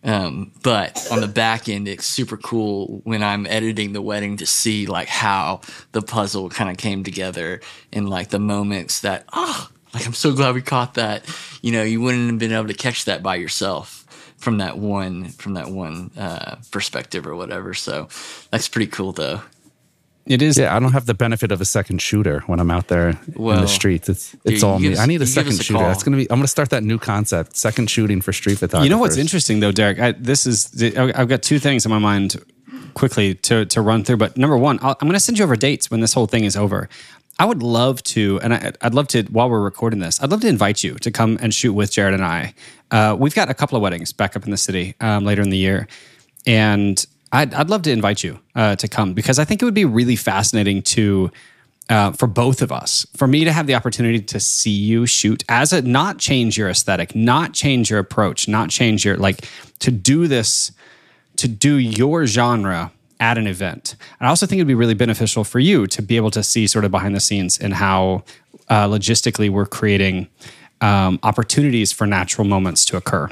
Um, 0.06 0.52
but 0.62 1.06
on 1.10 1.20
the 1.20 1.28
back 1.28 1.68
end, 1.68 1.88
it's 1.88 2.06
super 2.06 2.36
cool 2.36 3.00
when 3.04 3.24
I'm 3.24 3.44
editing 3.46 3.92
the 3.92 4.00
wedding 4.00 4.36
to 4.36 4.46
see 4.46 4.86
like 4.86 5.08
how 5.08 5.62
the 5.92 6.00
puzzle 6.00 6.48
kind 6.48 6.70
of 6.70 6.76
came 6.76 7.02
together 7.02 7.60
and 7.92 8.08
like 8.08 8.28
the 8.28 8.38
moments 8.38 9.00
that, 9.00 9.24
oh, 9.32 9.68
like 9.92 10.06
I'm 10.06 10.14
so 10.14 10.32
glad 10.32 10.54
we 10.54 10.62
caught 10.62 10.94
that. 10.94 11.24
You 11.60 11.72
know, 11.72 11.82
you 11.82 12.00
wouldn't 12.00 12.30
have 12.30 12.38
been 12.38 12.52
able 12.52 12.68
to 12.68 12.74
catch 12.74 13.04
that 13.06 13.22
by 13.22 13.34
yourself 13.34 14.04
from 14.36 14.58
that 14.58 14.78
one 14.78 15.30
from 15.30 15.54
that 15.54 15.68
one 15.68 16.10
uh, 16.16 16.56
perspective 16.70 17.26
or 17.26 17.34
whatever. 17.34 17.74
So 17.74 18.08
that's 18.50 18.68
pretty 18.68 18.90
cool 18.90 19.12
though. 19.12 19.40
It 20.26 20.42
is. 20.42 20.58
Yeah, 20.58 20.74
I 20.74 20.80
don't 20.80 20.92
have 20.92 21.06
the 21.06 21.14
benefit 21.14 21.52
of 21.52 21.60
a 21.60 21.64
second 21.64 22.02
shooter 22.02 22.40
when 22.46 22.58
I'm 22.58 22.70
out 22.70 22.88
there 22.88 23.10
in 23.10 23.16
the 23.34 23.66
streets. 23.68 24.08
It's 24.08 24.34
it's 24.44 24.62
all 24.62 24.78
me. 24.78 24.92
us- 24.92 24.98
I 24.98 25.06
need 25.06 25.22
a 25.22 25.26
second 25.26 25.52
a 25.52 25.62
shooter. 25.62 25.78
call. 25.78 25.88
That's 25.88 26.02
gonna 26.02 26.16
be. 26.16 26.28
I'm 26.30 26.38
gonna 26.38 26.48
start 26.48 26.70
that 26.70 26.82
new 26.82 26.98
concept: 26.98 27.56
second 27.56 27.88
shooting 27.90 28.20
for 28.20 28.32
street 28.32 28.58
photography. 28.58 28.84
You 28.86 28.90
know 28.90 28.98
what's 28.98 29.16
interesting 29.16 29.60
though, 29.60 29.72
Derek? 29.72 30.00
I, 30.00 30.12
this 30.12 30.46
is 30.46 30.82
I've 30.96 31.28
got 31.28 31.42
two 31.42 31.58
things 31.60 31.84
in 31.86 31.90
my 31.90 31.98
mind 32.00 32.42
quickly 32.94 33.34
to 33.34 33.66
to 33.66 33.80
run 33.80 34.02
through. 34.02 34.16
But 34.16 34.36
number 34.36 34.56
one, 34.58 34.78
I'll, 34.82 34.96
I'm 35.00 35.06
going 35.06 35.12
to 35.14 35.20
send 35.20 35.38
you 35.38 35.44
over 35.44 35.54
dates 35.54 35.90
when 35.90 36.00
this 36.00 36.12
whole 36.12 36.26
thing 36.26 36.44
is 36.44 36.56
over. 36.56 36.88
I 37.38 37.44
would 37.44 37.62
love 37.62 38.02
to, 38.04 38.40
and 38.42 38.54
I, 38.54 38.72
I'd 38.80 38.94
love 38.94 39.08
to 39.08 39.22
while 39.24 39.50
we're 39.50 39.60
recording 39.60 40.00
this, 40.00 40.22
I'd 40.22 40.30
love 40.30 40.40
to 40.40 40.48
invite 40.48 40.82
you 40.82 40.94
to 40.96 41.10
come 41.10 41.38
and 41.40 41.54
shoot 41.54 41.74
with 41.74 41.92
Jared 41.92 42.14
and 42.14 42.24
I. 42.24 42.54
Uh, 42.90 43.14
we've 43.18 43.34
got 43.34 43.50
a 43.50 43.54
couple 43.54 43.76
of 43.76 43.82
weddings 43.82 44.12
back 44.12 44.34
up 44.36 44.44
in 44.44 44.50
the 44.50 44.56
city 44.56 44.94
um, 45.00 45.24
later 45.24 45.42
in 45.42 45.50
the 45.50 45.58
year, 45.58 45.86
and 46.46 47.04
I'd, 47.36 47.52
I'd 47.52 47.68
love 47.68 47.82
to 47.82 47.92
invite 47.92 48.24
you 48.24 48.40
uh, 48.54 48.76
to 48.76 48.88
come 48.88 49.12
because 49.12 49.38
I 49.38 49.44
think 49.44 49.60
it 49.60 49.66
would 49.66 49.74
be 49.74 49.84
really 49.84 50.16
fascinating 50.16 50.82
to 50.82 51.30
uh, 51.88 52.10
for 52.12 52.26
both 52.26 52.62
of 52.62 52.72
us, 52.72 53.06
for 53.14 53.28
me 53.28 53.44
to 53.44 53.52
have 53.52 53.66
the 53.66 53.74
opportunity 53.74 54.20
to 54.20 54.40
see 54.40 54.70
you 54.70 55.06
shoot 55.06 55.44
as 55.48 55.72
a 55.72 55.82
not 55.82 56.18
change 56.18 56.58
your 56.58 56.68
aesthetic, 56.68 57.14
not 57.14 57.52
change 57.52 57.90
your 57.90 58.00
approach, 58.00 58.48
not 58.48 58.70
change 58.70 59.04
your 59.04 59.16
like 59.16 59.46
to 59.80 59.90
do 59.90 60.26
this, 60.26 60.72
to 61.36 61.46
do 61.46 61.76
your 61.76 62.26
genre 62.26 62.90
at 63.20 63.38
an 63.38 63.46
event. 63.46 63.96
And 64.18 64.26
I 64.26 64.30
also 64.30 64.46
think 64.46 64.58
it'd 64.58 64.66
be 64.66 64.74
really 64.74 64.94
beneficial 64.94 65.44
for 65.44 65.60
you 65.60 65.86
to 65.88 66.02
be 66.02 66.16
able 66.16 66.30
to 66.32 66.42
see 66.42 66.66
sort 66.66 66.84
of 66.84 66.90
behind 66.90 67.14
the 67.14 67.20
scenes 67.20 67.58
and 67.58 67.74
how 67.74 68.24
uh, 68.68 68.88
logistically 68.88 69.50
we're 69.50 69.66
creating 69.66 70.28
um, 70.80 71.20
opportunities 71.22 71.92
for 71.92 72.06
natural 72.06 72.46
moments 72.46 72.84
to 72.86 72.96
occur. 72.96 73.28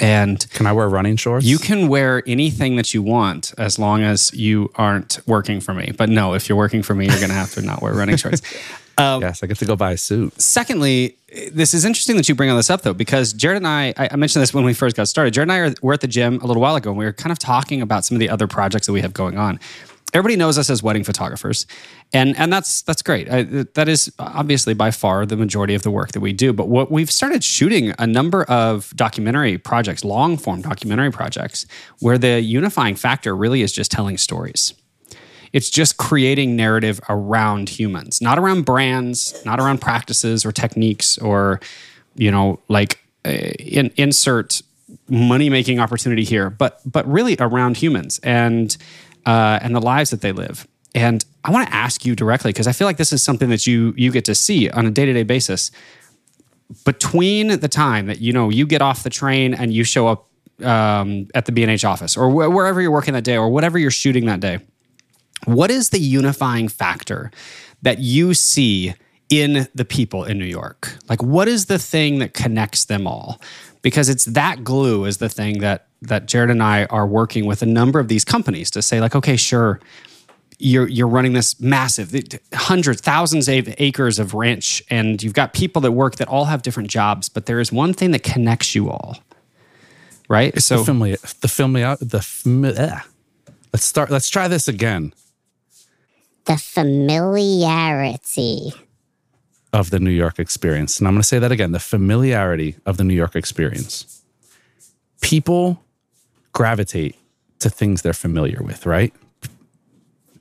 And 0.00 0.48
Can 0.50 0.66
I 0.66 0.72
wear 0.72 0.88
running 0.88 1.16
shorts? 1.16 1.44
you 1.44 1.58
can 1.58 1.88
wear 1.88 2.22
anything 2.26 2.76
that 2.76 2.94
you 2.94 3.02
want 3.02 3.52
as 3.58 3.78
long 3.78 4.02
as 4.02 4.32
you 4.32 4.70
aren't 4.76 5.20
working 5.26 5.60
for 5.60 5.74
me. 5.74 5.92
But 5.96 6.08
no, 6.08 6.34
if 6.34 6.48
you're 6.48 6.58
working 6.58 6.82
for 6.82 6.94
me, 6.94 7.06
you're 7.06 7.18
going 7.18 7.28
to 7.28 7.34
have 7.34 7.52
to 7.54 7.62
not 7.62 7.82
wear 7.82 7.92
running 7.94 8.16
shorts. 8.16 8.42
Um, 8.98 9.22
yes, 9.22 9.42
I 9.42 9.46
get 9.46 9.56
to 9.58 9.64
go 9.64 9.76
buy 9.76 9.92
a 9.92 9.96
suit. 9.96 10.38
Secondly, 10.38 11.16
this 11.52 11.72
is 11.72 11.86
interesting 11.86 12.16
that 12.16 12.28
you 12.28 12.34
bring 12.34 12.50
all 12.50 12.56
this 12.56 12.68
up 12.68 12.82
though, 12.82 12.92
because 12.92 13.32
Jared 13.32 13.56
and 13.56 13.66
I, 13.66 13.94
I 13.96 14.10
I 14.12 14.16
mentioned 14.16 14.42
this 14.42 14.52
when 14.52 14.62
we 14.64 14.74
first 14.74 14.94
got 14.94 15.08
started. 15.08 15.32
Jared 15.32 15.48
and 15.48 15.52
I 15.52 15.58
are, 15.58 15.74
were 15.80 15.94
at 15.94 16.02
the 16.02 16.06
gym 16.06 16.38
a 16.42 16.46
little 16.46 16.60
while 16.60 16.76
ago, 16.76 16.90
and 16.90 16.98
we 16.98 17.06
were 17.06 17.12
kind 17.14 17.32
of 17.32 17.38
talking 17.38 17.80
about 17.80 18.04
some 18.04 18.16
of 18.16 18.18
the 18.18 18.28
other 18.28 18.46
projects 18.46 18.88
that 18.88 18.92
we 18.92 19.00
have 19.00 19.14
going 19.14 19.38
on. 19.38 19.58
Everybody 20.12 20.36
knows 20.36 20.58
us 20.58 20.68
as 20.68 20.82
wedding 20.82 21.04
photographers, 21.04 21.66
and 22.12 22.36
and 22.38 22.52
that's 22.52 22.82
that's 22.82 23.02
great. 23.02 23.30
I, 23.30 23.42
that 23.42 23.88
is 23.88 24.12
obviously 24.18 24.74
by 24.74 24.90
far 24.90 25.26
the 25.26 25.36
majority 25.36 25.74
of 25.74 25.82
the 25.82 25.90
work 25.90 26.12
that 26.12 26.20
we 26.20 26.32
do. 26.32 26.52
But 26.52 26.68
what 26.68 26.90
we've 26.90 27.10
started 27.10 27.44
shooting 27.44 27.94
a 27.98 28.06
number 28.06 28.44
of 28.44 28.92
documentary 28.96 29.58
projects, 29.58 30.04
long 30.04 30.36
form 30.36 30.62
documentary 30.62 31.12
projects, 31.12 31.66
where 32.00 32.18
the 32.18 32.40
unifying 32.40 32.96
factor 32.96 33.36
really 33.36 33.62
is 33.62 33.72
just 33.72 33.90
telling 33.90 34.18
stories. 34.18 34.74
It's 35.52 35.70
just 35.70 35.96
creating 35.96 36.54
narrative 36.54 37.00
around 37.08 37.68
humans, 37.68 38.20
not 38.20 38.38
around 38.38 38.64
brands, 38.64 39.44
not 39.44 39.58
around 39.58 39.80
practices 39.80 40.44
or 40.44 40.52
techniques 40.52 41.18
or, 41.18 41.60
you 42.14 42.30
know, 42.30 42.60
like 42.68 43.00
uh, 43.24 43.30
in, 43.30 43.90
insert 43.96 44.62
money 45.08 45.50
making 45.50 45.80
opportunity 45.80 46.24
here, 46.24 46.50
but 46.50 46.80
but 46.84 47.06
really 47.06 47.36
around 47.38 47.76
humans 47.76 48.20
and 48.22 48.76
uh, 49.26 49.58
and 49.62 49.74
the 49.74 49.80
lives 49.80 50.10
that 50.10 50.20
they 50.20 50.32
live. 50.32 50.66
And 50.94 51.24
I 51.44 51.50
want 51.50 51.68
to 51.68 51.74
ask 51.74 52.04
you 52.04 52.16
directly 52.16 52.50
because 52.50 52.66
I 52.66 52.72
feel 52.72 52.86
like 52.86 52.96
this 52.96 53.12
is 53.12 53.22
something 53.22 53.48
that 53.50 53.66
you 53.66 53.94
you 53.96 54.10
get 54.10 54.24
to 54.26 54.34
see 54.34 54.68
on 54.70 54.86
a 54.86 54.90
day 54.90 55.06
to 55.06 55.12
day 55.12 55.22
basis. 55.22 55.70
Between 56.84 57.58
the 57.58 57.68
time 57.68 58.06
that 58.06 58.20
you 58.20 58.32
know 58.32 58.48
you 58.48 58.66
get 58.66 58.80
off 58.82 59.02
the 59.02 59.10
train 59.10 59.54
and 59.54 59.72
you 59.72 59.82
show 59.82 60.06
up 60.06 60.28
um, 60.62 61.26
at 61.34 61.46
the 61.46 61.52
B 61.52 61.62
and 61.62 61.70
H 61.70 61.84
office 61.84 62.16
or 62.16 62.30
wh- 62.30 62.52
wherever 62.52 62.80
you're 62.80 62.90
working 62.90 63.14
that 63.14 63.24
day 63.24 63.36
or 63.36 63.48
whatever 63.48 63.78
you're 63.78 63.90
shooting 63.90 64.26
that 64.26 64.40
day, 64.40 64.60
what 65.46 65.70
is 65.70 65.90
the 65.90 65.98
unifying 65.98 66.68
factor 66.68 67.30
that 67.82 67.98
you 67.98 68.34
see 68.34 68.94
in 69.30 69.68
the 69.74 69.84
people 69.84 70.24
in 70.24 70.38
New 70.38 70.44
York? 70.44 70.96
Like, 71.08 71.22
what 71.22 71.48
is 71.48 71.66
the 71.66 71.78
thing 71.78 72.18
that 72.18 72.34
connects 72.34 72.84
them 72.84 73.06
all? 73.06 73.40
Because 73.82 74.08
it's 74.08 74.26
that 74.26 74.64
glue 74.64 75.04
is 75.04 75.18
the 75.18 75.28
thing 75.28 75.60
that 75.60 75.86
that 76.02 76.26
Jared 76.26 76.50
and 76.50 76.62
I 76.62 76.86
are 76.86 77.06
working 77.06 77.44
with 77.44 77.62
a 77.62 77.66
number 77.66 78.00
of 78.00 78.08
these 78.08 78.24
companies 78.24 78.70
to 78.70 78.80
say, 78.80 79.00
like, 79.00 79.14
okay, 79.14 79.36
sure, 79.36 79.80
you're 80.60 80.88
you're 80.88 81.08
running 81.08 81.32
this 81.32 81.58
massive 81.60 82.14
hundreds, 82.52 83.00
thousands 83.00 83.48
of 83.48 83.74
acres 83.78 84.18
of 84.18 84.34
ranch, 84.34 84.82
and 84.90 85.22
you've 85.22 85.32
got 85.32 85.54
people 85.54 85.80
that 85.82 85.92
work 85.92 86.16
that 86.16 86.28
all 86.28 86.44
have 86.44 86.62
different 86.62 86.90
jobs, 86.90 87.28
but 87.28 87.46
there 87.46 87.60
is 87.60 87.72
one 87.72 87.94
thing 87.94 88.10
that 88.10 88.22
connects 88.22 88.74
you 88.74 88.90
all, 88.90 89.18
right? 90.28 90.54
the 90.54 90.60
so 90.60 90.84
family, 90.84 91.16
the 91.40 91.48
family, 91.48 91.82
the 91.82 92.18
fami- 92.18 92.76
ah. 92.78 93.06
let's 93.72 93.84
start. 93.84 94.10
Let's 94.10 94.28
try 94.28 94.48
this 94.48 94.68
again. 94.68 95.14
The 96.44 96.58
familiarity. 96.58 98.72
of 99.72 99.90
the 99.90 100.00
New 100.00 100.10
York 100.10 100.38
experience. 100.38 100.98
And 100.98 101.06
I'm 101.06 101.14
going 101.14 101.22
to 101.22 101.28
say 101.28 101.38
that 101.38 101.52
again 101.52 101.72
the 101.72 101.78
familiarity 101.78 102.76
of 102.84 102.96
the 102.96 103.04
New 103.04 103.14
York 103.14 103.36
experience. 103.36 104.22
People 105.20 105.82
gravitate 106.52 107.16
to 107.60 107.70
things 107.70 108.02
they're 108.02 108.12
familiar 108.12 108.62
with, 108.62 108.84
right? 108.84 109.14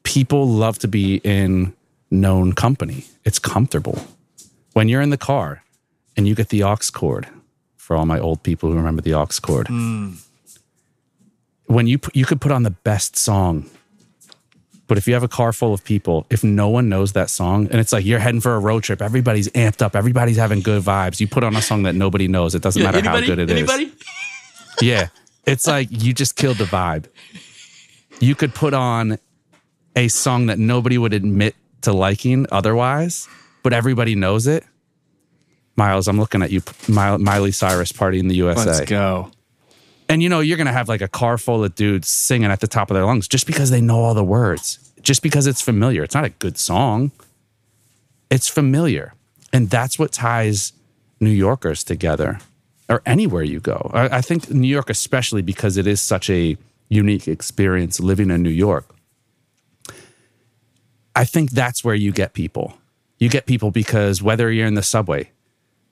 People 0.10 0.48
love 0.48 0.80
to 0.80 0.88
be 0.88 1.18
in 1.24 1.74
known 2.10 2.54
company, 2.54 3.06
it's 3.24 3.38
comfortable. 3.38 4.02
When 4.74 4.90
you're 4.90 5.02
in 5.02 5.12
the 5.12 5.18
car 5.18 5.64
and 6.18 6.28
you 6.28 6.34
get 6.34 6.50
the 6.50 6.64
aux 6.64 6.78
cord, 6.92 7.28
for 7.78 7.96
all 7.96 8.06
my 8.06 8.20
old 8.20 8.42
people 8.42 8.70
who 8.70 8.76
remember 8.76 9.04
the 9.04 9.14
aux 9.14 9.28
cord, 9.42 9.68
when 11.68 11.86
you, 11.86 12.00
you 12.14 12.26
could 12.26 12.42
put 12.42 12.52
on 12.52 12.64
the 12.64 12.72
best 12.72 13.16
song 13.16 13.70
but 14.90 14.98
if 14.98 15.08
you 15.08 15.14
have 15.14 15.22
a 15.22 15.28
car 15.28 15.54
full 15.54 15.72
of 15.72 15.84
people, 15.84 16.26
if 16.32 16.44
no 16.44 16.68
one 16.68 16.90
knows 16.90 17.14
that 17.14 17.30
song, 17.30 17.68
and 17.70 17.80
it's 17.80 17.94
like 17.94 18.04
you're 18.06 18.18
heading 18.18 18.42
for 18.42 18.56
a 18.56 18.60
road 18.60 18.82
trip, 18.82 19.04
everybody's 19.04 19.48
amped 19.50 19.84
up, 19.84 19.96
everybody's 19.96 20.36
having 20.36 20.62
good 20.62 20.82
vibes. 20.82 21.20
You 21.20 21.28
put 21.28 21.44
on 21.44 21.56
a 21.56 21.62
song 21.62 21.84
that 21.84 21.94
nobody 21.94 22.28
knows, 22.28 22.56
it 22.56 22.64
doesn't 22.64 22.82
matter 22.82 22.98
anybody? 22.98 23.28
how 23.28 23.36
good 23.36 23.40
it 23.40 23.52
is. 23.52 23.58
anybody? 23.58 23.94
Yeah. 24.82 25.10
It's 25.46 25.68
like 25.68 25.90
you 25.92 26.12
just 26.12 26.36
killed 26.36 26.58
the 26.58 26.64
vibe. 26.64 27.06
You 28.20 28.34
could 28.34 28.56
put 28.56 28.74
on 28.74 29.20
a 29.96 30.08
song 30.08 30.48
that 30.48 30.60
nobody 30.60 30.98
would 30.98 31.14
admit 31.14 31.56
to 31.82 31.94
liking 31.94 32.46
otherwise, 32.52 33.28
but 33.64 33.74
everybody 33.74 34.16
knows 34.16 34.48
it. 34.48 34.64
Miles, 35.76 36.08
I'm 36.08 36.20
looking 36.20 36.42
at 36.42 36.52
you, 36.52 36.62
Miley 36.88 37.52
Cyrus 37.52 37.92
party 37.92 38.20
in 38.20 38.28
the 38.28 38.36
USA. 38.36 38.66
let's 38.66 38.82
go. 38.82 39.32
And 40.10 40.24
you 40.24 40.30
know, 40.30 40.40
you're 40.40 40.58
going 40.58 40.68
to 40.68 40.74
have 40.74 40.90
like 40.90 41.02
a 41.02 41.08
car 41.08 41.38
full 41.38 41.64
of 41.64 41.76
dudes 41.76 42.08
singing 42.08 42.52
at 42.52 42.60
the 42.60 42.68
top 42.68 42.90
of 42.90 42.96
their 42.96 43.06
lungs 43.06 43.28
just 43.28 43.46
because 43.46 43.70
they 43.70 43.80
know 43.80 44.00
all 44.00 44.14
the 44.14 44.24
words, 44.24 44.92
just 45.02 45.22
because 45.22 45.48
it's 45.48 45.62
familiar. 45.62 46.04
It's 46.04 46.16
not 46.16 46.26
a 46.26 46.30
good 46.30 46.58
song, 46.58 47.12
it's 48.30 48.48
familiar. 48.48 49.14
And 49.54 49.70
that's 49.70 49.98
what 49.98 50.12
ties 50.12 50.74
New 51.20 51.30
Yorkers 51.30 51.84
together 51.84 52.40
or 52.90 53.02
anywhere 53.06 53.44
you 53.44 53.60
go. 53.60 53.92
I, 53.94 54.18
I 54.18 54.22
think 54.22 54.50
New 54.50 54.68
York, 54.68 54.90
especially 54.90 55.42
because 55.42 55.78
it 55.78 55.88
is 55.88 56.02
such 56.02 56.30
a 56.30 56.58
unique 56.90 57.28
experience 57.28 58.00
living 58.00 58.32
in 58.32 58.42
New 58.42 58.50
York. 58.50 58.86
I 61.20 61.26
think 61.26 61.52
that's 61.52 61.84
where 61.84 61.96
you 61.96 62.14
get 62.14 62.34
people. 62.34 62.78
You 63.20 63.30
get 63.30 63.46
people 63.46 63.72
because 63.72 64.24
whether 64.24 64.50
you're 64.52 64.68
in 64.68 64.76
the 64.76 64.84
subway, 64.84 65.32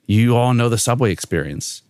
you 0.06 0.36
all 0.38 0.54
know 0.54 0.70
the 0.70 0.78
subway 0.78 1.12
experience. 1.12 1.82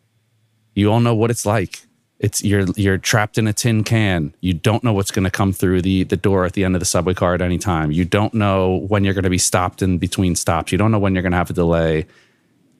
You 0.74 0.92
all 0.92 1.00
know 1.00 1.14
what 1.14 1.30
it's 1.30 1.46
like 1.46 1.82
It's 2.18 2.42
you're 2.44 2.66
you're 2.76 2.98
trapped 2.98 3.38
in 3.38 3.46
a 3.46 3.52
tin 3.52 3.84
can. 3.84 4.34
You 4.40 4.54
don't 4.54 4.82
know 4.84 4.92
what's 4.92 5.12
going 5.12 5.24
to 5.24 5.30
come 5.30 5.52
through 5.52 5.82
the 5.82 6.04
the 6.04 6.16
door 6.16 6.46
at 6.46 6.54
the 6.54 6.64
end 6.64 6.74
of 6.76 6.80
the 6.80 6.86
subway 6.86 7.14
car 7.14 7.34
at 7.34 7.42
any 7.42 7.58
time. 7.58 7.92
You 7.92 8.04
don't 8.04 8.34
know 8.34 8.78
when 8.88 9.04
you're 9.04 9.14
going 9.14 9.30
to 9.30 9.30
be 9.30 9.38
stopped 9.38 9.82
in 9.82 9.98
between 9.98 10.34
stops. 10.36 10.72
You 10.72 10.78
don't 10.78 10.90
know 10.90 10.98
when 10.98 11.14
you're 11.14 11.22
going 11.22 11.32
to 11.32 11.38
have 11.38 11.50
a 11.50 11.54
delay. 11.54 12.06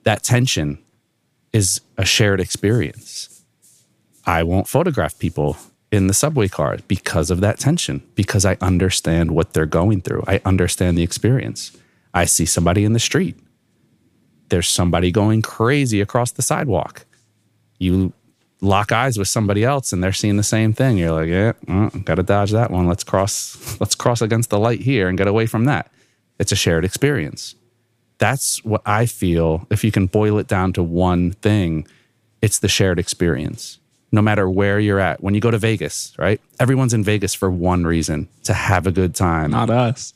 That 0.04 0.24
tension 0.24 0.78
is 1.52 1.80
a 1.98 2.04
shared 2.04 2.40
experience. 2.40 3.44
I 4.26 4.42
won't 4.44 4.68
photograph 4.68 5.18
people 5.18 5.56
in 5.90 6.06
the 6.06 6.14
subway 6.14 6.48
car 6.48 6.78
because 6.86 7.30
of 7.30 7.40
that 7.40 7.58
tension, 7.58 8.02
because 8.14 8.44
I 8.44 8.56
understand 8.60 9.30
what 9.30 9.52
they're 9.52 9.66
going 9.66 10.02
through. 10.02 10.24
I 10.26 10.40
understand 10.44 10.98
the 10.98 11.02
experience. 11.02 11.76
I 12.12 12.24
see 12.24 12.44
somebody 12.46 12.84
in 12.84 12.92
the 12.92 12.98
street. 12.98 13.36
There's 14.48 14.68
somebody 14.68 15.10
going 15.10 15.42
crazy 15.42 16.00
across 16.00 16.30
the 16.30 16.42
sidewalk. 16.42 17.06
You 17.78 18.12
lock 18.60 18.92
eyes 18.92 19.18
with 19.18 19.28
somebody 19.28 19.64
else 19.64 19.92
and 19.92 20.02
they're 20.02 20.12
seeing 20.12 20.36
the 20.36 20.42
same 20.42 20.72
thing. 20.72 20.98
You're 20.98 21.12
like, 21.12 21.28
yeah, 21.28 21.52
mm, 21.66 22.04
got 22.04 22.16
to 22.16 22.22
dodge 22.22 22.50
that 22.52 22.70
one. 22.70 22.86
Let's 22.86 23.04
cross, 23.04 23.76
let's 23.80 23.94
cross 23.94 24.20
against 24.22 24.50
the 24.50 24.58
light 24.58 24.80
here 24.80 25.08
and 25.08 25.16
get 25.16 25.28
away 25.28 25.46
from 25.46 25.64
that. 25.66 25.90
It's 26.38 26.52
a 26.52 26.56
shared 26.56 26.84
experience. 26.84 27.54
That's 28.18 28.64
what 28.64 28.82
I 28.84 29.06
feel. 29.06 29.66
If 29.70 29.84
you 29.84 29.92
can 29.92 30.06
boil 30.06 30.38
it 30.38 30.48
down 30.48 30.72
to 30.74 30.82
one 30.82 31.32
thing, 31.32 31.86
it's 32.42 32.58
the 32.58 32.68
shared 32.68 32.98
experience. 32.98 33.78
No 34.10 34.22
matter 34.22 34.48
where 34.48 34.80
you're 34.80 35.00
at, 35.00 35.22
when 35.22 35.34
you 35.34 35.40
go 35.40 35.50
to 35.50 35.58
Vegas, 35.58 36.14
right? 36.18 36.40
Everyone's 36.58 36.94
in 36.94 37.04
Vegas 37.04 37.34
for 37.34 37.50
one 37.50 37.84
reason 37.84 38.28
to 38.44 38.54
have 38.54 38.86
a 38.86 38.90
good 38.90 39.14
time. 39.14 39.50
Not 39.50 39.68
us. 39.68 40.14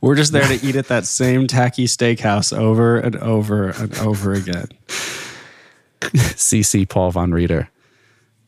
We're 0.00 0.14
just 0.14 0.32
there 0.32 0.46
to 0.46 0.66
eat 0.66 0.76
at 0.76 0.88
that 0.88 1.06
same 1.06 1.46
tacky 1.46 1.86
steakhouse 1.86 2.56
over 2.56 2.98
and 2.98 3.16
over 3.16 3.70
and 3.70 3.98
over 3.98 4.32
again. 4.32 4.68
CC 6.00 6.88
Paul 6.88 7.10
von 7.10 7.32
Rieter. 7.32 7.68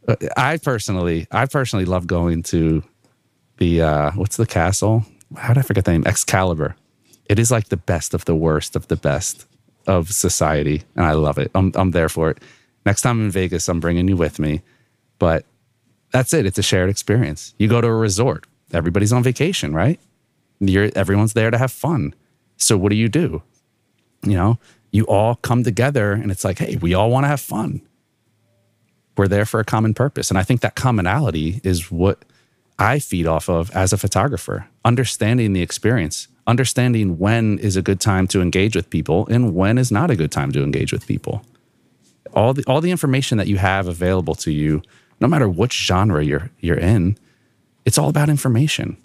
Uh, 0.06 0.16
I 0.36 0.56
personally, 0.58 1.26
I 1.30 1.46
personally 1.46 1.84
love 1.84 2.06
going 2.06 2.42
to 2.44 2.82
the 3.58 3.82
uh, 3.82 4.10
what's 4.12 4.36
the 4.36 4.46
castle? 4.46 5.04
How 5.36 5.52
did 5.52 5.58
I 5.58 5.62
forget 5.62 5.84
the 5.84 5.92
name? 5.92 6.06
Excalibur. 6.06 6.76
It 7.28 7.38
is 7.38 7.50
like 7.50 7.68
the 7.68 7.76
best 7.76 8.14
of 8.14 8.24
the 8.24 8.34
worst 8.34 8.76
of 8.76 8.88
the 8.88 8.96
best 8.96 9.46
of 9.86 10.12
society, 10.12 10.82
and 10.96 11.04
I 11.04 11.12
love 11.12 11.38
it. 11.38 11.50
I'm 11.54 11.72
I'm 11.74 11.90
there 11.90 12.08
for 12.08 12.30
it. 12.30 12.38
Next 12.86 13.02
time 13.02 13.18
I'm 13.18 13.26
in 13.26 13.30
Vegas, 13.30 13.68
I'm 13.68 13.80
bringing 13.80 14.08
you 14.08 14.16
with 14.16 14.38
me. 14.38 14.62
But 15.18 15.44
that's 16.12 16.32
it. 16.32 16.46
It's 16.46 16.58
a 16.58 16.62
shared 16.62 16.90
experience. 16.90 17.54
You 17.58 17.68
go 17.68 17.80
to 17.80 17.86
a 17.86 17.94
resort. 17.94 18.46
Everybody's 18.72 19.12
on 19.12 19.22
vacation, 19.22 19.74
right? 19.74 20.00
You're 20.60 20.90
everyone's 20.94 21.32
there 21.32 21.50
to 21.50 21.58
have 21.58 21.72
fun. 21.72 22.14
So 22.56 22.76
what 22.76 22.90
do 22.90 22.96
you 22.96 23.08
do? 23.08 23.42
You 24.22 24.34
know, 24.34 24.58
you 24.90 25.04
all 25.04 25.36
come 25.36 25.64
together 25.64 26.12
and 26.12 26.30
it's 26.30 26.44
like, 26.44 26.58
hey, 26.58 26.76
we 26.76 26.94
all 26.94 27.10
want 27.10 27.24
to 27.24 27.28
have 27.28 27.40
fun. 27.40 27.82
We're 29.16 29.28
there 29.28 29.46
for 29.46 29.60
a 29.60 29.64
common 29.64 29.94
purpose. 29.94 30.30
And 30.30 30.38
I 30.38 30.42
think 30.42 30.60
that 30.60 30.74
commonality 30.74 31.60
is 31.64 31.90
what 31.90 32.24
I 32.78 32.98
feed 32.98 33.26
off 33.26 33.48
of 33.48 33.70
as 33.72 33.92
a 33.92 33.98
photographer, 33.98 34.66
understanding 34.84 35.52
the 35.52 35.62
experience, 35.62 36.28
understanding 36.46 37.18
when 37.18 37.58
is 37.58 37.76
a 37.76 37.82
good 37.82 38.00
time 38.00 38.26
to 38.28 38.40
engage 38.40 38.74
with 38.74 38.88
people 38.88 39.26
and 39.28 39.54
when 39.54 39.78
is 39.78 39.92
not 39.92 40.10
a 40.10 40.16
good 40.16 40.32
time 40.32 40.52
to 40.52 40.62
engage 40.62 40.92
with 40.92 41.06
people. 41.06 41.44
All 42.32 42.54
the 42.54 42.64
all 42.66 42.80
the 42.80 42.90
information 42.90 43.38
that 43.38 43.48
you 43.48 43.58
have 43.58 43.88
available 43.88 44.34
to 44.36 44.52
you, 44.52 44.82
no 45.20 45.28
matter 45.28 45.48
which 45.48 45.72
genre 45.86 46.24
you're 46.24 46.50
you're 46.60 46.78
in, 46.78 47.18
it's 47.84 47.98
all 47.98 48.08
about 48.08 48.28
information. 48.28 48.96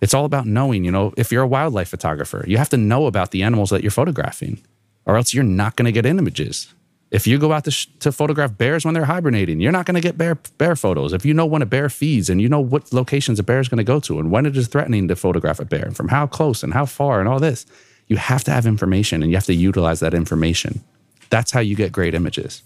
It's 0.00 0.14
all 0.14 0.24
about 0.24 0.46
knowing, 0.46 0.84
you 0.84 0.90
know, 0.90 1.12
if 1.16 1.30
you're 1.30 1.42
a 1.42 1.48
wildlife 1.48 1.88
photographer, 1.88 2.44
you 2.46 2.56
have 2.56 2.70
to 2.70 2.76
know 2.76 3.06
about 3.06 3.32
the 3.32 3.42
animals 3.42 3.70
that 3.70 3.82
you're 3.82 3.90
photographing 3.90 4.62
or 5.04 5.16
else 5.16 5.34
you're 5.34 5.44
not 5.44 5.76
going 5.76 5.84
to 5.84 5.92
get 5.92 6.06
images. 6.06 6.72
If 7.10 7.26
you 7.26 7.38
go 7.38 7.52
out 7.52 7.64
to, 7.64 7.70
sh- 7.70 7.88
to 7.98 8.12
photograph 8.12 8.56
bears 8.56 8.84
when 8.84 8.94
they're 8.94 9.04
hibernating, 9.04 9.60
you're 9.60 9.72
not 9.72 9.84
going 9.84 9.96
to 9.96 10.00
get 10.00 10.16
bear 10.16 10.36
bear 10.58 10.76
photos. 10.76 11.12
If 11.12 11.26
you 11.26 11.34
know 11.34 11.44
when 11.44 11.60
a 11.60 11.66
bear 11.66 11.88
feeds 11.88 12.30
and 12.30 12.40
you 12.40 12.48
know 12.48 12.60
what 12.60 12.92
locations 12.92 13.38
a 13.38 13.42
bear 13.42 13.60
is 13.60 13.68
going 13.68 13.78
to 13.78 13.84
go 13.84 14.00
to 14.00 14.18
and 14.18 14.30
when 14.30 14.46
it 14.46 14.56
is 14.56 14.68
threatening 14.68 15.08
to 15.08 15.16
photograph 15.16 15.58
a 15.60 15.64
bear 15.64 15.84
and 15.84 15.96
from 15.96 16.08
how 16.08 16.26
close 16.26 16.62
and 16.62 16.72
how 16.72 16.86
far 16.86 17.20
and 17.20 17.28
all 17.28 17.40
this, 17.40 17.66
you 18.06 18.16
have 18.16 18.44
to 18.44 18.52
have 18.52 18.64
information 18.64 19.22
and 19.22 19.30
you 19.30 19.36
have 19.36 19.46
to 19.46 19.54
utilize 19.54 20.00
that 20.00 20.14
information. 20.14 20.82
That's 21.30 21.50
how 21.52 21.60
you 21.60 21.74
get 21.76 21.92
great 21.92 22.14
images. 22.14 22.62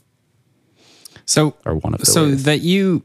So, 1.27 1.55
Or 1.65 1.77
one 1.77 1.95
of 1.95 2.01
the 2.01 2.07
so 2.07 2.31
that 2.35 2.61
you 2.61 3.03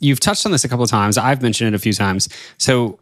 you've 0.00 0.20
touched 0.20 0.46
on 0.46 0.52
this 0.52 0.64
a 0.64 0.68
couple 0.68 0.84
of 0.84 0.90
times. 0.90 1.18
I've 1.18 1.42
mentioned 1.42 1.74
it 1.74 1.76
a 1.76 1.78
few 1.78 1.92
times. 1.92 2.28
So 2.58 2.98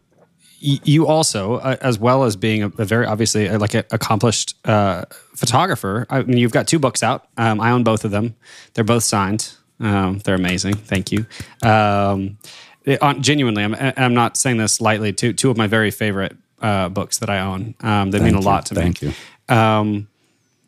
you 0.63 1.07
also, 1.07 1.55
uh, 1.55 1.75
as 1.81 1.97
well 1.97 2.23
as 2.23 2.35
being 2.35 2.61
a, 2.61 2.67
a 2.77 2.85
very 2.85 3.05
obviously 3.05 3.49
uh, 3.49 3.57
like 3.57 3.73
an 3.73 3.83
accomplished 3.91 4.55
uh, 4.65 5.05
photographer. 5.35 6.05
I 6.09 6.21
mean, 6.23 6.37
you've 6.37 6.51
got 6.51 6.67
two 6.67 6.77
books 6.79 7.01
out. 7.01 7.27
Um, 7.37 7.59
I 7.59 7.71
own 7.71 7.83
both 7.83 8.05
of 8.05 8.11
them. 8.11 8.35
They're 8.73 8.83
both 8.83 9.03
signed. 9.03 9.53
Um, 9.79 10.19
they're 10.19 10.35
amazing. 10.35 10.75
Thank 10.75 11.11
you. 11.11 11.25
Um, 11.63 12.37
it- 12.83 13.01
on, 13.01 13.23
genuinely, 13.23 13.63
I'm, 13.63 13.75
I'm 13.97 14.13
not 14.13 14.37
saying 14.37 14.57
this 14.57 14.79
lightly. 14.81 15.13
Two 15.13 15.33
two 15.33 15.49
of 15.49 15.57
my 15.57 15.65
very 15.67 15.89
favorite 15.91 16.35
uh, 16.61 16.89
books 16.89 17.17
that 17.19 17.29
I 17.29 17.39
own. 17.39 17.73
Um, 17.79 18.11
they 18.11 18.19
mean 18.19 18.35
a 18.35 18.39
you. 18.39 18.45
lot 18.45 18.65
to 18.67 18.75
Thank 18.75 19.01
me. 19.01 19.13
Thank 19.47 19.55
you. 19.57 20.07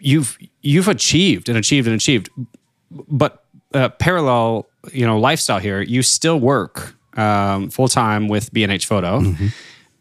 You've 0.05 0.37
you've 0.61 0.89
achieved 0.89 1.47
and 1.47 1.57
achieved 1.57 1.87
and 1.87 1.95
achieved, 1.95 2.29
but 2.91 3.45
uh, 3.73 3.89
parallel, 3.89 4.67
you 4.91 5.05
know, 5.05 5.17
lifestyle 5.17 5.59
here. 5.59 5.81
You 5.81 6.01
still 6.03 6.39
work 6.39 6.95
um, 7.17 7.69
full 7.69 7.87
time 7.87 8.27
with 8.27 8.51
B 8.51 8.63
and 8.63 8.71
H 8.71 8.85
Photo, 8.85 9.23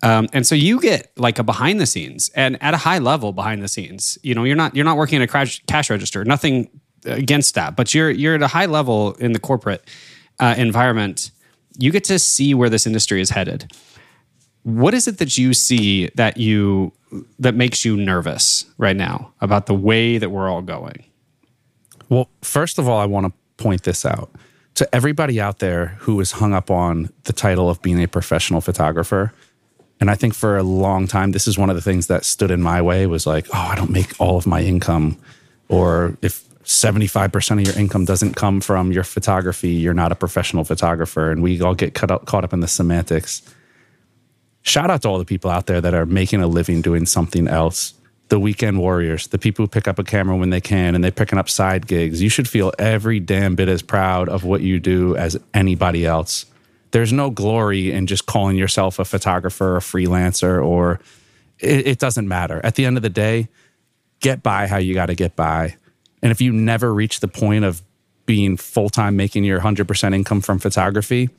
um, 0.03 0.29
and 0.33 0.45
so 0.45 0.57
you 0.57 0.81
get 0.81 1.13
like 1.17 1.39
a 1.39 1.45
behind 1.45 1.81
the 1.81 1.87
scenes 1.87 2.31
and 2.35 2.61
at 2.61 2.75
a 2.75 2.79
high 2.79 2.99
level 2.99 3.33
behind 3.33 3.63
the 3.63 3.69
scenes. 3.69 4.19
You 4.23 4.35
know, 4.35 4.43
you're 4.43 4.57
not 4.57 4.75
you're 4.75 4.85
not 4.85 4.97
working 4.97 5.23
at 5.23 5.29
a 5.29 5.33
cash, 5.33 5.63
cash 5.67 5.89
register. 5.89 6.25
Nothing 6.25 6.69
against 7.05 7.55
that, 7.55 7.77
but 7.77 7.95
you're 7.95 8.11
you're 8.11 8.35
at 8.35 8.43
a 8.43 8.49
high 8.49 8.67
level 8.67 9.15
in 9.15 9.33
the 9.33 9.41
corporate 9.41 9.89
uh, 10.41 10.55
environment. 10.59 11.31
You 11.79 11.93
get 11.93 12.05
to 12.05 12.19
see 12.19 12.55
where 12.55 12.69
this 12.69 12.87
industry 12.87 13.21
is 13.21 13.31
headed. 13.31 13.73
What 14.65 14.95
is 14.95 15.07
it 15.07 15.19
that 15.19 15.39
you 15.39 15.55
see 15.55 16.11
that 16.17 16.37
you 16.37 16.93
that 17.39 17.55
makes 17.55 17.85
you 17.85 17.97
nervous 17.97 18.65
right 18.79 18.97
now 18.97 19.33
about 19.41 19.67
the 19.67 19.75
way 19.75 20.19
that 20.19 20.31
we're 20.31 20.49
all 20.49 20.63
going? 20.63 21.05
Well, 22.09 22.29
first 22.43 22.79
of 22.79 22.89
all, 22.89 22.99
I 22.99 23.07
want 23.07 23.27
to 23.27 23.63
point 23.63 23.85
this 23.85 24.05
out 24.05 24.31
to 24.75 24.95
everybody 24.95 25.41
out 25.41 25.59
there 25.59 25.97
who 26.01 26.21
is 26.21 26.33
hung 26.33 26.55
up 26.55 26.71
on 26.71 27.13
the 27.25 27.33
title 27.33 27.69
of 27.69 27.81
being 27.83 28.03
a 28.03 28.09
professional 28.09 28.61
photographer. 28.61 29.33
And 30.01 30.11
I 30.11 30.15
think 30.15 30.35
for 30.35 30.57
a 30.57 30.63
long 30.63 31.07
time, 31.07 31.33
this 31.33 31.47
is 31.47 31.59
one 31.59 31.71
of 31.71 31.77
the 31.77 31.83
things 31.83 32.07
that 32.07 32.25
stood 32.25 32.51
in 32.51 32.63
my 32.63 32.83
way 32.83 33.07
was 33.07 33.27
like, 33.27 33.47
oh, 33.55 33.69
I 33.71 33.75
don't 33.75 33.91
make 33.91 34.19
all 34.21 34.37
of 34.37 34.47
my 34.47 34.63
income. 34.63 35.19
Or 35.69 36.17
if 36.23 36.49
75% 36.65 37.53
of 37.53 37.67
your 37.67 37.79
income 37.79 38.05
doesn't 38.05 38.35
come 38.35 38.61
from 38.61 38.93
your 38.93 39.05
photography, 39.05 39.71
you're 39.71 39.95
not 39.95 40.11
a 40.13 40.17
professional 40.17 40.65
photographer. 40.65 41.31
And 41.31 41.43
we 41.43 41.61
all 41.61 41.75
get 41.75 42.11
up, 42.11 42.27
caught 42.27 42.45
up 42.45 42.53
in 42.53 42.61
the 42.61 42.69
semantics. 42.69 43.43
Shout 44.63 44.91
out 44.91 45.03
to 45.03 45.09
all 45.09 45.19
the 45.19 45.25
people 45.25 45.51
out 45.51 45.67
there 45.67 45.81
that 45.81 45.93
are 45.93 46.07
making 46.07 46.41
a 46.41 46.47
living 46.47 46.83
doing 46.83 47.07
something 47.07 47.49
else. 47.49 47.95
The 48.29 48.39
weekend 48.39 48.79
warriors, 48.79 49.27
the 49.27 49.39
people 49.39 49.65
who 49.65 49.69
pick 49.69 49.87
up 49.87 49.99
a 49.99 50.05
camera 50.05 50.37
when 50.37 50.51
they 50.51 50.61
can 50.61 50.95
and 50.95 51.05
they're 51.05 51.11
picking 51.11 51.39
up 51.39 51.51
side 51.51 51.87
gigs. 51.87 52.23
You 52.23 52.29
should 52.29 52.49
feel 52.49 52.73
every 52.79 53.21
damn 53.21 53.57
bit 53.57 53.69
as 53.69 53.83
proud 53.83 54.29
of 54.29 54.45
what 54.45 54.63
you 54.63 54.81
do 54.81 55.17
as 55.17 55.39
anybody 55.53 56.07
else. 56.07 56.47
There's 56.93 57.13
no 57.13 57.31
glory 57.31 57.91
in 57.91 58.07
just 58.07 58.27
calling 58.27 58.57
yourself 58.57 58.99
a 58.99 59.05
photographer, 59.05 59.77
a 59.77 59.81
freelancer, 59.81 60.65
or 60.65 61.01
it, 61.59 61.87
it 61.87 61.99
doesn't 61.99 62.29
matter. 62.29 62.61
At 62.65 62.77
the 62.77 62.87
end 62.87 62.97
of 62.97 63.03
the 63.03 63.11
day, 63.11 63.49
get 64.21 64.43
by 64.43 64.67
how 64.67 64.79
you 64.79 64.95
got 64.95 65.07
to 65.07 65.15
get 65.15 65.37
by. 65.37 65.77
And 66.23 66.31
if 66.31 66.41
you 66.41 66.53
never 66.53 66.95
reach 66.95 67.21
the 67.21 67.29
point 67.29 67.65
of 67.65 67.83
being 68.25 68.57
full 68.57 68.89
time 68.89 69.17
making 69.17 69.45
your 69.45 69.61
100% 69.61 70.15
income 70.15 70.41
from 70.41 70.59
photography, 70.59 71.31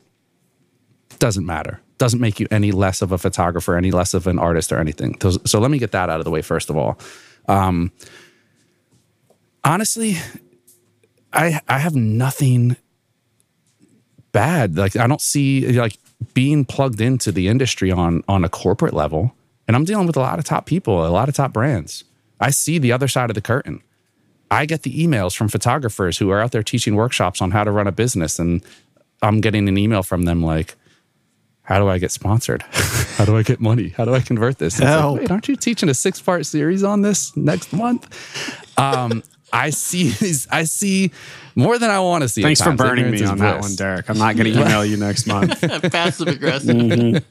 doesn't 1.20 1.46
matter. 1.46 1.80
Doesn't 1.98 2.20
make 2.20 2.40
you 2.40 2.48
any 2.52 2.72
less 2.72 3.02
of 3.02 3.12
a 3.12 3.18
photographer, 3.18 3.78
any 3.78 3.92
less 3.92 4.14
of 4.14 4.28
an 4.28 4.40
artist 4.40 4.72
or 4.72 4.80
anything. 4.80 5.16
So, 5.22 5.32
so 5.46 5.60
let 5.60 5.72
me 5.72 5.78
get 5.78 5.92
that 5.92 6.10
out 6.10 6.20
of 6.20 6.26
the 6.26 6.32
way 6.32 6.42
first 6.42 6.70
of 6.70 6.78
all. 6.78 7.00
Um, 7.48 7.92
honestly, 9.64 10.18
I 11.32 11.60
I 11.68 11.80
have 11.80 11.96
nothing 11.96 12.78
bad. 14.32 14.78
Like 14.78 14.96
I 14.96 15.08
don't 15.08 15.22
see 15.22 15.80
like 15.80 15.98
being 16.34 16.66
plugged 16.66 17.02
into 17.02 17.32
the 17.32 17.48
industry 17.48 17.92
on 17.92 18.24
on 18.28 18.44
a 18.44 18.50
corporate 18.50 18.94
level. 18.94 19.34
And 19.68 19.78
I'm 19.78 19.86
dealing 19.86 20.08
with 20.08 20.18
a 20.18 20.20
lot 20.20 20.40
of 20.40 20.46
top 20.46 20.66
people, 20.66 21.06
a 21.06 21.08
lot 21.08 21.30
of 21.30 21.36
top 21.36 21.54
brands. 21.54 22.04
I 22.40 22.50
see 22.50 22.80
the 22.80 22.92
other 22.92 23.08
side 23.08 23.30
of 23.30 23.36
the 23.36 23.42
curtain. 23.42 23.82
I 24.52 24.66
get 24.66 24.84
the 24.84 24.94
emails 24.94 25.36
from 25.36 25.48
photographers 25.48 26.18
who 26.18 26.30
are 26.30 26.42
out 26.42 26.52
there 26.52 26.64
teaching 26.64 26.96
workshops 26.96 27.42
on 27.42 27.52
how 27.52 27.64
to 27.64 27.72
run 27.72 27.88
a 27.88 27.92
business 27.92 28.38
and 28.40 28.62
I'm 29.22 29.40
getting 29.40 29.70
an 29.70 29.78
email 29.78 30.04
from 30.04 30.24
them 30.24 30.44
like 30.44 30.76
how 31.64 31.80
do 31.80 31.88
I 31.88 31.98
get 31.98 32.12
sponsored? 32.12 32.62
how 33.18 33.26
do 33.26 33.38
I 33.38 33.44
get 33.44 33.60
money? 33.60 33.90
How 33.90 34.06
do 34.06 34.14
I 34.14 34.20
convert 34.20 34.60
this? 34.60 34.80
And 34.80 34.88
it's 34.88 35.04
like, 35.04 35.20
Wait, 35.20 35.32
aren't 35.32 35.48
you 35.48 35.56
teaching 35.56 35.90
a 35.90 35.94
six 35.94 36.22
part 36.22 36.46
series 36.46 36.84
on 36.84 37.02
this 37.02 37.36
next 37.36 37.74
month? 37.74 38.08
Um, 38.78 39.24
I 39.52 39.70
see 39.70 40.10
these, 40.10 40.48
I 40.50 40.64
see 40.64 41.12
more 41.56 41.78
than 41.78 41.90
I 41.90 42.00
want 42.00 42.24
to 42.24 42.28
see. 42.28 42.42
Thanks 42.42 42.62
for 42.62 42.74
burning 42.74 43.06
Ignorance 43.06 43.22
me 43.22 43.26
is 43.26 43.30
on 43.30 43.38
that 43.38 43.62
one, 43.62 43.76
Derek. 43.76 44.10
I'm 44.10 44.18
not 44.18 44.36
going 44.36 44.52
to 44.54 44.60
email 44.60 44.84
you 44.84 44.98
next 44.98 45.28
month. 45.28 45.62
Passive 45.92 46.28
aggressive. 46.28 47.24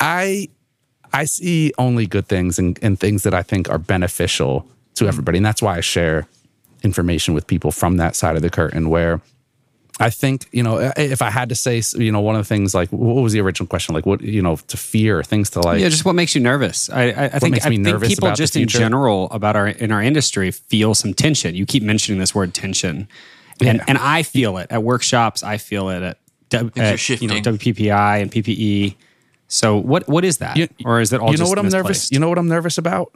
I 0.00 0.48
I 1.12 1.24
see 1.24 1.72
only 1.78 2.06
good 2.06 2.28
things 2.28 2.58
and, 2.58 2.78
and 2.82 3.00
things 3.00 3.22
that 3.22 3.34
I 3.34 3.42
think 3.42 3.68
are 3.70 3.78
beneficial 3.78 4.68
to 4.94 5.08
everybody. 5.08 5.38
And 5.38 5.46
that's 5.46 5.62
why 5.62 5.76
I 5.76 5.80
share 5.80 6.26
information 6.82 7.34
with 7.34 7.46
people 7.46 7.72
from 7.72 7.96
that 7.96 8.14
side 8.14 8.36
of 8.36 8.42
the 8.42 8.50
curtain 8.50 8.88
where 8.88 9.20
I 10.00 10.10
think, 10.10 10.46
you 10.52 10.62
know, 10.62 10.92
if 10.96 11.22
I 11.22 11.30
had 11.30 11.48
to 11.48 11.54
say, 11.56 11.82
you 11.96 12.12
know, 12.12 12.20
one 12.20 12.36
of 12.36 12.40
the 12.42 12.48
things 12.48 12.74
like, 12.74 12.88
what 12.90 13.20
was 13.22 13.32
the 13.32 13.40
original 13.40 13.66
question? 13.66 13.94
Like, 13.94 14.06
what, 14.06 14.20
you 14.20 14.40
know, 14.40 14.54
to 14.56 14.76
fear, 14.76 15.22
things 15.24 15.50
to 15.50 15.60
like. 15.60 15.80
Yeah, 15.80 15.88
just 15.88 16.04
what 16.04 16.14
makes 16.14 16.34
you 16.36 16.40
nervous? 16.40 16.88
I, 16.88 17.10
I, 17.10 17.24
I 17.24 17.38
think, 17.40 17.52
makes 17.54 17.66
I 17.66 17.70
me 17.70 17.82
think 17.82 18.00
people 18.02 18.28
about 18.28 18.36
the 18.36 18.42
just 18.42 18.54
in 18.56 18.68
general 18.68 19.28
about 19.30 19.56
our 19.56 19.66
in 19.68 19.90
our 19.90 20.00
industry 20.02 20.50
feel 20.52 20.94
some 20.94 21.14
tension. 21.14 21.54
You 21.56 21.66
keep 21.66 21.82
mentioning 21.82 22.20
this 22.20 22.32
word 22.34 22.54
tension, 22.54 23.08
and 23.60 23.78
Yeah. 23.78 23.84
and 23.88 23.98
I 23.98 24.22
feel 24.22 24.56
it 24.58 24.68
at 24.70 24.82
workshops. 24.84 25.42
I 25.42 25.56
feel 25.58 25.88
it 25.90 26.02
at, 26.02 26.18
W- 26.50 26.70
at 26.76 26.76
you 26.76 26.82
know 26.90 26.96
shifting. 26.96 27.28
WPPI 27.30 28.22
and 28.22 28.30
PPE. 28.30 28.94
So 29.48 29.76
what 29.78 30.06
what 30.08 30.24
is 30.24 30.38
that, 30.38 30.56
You- 30.56 30.68
or 30.84 31.00
is 31.00 31.12
it 31.12 31.20
all 31.20 31.32
you 31.32 31.38
know 31.38 31.44
just 31.44 31.50
what 31.50 31.58
I'm 31.58 31.68
nervous? 31.70 32.12
You 32.12 32.20
know 32.20 32.28
what 32.28 32.38
I'm 32.38 32.48
nervous 32.48 32.78
about? 32.78 33.12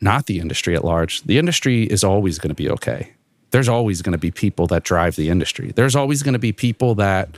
Not 0.00 0.26
the 0.26 0.40
industry 0.40 0.74
at 0.74 0.84
large. 0.84 1.22
The 1.22 1.38
industry 1.38 1.84
is 1.84 2.02
always 2.02 2.38
going 2.40 2.48
to 2.48 2.54
be 2.56 2.68
okay. 2.70 3.12
There's 3.52 3.68
always 3.68 4.02
going 4.02 4.12
to 4.12 4.18
be 4.18 4.30
people 4.30 4.66
that 4.68 4.82
drive 4.82 5.16
the 5.16 5.28
industry. 5.28 5.72
There's 5.74 5.94
always 5.94 6.22
going 6.22 6.32
to 6.32 6.38
be 6.38 6.52
people 6.52 6.96
that 6.96 7.30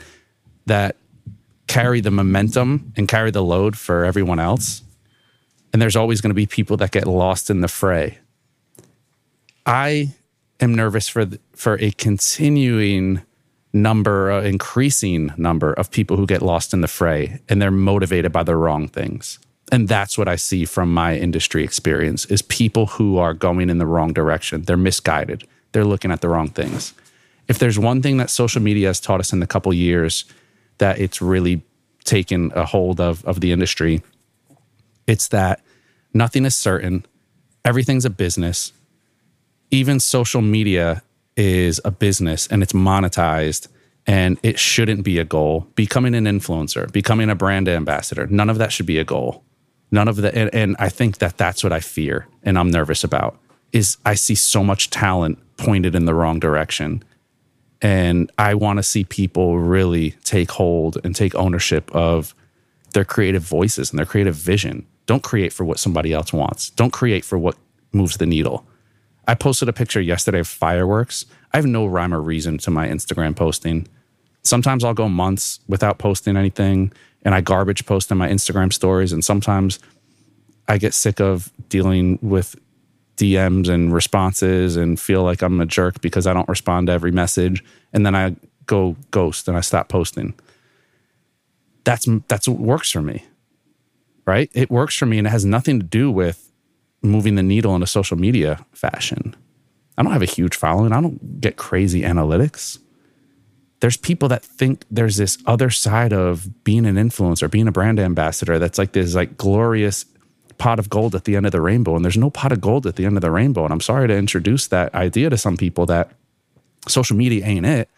that 0.66 0.96
carry 1.66 2.00
the 2.00 2.10
momentum 2.10 2.92
and 2.96 3.06
carry 3.06 3.30
the 3.30 3.42
load 3.42 3.76
for 3.76 4.04
everyone 4.04 4.38
else. 4.38 4.82
And 5.72 5.82
there's 5.82 5.96
always 5.96 6.20
going 6.20 6.30
to 6.30 6.34
be 6.34 6.46
people 6.46 6.76
that 6.78 6.92
get 6.92 7.06
lost 7.06 7.50
in 7.50 7.60
the 7.60 7.68
fray. 7.68 8.18
I 9.66 10.14
am 10.60 10.74
nervous 10.74 11.08
for 11.08 11.24
the, 11.24 11.40
for 11.54 11.76
a 11.80 11.90
continuing 11.92 13.22
number, 13.72 14.30
uh, 14.30 14.42
increasing 14.42 15.32
number 15.36 15.72
of 15.72 15.90
people 15.90 16.16
who 16.16 16.26
get 16.26 16.42
lost 16.42 16.72
in 16.72 16.80
the 16.80 16.88
fray, 16.88 17.40
and 17.48 17.60
they're 17.60 17.72
motivated 17.72 18.30
by 18.30 18.44
the 18.44 18.54
wrong 18.54 18.86
things. 18.86 19.38
And 19.72 19.88
that's 19.88 20.16
what 20.16 20.28
I 20.28 20.36
see 20.36 20.64
from 20.64 20.94
my 20.94 21.16
industry 21.16 21.64
experience: 21.64 22.24
is 22.26 22.42
people 22.42 22.86
who 22.86 23.18
are 23.18 23.34
going 23.34 23.68
in 23.68 23.78
the 23.78 23.86
wrong 23.86 24.12
direction. 24.12 24.62
They're 24.62 24.76
misguided. 24.76 25.44
They're 25.74 25.84
looking 25.84 26.10
at 26.10 26.22
the 26.22 26.30
wrong 26.30 26.48
things. 26.48 26.94
If 27.48 27.58
there's 27.58 27.78
one 27.78 28.00
thing 28.00 28.16
that 28.16 28.30
social 28.30 28.62
media 28.62 28.86
has 28.86 29.00
taught 29.00 29.20
us 29.20 29.34
in 29.34 29.40
the 29.40 29.46
couple 29.46 29.74
years 29.74 30.24
that 30.78 30.98
it's 30.98 31.20
really 31.20 31.62
taken 32.04 32.50
a 32.54 32.64
hold 32.64 32.98
of 32.98 33.22
of 33.26 33.40
the 33.40 33.52
industry, 33.52 34.02
it's 35.06 35.28
that 35.28 35.60
nothing 36.14 36.46
is 36.46 36.56
certain. 36.56 37.04
Everything's 37.62 38.06
a 38.06 38.10
business 38.10 38.72
even 39.74 39.98
social 39.98 40.40
media 40.40 41.02
is 41.36 41.80
a 41.84 41.90
business 41.90 42.46
and 42.46 42.62
it's 42.62 42.72
monetized 42.72 43.66
and 44.06 44.38
it 44.42 44.58
shouldn't 44.58 45.02
be 45.02 45.18
a 45.18 45.24
goal. 45.24 45.66
Becoming 45.74 46.14
an 46.14 46.24
influencer, 46.26 46.90
becoming 46.92 47.28
a 47.28 47.34
brand 47.34 47.68
ambassador, 47.68 48.26
none 48.28 48.48
of 48.48 48.58
that 48.58 48.70
should 48.70 48.86
be 48.86 48.98
a 48.98 49.04
goal. 49.04 49.42
None 49.90 50.06
of 50.06 50.16
the, 50.16 50.32
and, 50.34 50.54
and 50.54 50.76
I 50.78 50.88
think 50.88 51.18
that 51.18 51.36
that's 51.38 51.64
what 51.64 51.72
I 51.72 51.80
fear 51.80 52.26
and 52.44 52.58
I'm 52.58 52.70
nervous 52.70 53.02
about 53.02 53.38
is 53.74 53.98
I 54.06 54.14
see 54.14 54.36
so 54.36 54.64
much 54.64 54.88
talent 54.88 55.38
pointed 55.56 55.94
in 55.94 56.06
the 56.06 56.14
wrong 56.14 56.38
direction. 56.38 57.02
And 57.82 58.30
I 58.38 58.54
want 58.54 58.78
to 58.78 58.82
see 58.82 59.04
people 59.04 59.58
really 59.58 60.12
take 60.22 60.52
hold 60.52 60.96
and 61.04 61.14
take 61.14 61.34
ownership 61.34 61.90
of 61.94 62.34
their 62.92 63.04
creative 63.04 63.42
voices 63.42 63.90
and 63.90 63.98
their 63.98 64.06
creative 64.06 64.36
vision. 64.36 64.86
Don't 65.06 65.24
create 65.24 65.52
for 65.52 65.64
what 65.64 65.80
somebody 65.80 66.12
else 66.12 66.32
wants. 66.32 66.70
Don't 66.70 66.92
create 66.92 67.24
for 67.24 67.36
what 67.36 67.56
moves 67.92 68.16
the 68.16 68.26
needle. 68.26 68.64
I 69.26 69.34
posted 69.34 69.68
a 69.68 69.72
picture 69.72 70.00
yesterday 70.00 70.38
of 70.38 70.46
fireworks. 70.46 71.26
I 71.52 71.56
have 71.56 71.66
no 71.66 71.84
rhyme 71.84 72.14
or 72.14 72.22
reason 72.22 72.58
to 72.58 72.70
my 72.70 72.88
Instagram 72.88 73.34
posting. 73.34 73.88
Sometimes 74.42 74.84
I'll 74.84 74.94
go 74.94 75.08
months 75.08 75.58
without 75.66 75.98
posting 75.98 76.36
anything 76.36 76.92
and 77.22 77.34
I 77.34 77.40
garbage 77.40 77.86
post 77.86 78.10
in 78.12 78.18
my 78.18 78.28
Instagram 78.28 78.72
stories. 78.72 79.12
And 79.12 79.24
sometimes 79.24 79.80
I 80.68 80.78
get 80.78 80.94
sick 80.94 81.20
of 81.20 81.52
dealing 81.68 82.18
with 82.22 82.54
DMs 83.16 83.68
and 83.68 83.92
responses 83.92 84.76
and 84.76 84.98
feel 84.98 85.22
like 85.22 85.42
I'm 85.42 85.60
a 85.60 85.66
jerk 85.66 86.00
because 86.00 86.26
I 86.26 86.32
don't 86.32 86.48
respond 86.48 86.88
to 86.88 86.92
every 86.92 87.12
message. 87.12 87.64
And 87.92 88.04
then 88.04 88.14
I 88.14 88.36
go 88.66 88.96
ghost 89.10 89.48
and 89.48 89.56
I 89.56 89.60
stop 89.60 89.88
posting. 89.88 90.34
That's 91.84 92.08
that's 92.28 92.48
what 92.48 92.58
works 92.58 92.90
for 92.90 93.02
me. 93.02 93.24
Right? 94.26 94.50
It 94.54 94.70
works 94.70 94.96
for 94.96 95.06
me 95.06 95.18
and 95.18 95.26
it 95.26 95.30
has 95.30 95.44
nothing 95.44 95.78
to 95.80 95.86
do 95.86 96.10
with 96.10 96.50
moving 97.02 97.34
the 97.34 97.42
needle 97.42 97.76
in 97.76 97.82
a 97.82 97.86
social 97.86 98.16
media 98.16 98.64
fashion. 98.72 99.36
I 99.96 100.02
don't 100.02 100.12
have 100.12 100.22
a 100.22 100.26
huge 100.26 100.56
following. 100.56 100.92
I 100.92 101.00
don't 101.00 101.40
get 101.40 101.56
crazy 101.56 102.02
analytics. 102.02 102.78
There's 103.80 103.96
people 103.98 104.28
that 104.30 104.42
think 104.42 104.84
there's 104.90 105.18
this 105.18 105.36
other 105.46 105.68
side 105.68 106.12
of 106.12 106.64
being 106.64 106.86
an 106.86 106.96
influencer, 106.96 107.50
being 107.50 107.68
a 107.68 107.72
brand 107.72 108.00
ambassador 108.00 108.58
that's 108.58 108.78
like 108.78 108.92
this 108.92 109.14
like 109.14 109.36
glorious 109.36 110.06
pot 110.58 110.78
of 110.78 110.88
gold 110.88 111.14
at 111.14 111.24
the 111.24 111.36
end 111.36 111.46
of 111.46 111.52
the 111.52 111.60
rainbow. 111.60 111.96
And 111.96 112.04
there's 112.04 112.16
no 112.16 112.30
pot 112.30 112.52
of 112.52 112.60
gold 112.60 112.86
at 112.86 112.96
the 112.96 113.04
end 113.04 113.16
of 113.16 113.22
the 113.22 113.30
rainbow. 113.30 113.64
And 113.64 113.72
I'm 113.72 113.80
sorry 113.80 114.08
to 114.08 114.16
introduce 114.16 114.66
that 114.68 114.94
idea 114.94 115.30
to 115.30 115.36
some 115.36 115.56
people 115.56 115.86
that 115.86 116.10
social 116.88 117.16
media 117.16 117.44
ain't 117.44 117.66
it, 117.66 117.88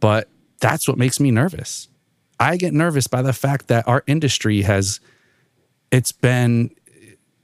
but 0.00 0.28
that's 0.60 0.88
what 0.88 0.98
makes 0.98 1.20
me 1.20 1.30
nervous. 1.30 1.88
I 2.40 2.56
get 2.56 2.74
nervous 2.74 3.06
by 3.06 3.22
the 3.22 3.32
fact 3.32 3.68
that 3.68 3.86
our 3.86 4.02
industry 4.06 4.62
has 4.62 5.00
it's 5.90 6.12
been 6.12 6.70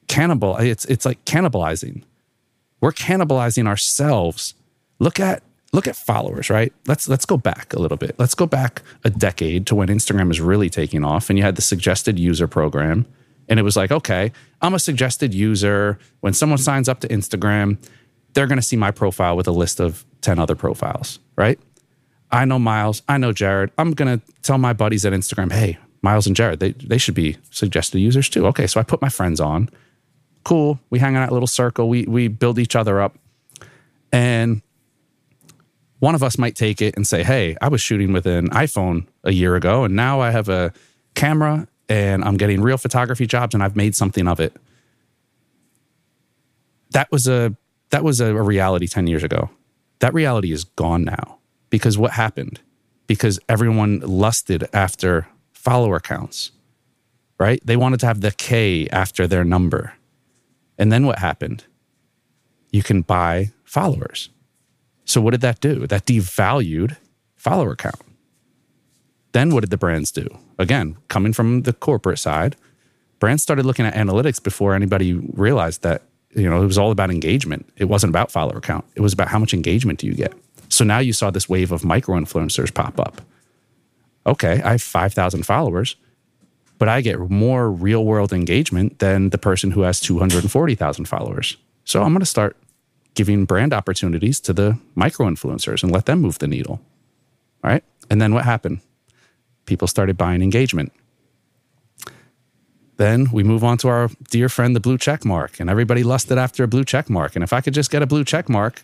cannibal 0.09 0.57
it's 0.57 0.85
it's 0.87 1.07
like 1.07 1.25
cannibalizing 1.25 2.03
we're 2.81 2.91
cannibalizing 2.91 3.69
ourselves 3.69 4.55
look 4.99 5.21
at 5.21 5.43
look 5.73 5.87
at 5.87 5.95
followers 5.95 6.51
right 6.51 6.73
let's 6.89 7.09
let's 7.09 7.25
go 7.25 7.37
back 7.37 7.73
a 7.75 7.79
little 7.79 7.97
bit 7.97 8.17
let's 8.19 8.35
go 8.35 8.45
back 8.45 8.83
a 9.05 9.11
decade 9.11 9.67
to 9.67 9.77
when 9.77 9.87
instagram 9.87 10.29
is 10.31 10.41
really 10.41 10.69
taking 10.69 11.05
off 11.05 11.31
and 11.31 11.39
you 11.39 11.45
had 11.45 11.55
the 11.55 11.63
suggested 11.63 12.19
user 12.19 12.49
program 12.49 13.07
and 13.51 13.61
it 13.61 13.63
was 13.63 13.77
like 13.77 13.93
okay 13.93 14.33
i'm 14.63 14.73
a 14.73 14.79
suggested 14.79 15.35
user 15.35 15.99
when 16.21 16.33
someone 16.33 16.59
signs 16.59 16.89
up 16.89 17.01
to 17.01 17.09
instagram 17.09 17.77
they're 18.33 18.47
going 18.47 18.59
to 18.59 18.63
see 18.63 18.77
my 18.77 18.91
profile 18.91 19.37
with 19.37 19.47
a 19.47 19.53
list 19.53 19.81
of 19.81 20.07
10 20.23 20.39
other 20.39 20.55
profiles 20.55 21.19
right 21.37 21.59
i 22.31 22.47
know 22.47 22.59
miles 22.59 23.03
i 23.09 23.19
know 23.19 23.33
jared 23.33 23.71
i'm 23.77 23.93
going 23.93 24.19
to 24.19 24.25
tell 24.41 24.57
my 24.57 24.73
buddies 24.73 25.05
at 25.05 25.13
instagram 25.13 25.53
hey 25.53 25.77
miles 26.01 26.27
and 26.27 26.35
jared 26.35 26.61
they, 26.61 26.73
they 26.73 26.97
should 26.97 27.15
be 27.15 27.37
suggested 27.51 27.99
users 27.99 28.31
too 28.31 28.47
okay 28.47 28.67
so 28.67 28.81
i 28.81 28.83
put 28.83 29.03
my 29.03 29.11
friends 29.11 29.41
on 29.41 29.69
cool. 30.45 30.81
We 30.91 30.99
hang 30.99 31.15
in 31.15 31.23
a 31.23 31.33
little 31.33 31.47
circle. 31.47 31.89
We 31.89 32.05
we 32.05 32.29
build 32.29 32.59
each 32.59 32.77
other 32.77 33.01
up. 33.01 33.17
And 34.13 34.63
one 35.99 36.15
of 36.15 36.23
us 36.23 36.39
might 36.39 36.57
take 36.57 36.81
it 36.81 36.97
and 36.97 37.07
say, 37.07 37.23
"Hey, 37.23 37.57
I 37.61 37.69
was 37.69 37.81
shooting 37.81 38.13
with 38.13 38.27
an 38.27 38.49
iPhone 38.51 39.07
a 39.25 39.33
year 39.33 39.57
ago 39.57 39.85
and 39.85 39.95
now 39.95 40.21
I 40.21 40.31
have 40.31 40.49
a 40.49 40.73
camera 41.15 41.69
and 41.91 42.25
I'm 42.25 42.39
getting 42.39 42.63
real 42.63 42.79
photography 42.79 43.27
jobs 43.27 43.53
and 43.55 43.63
I've 43.63 43.77
made 43.77 43.95
something 43.95 44.27
of 44.27 44.41
it." 44.41 44.57
That 46.93 47.13
was 47.13 47.29
a 47.29 47.55
that 47.91 48.05
was 48.05 48.21
a 48.21 48.41
reality 48.41 48.87
10 48.87 49.07
years 49.07 49.25
ago. 49.25 49.51
That 49.99 50.15
reality 50.15 50.53
is 50.53 50.65
gone 50.65 51.05
now. 51.05 51.39
Because 51.69 51.99
what 51.99 52.13
happened? 52.13 52.61
Because 53.07 53.39
everyone 53.49 54.01
lusted 54.01 54.65
after 54.73 55.27
follower 55.53 56.01
counts. 56.01 56.53
Right? 57.39 57.61
They 57.65 57.77
wanted 57.77 58.01
to 58.01 58.07
have 58.07 58.21
the 58.21 58.33
K 58.33 58.87
after 58.89 59.27
their 59.27 59.45
number. 59.45 59.95
And 60.79 60.93
then 60.93 61.07
what 61.07 61.19
happened? 61.19 61.65
You 62.71 62.83
can 62.83 63.03
buy 63.03 63.53
followers. 63.65 64.29
So 65.05 65.21
what 65.21 65.33
did 65.33 65.41
that 65.41 65.61
do? 65.61 65.87
That 65.87 66.07
devalued 66.07 66.97
follower 67.37 67.75
count. 67.75 68.01
Then 69.33 69.51
what 69.51 69.61
did 69.61 69.71
the 69.71 69.77
brands 69.77 70.11
do? 70.11 70.27
Again, 70.59 70.97
coming 71.09 71.33
from 71.33 71.63
the 71.63 71.73
corporate 71.73 72.19
side, 72.19 72.57
brands 73.19 73.43
started 73.43 73.65
looking 73.65 73.87
at 73.87 73.95
analytics 73.95 74.43
before 74.43 74.75
anybody 74.75 75.15
realized 75.15 75.83
that 75.83 76.03
you 76.35 76.49
know 76.49 76.63
it 76.63 76.67
was 76.67 76.79
all 76.79 76.91
about 76.91 77.11
engagement. 77.11 77.69
It 77.77 77.87
wasn't 77.87 78.11
about 78.11 78.31
follower 78.31 78.61
count. 78.61 78.85
It 78.95 79.01
was 79.01 79.13
about 79.13 79.29
how 79.29 79.39
much 79.39 79.55
engagement 79.55 80.01
do 80.01 80.07
you 80.07 80.15
get. 80.15 80.33
So 80.69 80.85
now 80.85 80.99
you 80.99 81.13
saw 81.13 81.31
this 81.31 81.49
wave 81.49 81.73
of 81.73 81.85
micro 81.85 82.19
influencers 82.19 82.73
pop 82.73 82.99
up. 82.99 83.21
Okay, 84.27 84.63
I 84.63 84.73
have 84.73 84.83
5,000 84.83 85.45
followers 85.45 85.97
but 86.81 86.89
I 86.89 87.03
get 87.03 87.21
more 87.31 87.71
real 87.71 88.07
world 88.07 88.33
engagement 88.33 89.01
than 89.01 89.29
the 89.31 89.39
person 89.39 89.73
who 89.73 89.83
has 89.83 90.01
240,000 90.01 91.05
followers. 91.05 91.59
So 91.85 92.03
I'm 92.03 92.09
going 92.15 92.21
to 92.21 92.27
start 92.27 92.57
giving 93.13 93.45
brand 93.45 93.75
opportunities 93.75 94.41
to 94.41 94.55
the 94.55 94.79
micro 94.95 95.27
influencers 95.27 95.83
and 95.83 95.93
let 95.93 96.07
them 96.07 96.23
move 96.23 96.39
the 96.39 96.49
needle. 96.49 96.81
All 97.63 97.71
right. 97.71 97.85
And 98.09 98.21
then 98.21 98.33
what 98.33 98.47
happened? 98.47 98.81
People 99.71 99.87
started 99.87 100.19
buying 100.19 100.43
engagement. 100.43 100.93
Then 102.97 103.29
we 103.31 103.45
move 103.45 103.63
on 103.63 103.79
to 103.79 103.89
our 103.89 104.11
dear 104.29 104.49
friend, 104.49 104.75
the 104.75 104.81
blue 104.81 104.99
check 104.99 105.25
mark, 105.25 105.61
and 105.61 105.71
everybody 105.71 106.03
lusted 106.03 106.39
after 106.39 106.65
a 106.65 106.67
blue 106.67 106.85
check 106.85 107.09
mark. 107.09 107.37
And 107.37 107.45
if 107.45 107.53
I 107.53 107.61
could 107.61 107.73
just 107.73 107.89
get 107.89 108.03
a 108.03 108.07
blue 108.07 108.25
check 108.25 108.49
mark, 108.49 108.83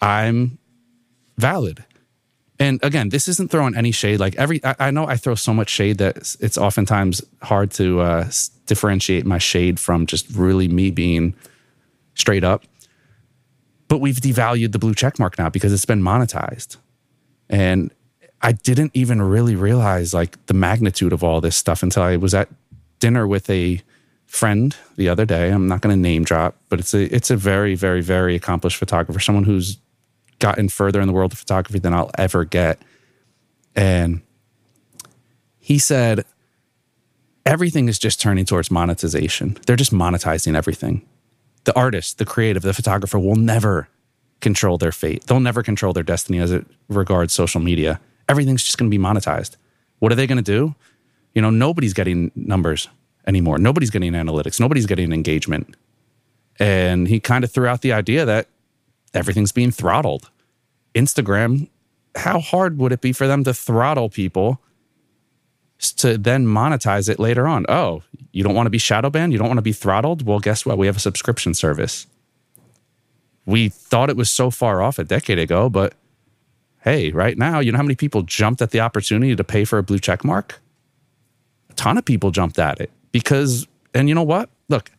I'm 0.00 0.58
valid. 1.36 1.84
And 2.60 2.78
again, 2.84 3.08
this 3.08 3.26
isn't 3.26 3.50
throwing 3.50 3.76
any 3.76 3.90
shade. 3.90 4.20
Like 4.20 4.36
every, 4.36 4.64
I, 4.64 4.76
I 4.78 4.90
know 4.92 5.04
I 5.04 5.16
throw 5.16 5.34
so 5.34 5.52
much 5.52 5.68
shade 5.68 5.98
that 5.98 6.36
it's, 6.38 6.56
oftentimes 6.56 7.24
hard 7.42 7.72
to 7.72 8.00
uh, 8.00 8.30
differentiate 8.66 9.26
my 9.26 9.38
shade 9.38 9.80
from 9.80 10.06
just 10.06 10.30
really 10.30 10.68
me 10.68 10.92
being 10.92 11.34
straight 12.14 12.44
up. 12.44 12.62
But 13.88 13.98
we've 13.98 14.20
devalued 14.28 14.70
the 14.70 14.78
blue 14.78 14.94
check 14.94 15.18
mark 15.18 15.36
now 15.38 15.48
because 15.48 15.72
it's 15.72 15.86
been 15.86 16.02
monetized. 16.02 16.76
And 17.50 17.90
I 18.40 18.52
didn't 18.52 18.92
even 18.94 19.20
really 19.20 19.56
realize 19.56 20.14
like 20.14 20.44
the 20.46 20.54
magnitude 20.54 21.12
of 21.12 21.24
all 21.24 21.40
this 21.40 21.56
stuff 21.56 21.82
until 21.82 22.02
I 22.02 22.16
was 22.16 22.34
at 22.34 22.48
dinner 23.00 23.26
with 23.26 23.50
a 23.50 23.82
friend 24.26 24.76
the 24.96 25.08
other 25.08 25.24
day. 25.24 25.50
I'm 25.50 25.66
not 25.66 25.80
going 25.80 25.94
to 25.94 26.00
name 26.00 26.24
drop, 26.24 26.56
but 26.68 26.78
it's 26.78 26.94
a 26.94 27.14
it's 27.14 27.30
a 27.30 27.36
very 27.36 27.74
very 27.74 28.00
very 28.00 28.34
accomplished 28.34 28.76
photographer, 28.76 29.18
someone 29.18 29.44
who's 29.44 29.78
gotten 30.38 30.68
further 30.68 31.00
in 31.00 31.08
the 31.08 31.12
world 31.12 31.32
of 31.32 31.38
photography 31.38 31.78
than 31.78 31.92
I'll 31.92 32.10
ever 32.16 32.44
get. 32.44 32.80
And 33.74 34.22
he 35.58 35.78
said 35.78 36.24
everything 37.44 37.88
is 37.88 37.98
just 37.98 38.20
turning 38.20 38.44
towards 38.44 38.70
monetization. 38.70 39.58
They're 39.66 39.76
just 39.76 39.92
monetizing 39.92 40.54
everything. 40.54 41.06
The 41.64 41.76
artist, 41.76 42.18
the 42.18 42.24
creative, 42.24 42.62
the 42.62 42.72
photographer 42.72 43.18
will 43.18 43.36
never 43.36 43.88
control 44.40 44.78
their 44.78 44.92
fate. 44.92 45.26
They'll 45.26 45.40
never 45.40 45.62
control 45.62 45.92
their 45.92 46.02
destiny 46.02 46.38
as 46.38 46.52
it 46.52 46.66
regards 46.88 47.32
social 47.32 47.60
media. 47.60 48.00
Everything's 48.28 48.62
just 48.62 48.78
going 48.78 48.90
to 48.90 48.96
be 48.96 49.02
monetized. 49.02 49.56
What 49.98 50.12
are 50.12 50.14
they 50.14 50.26
going 50.26 50.36
to 50.36 50.42
do? 50.42 50.74
You 51.34 51.42
know, 51.42 51.50
nobody's 51.50 51.92
getting 51.92 52.30
numbers 52.34 52.88
anymore. 53.26 53.58
Nobody's 53.58 53.90
getting 53.90 54.12
analytics. 54.12 54.60
Nobody's 54.60 54.86
getting 54.86 55.12
engagement. 55.12 55.76
And 56.58 57.08
he 57.08 57.20
kind 57.20 57.44
of 57.44 57.52
threw 57.52 57.66
out 57.66 57.82
the 57.82 57.92
idea 57.92 58.24
that 58.24 58.48
everything's 59.14 59.52
being 59.52 59.70
throttled. 59.70 60.30
Instagram, 60.94 61.68
how 62.16 62.40
hard 62.40 62.78
would 62.78 62.92
it 62.92 63.00
be 63.00 63.12
for 63.12 63.26
them 63.26 63.44
to 63.44 63.54
throttle 63.54 64.08
people 64.08 64.60
to 65.78 66.18
then 66.18 66.46
monetize 66.46 67.08
it 67.08 67.18
later 67.18 67.46
on? 67.46 67.64
Oh, 67.68 68.02
you 68.32 68.42
don't 68.42 68.54
want 68.54 68.66
to 68.66 68.70
be 68.70 68.78
shadow 68.78 69.10
banned? 69.10 69.32
You 69.32 69.38
don't 69.38 69.48
want 69.48 69.58
to 69.58 69.62
be 69.62 69.72
throttled? 69.72 70.26
Well, 70.26 70.40
guess 70.40 70.66
what? 70.66 70.78
We 70.78 70.86
have 70.86 70.96
a 70.96 71.00
subscription 71.00 71.54
service. 71.54 72.06
We 73.46 73.68
thought 73.68 74.10
it 74.10 74.16
was 74.16 74.30
so 74.30 74.50
far 74.50 74.82
off 74.82 74.98
a 74.98 75.04
decade 75.04 75.38
ago, 75.38 75.68
but 75.68 75.94
hey, 76.80 77.10
right 77.10 77.36
now, 77.36 77.60
you 77.60 77.72
know 77.72 77.78
how 77.78 77.84
many 77.84 77.94
people 77.94 78.22
jumped 78.22 78.62
at 78.62 78.70
the 78.70 78.80
opportunity 78.80 79.34
to 79.34 79.44
pay 79.44 79.64
for 79.64 79.78
a 79.78 79.82
blue 79.82 79.98
check 79.98 80.24
mark? 80.24 80.60
A 81.70 81.74
ton 81.74 81.98
of 81.98 82.04
people 82.04 82.30
jumped 82.30 82.58
at 82.58 82.80
it 82.80 82.90
because, 83.12 83.66
and 83.94 84.08
you 84.08 84.14
know 84.14 84.22
what? 84.22 84.50
Look, 84.68 84.90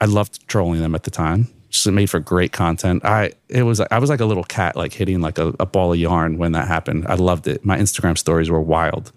I 0.00 0.06
loved 0.06 0.46
trolling 0.48 0.80
them 0.80 0.94
at 0.94 1.04
the 1.04 1.10
time. 1.10 1.48
Just 1.68 1.86
made 1.86 2.10
for 2.10 2.18
great 2.18 2.50
content. 2.52 3.04
I 3.04 3.32
it 3.48 3.62
was 3.62 3.80
I 3.80 3.98
was 3.98 4.10
like 4.10 4.18
a 4.18 4.24
little 4.24 4.42
cat, 4.42 4.74
like 4.74 4.92
hitting 4.92 5.20
like 5.20 5.38
a, 5.38 5.54
a 5.60 5.66
ball 5.66 5.92
of 5.92 5.98
yarn 6.00 6.36
when 6.36 6.50
that 6.52 6.66
happened. 6.66 7.06
I 7.06 7.14
loved 7.14 7.46
it. 7.46 7.64
My 7.64 7.78
Instagram 7.78 8.18
stories 8.18 8.50
were 8.50 8.60
wild, 8.60 9.12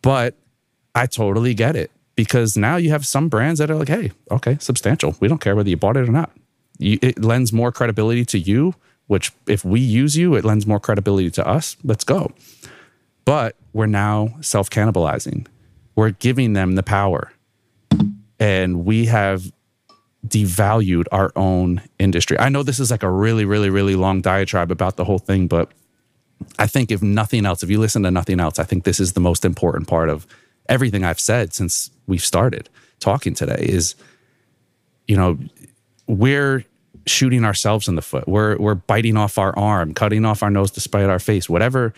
but 0.00 0.36
I 0.94 1.06
totally 1.06 1.52
get 1.54 1.74
it 1.74 1.90
because 2.14 2.56
now 2.56 2.76
you 2.76 2.90
have 2.90 3.04
some 3.04 3.28
brands 3.28 3.58
that 3.58 3.70
are 3.70 3.74
like, 3.74 3.88
hey, 3.88 4.12
okay, 4.30 4.58
substantial. 4.60 5.16
We 5.18 5.26
don't 5.26 5.40
care 5.40 5.56
whether 5.56 5.68
you 5.68 5.76
bought 5.76 5.96
it 5.96 6.08
or 6.08 6.12
not. 6.12 6.30
You, 6.78 6.98
it 7.02 7.24
lends 7.24 7.52
more 7.52 7.72
credibility 7.72 8.24
to 8.26 8.38
you. 8.38 8.74
Which, 9.06 9.32
if 9.46 9.64
we 9.64 9.80
use 9.80 10.16
you, 10.16 10.34
it 10.34 10.44
lends 10.44 10.66
more 10.66 10.80
credibility 10.80 11.30
to 11.32 11.46
us. 11.46 11.76
Let's 11.84 12.04
go. 12.04 12.32
But 13.24 13.56
we're 13.72 13.86
now 13.86 14.36
self 14.40 14.70
cannibalizing. 14.70 15.46
We're 15.94 16.10
giving 16.10 16.54
them 16.54 16.74
the 16.74 16.82
power, 16.82 17.32
and 18.38 18.84
we 18.84 19.06
have 19.06 19.52
devalued 20.26 21.04
our 21.12 21.32
own 21.36 21.82
industry. 21.98 22.38
I 22.38 22.48
know 22.48 22.62
this 22.62 22.80
is 22.80 22.90
like 22.90 23.02
a 23.02 23.10
really, 23.10 23.44
really, 23.44 23.70
really 23.70 23.94
long 23.94 24.20
diatribe 24.20 24.70
about 24.70 24.96
the 24.96 25.04
whole 25.04 25.18
thing, 25.18 25.46
but 25.46 25.70
I 26.58 26.66
think 26.66 26.90
if 26.90 27.02
nothing 27.02 27.46
else, 27.46 27.62
if 27.62 27.70
you 27.70 27.78
listen 27.78 28.02
to 28.04 28.10
nothing 28.10 28.40
else, 28.40 28.58
I 28.58 28.64
think 28.64 28.84
this 28.84 29.00
is 29.00 29.12
the 29.12 29.20
most 29.20 29.44
important 29.44 29.86
part 29.86 30.08
of 30.08 30.26
everything 30.68 31.04
I've 31.04 31.20
said 31.20 31.52
since 31.52 31.90
we've 32.06 32.24
started 32.24 32.68
talking 33.00 33.34
today 33.34 33.66
is, 33.68 33.94
you 35.06 35.16
know, 35.16 35.38
we're 36.06 36.64
shooting 37.06 37.44
ourselves 37.44 37.88
in 37.88 37.96
the 37.96 38.02
foot. 38.02 38.26
We're 38.28 38.56
we're 38.56 38.74
biting 38.74 39.16
off 39.16 39.38
our 39.38 39.56
arm, 39.58 39.94
cutting 39.94 40.24
off 40.24 40.42
our 40.42 40.50
nose 40.50 40.70
to 40.72 40.80
spite 40.80 41.08
our 41.08 41.18
face. 41.18 41.48
Whatever 41.48 41.94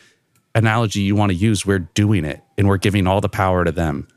analogy 0.55 1.01
you 1.01 1.15
want 1.15 1.31
to 1.31 1.37
use, 1.37 1.67
we're 1.67 1.81
doing 1.81 2.25
it 2.25 2.43
and 2.57 2.67
we're 2.67 2.79
giving 2.79 3.07
all 3.07 3.21
the 3.21 3.29
power 3.29 3.65
to 3.65 3.73
them 3.73 4.09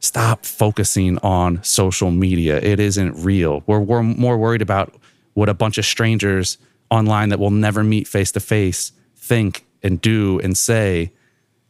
stop 0.00 0.44
focusing 0.44 1.18
on 1.18 1.62
social 1.62 2.10
media. 2.10 2.58
It 2.58 2.80
isn't 2.80 3.22
real. 3.22 3.62
We're, 3.66 3.80
we're 3.80 4.02
more 4.02 4.36
worried 4.36 4.62
about 4.62 4.94
what 5.34 5.48
a 5.48 5.54
bunch 5.54 5.78
of 5.78 5.84
strangers 5.84 6.58
online 6.90 7.28
that 7.28 7.38
we'll 7.38 7.50
never 7.50 7.84
meet 7.84 8.08
face 8.08 8.32
to 8.32 8.40
face 8.40 8.92
think 9.16 9.64
and 9.82 10.00
do 10.00 10.40
and 10.40 10.56
say 10.58 11.12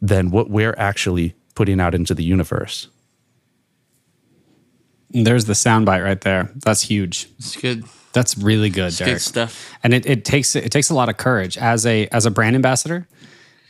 than 0.01 0.31
what 0.31 0.49
we're 0.49 0.75
actually 0.79 1.35
putting 1.55 1.79
out 1.79 1.95
into 1.95 2.15
the 2.15 2.25
universe. 2.25 2.89
There's 5.11 5.45
the 5.45 5.53
soundbite 5.53 6.05
right 6.05 6.21
there. 6.21 6.51
That's 6.55 6.83
huge. 6.83 7.29
It's 7.37 7.57
good. 7.57 7.85
That's 8.13 8.37
really 8.37 8.71
good, 8.71 8.95
Derek. 8.97 9.15
good 9.15 9.21
stuff. 9.21 9.73
and 9.85 9.95
it, 9.95 10.05
it 10.07 10.25
takes 10.25 10.57
it 10.57 10.71
takes 10.71 10.91
a 10.91 10.95
lot 10.95 11.09
of 11.09 11.17
courage 11.17 11.57
as 11.57 11.87
a 11.87 12.09
as 12.09 12.27
a 12.27 12.31
brand 12.31 12.57
ambassador 12.57 13.07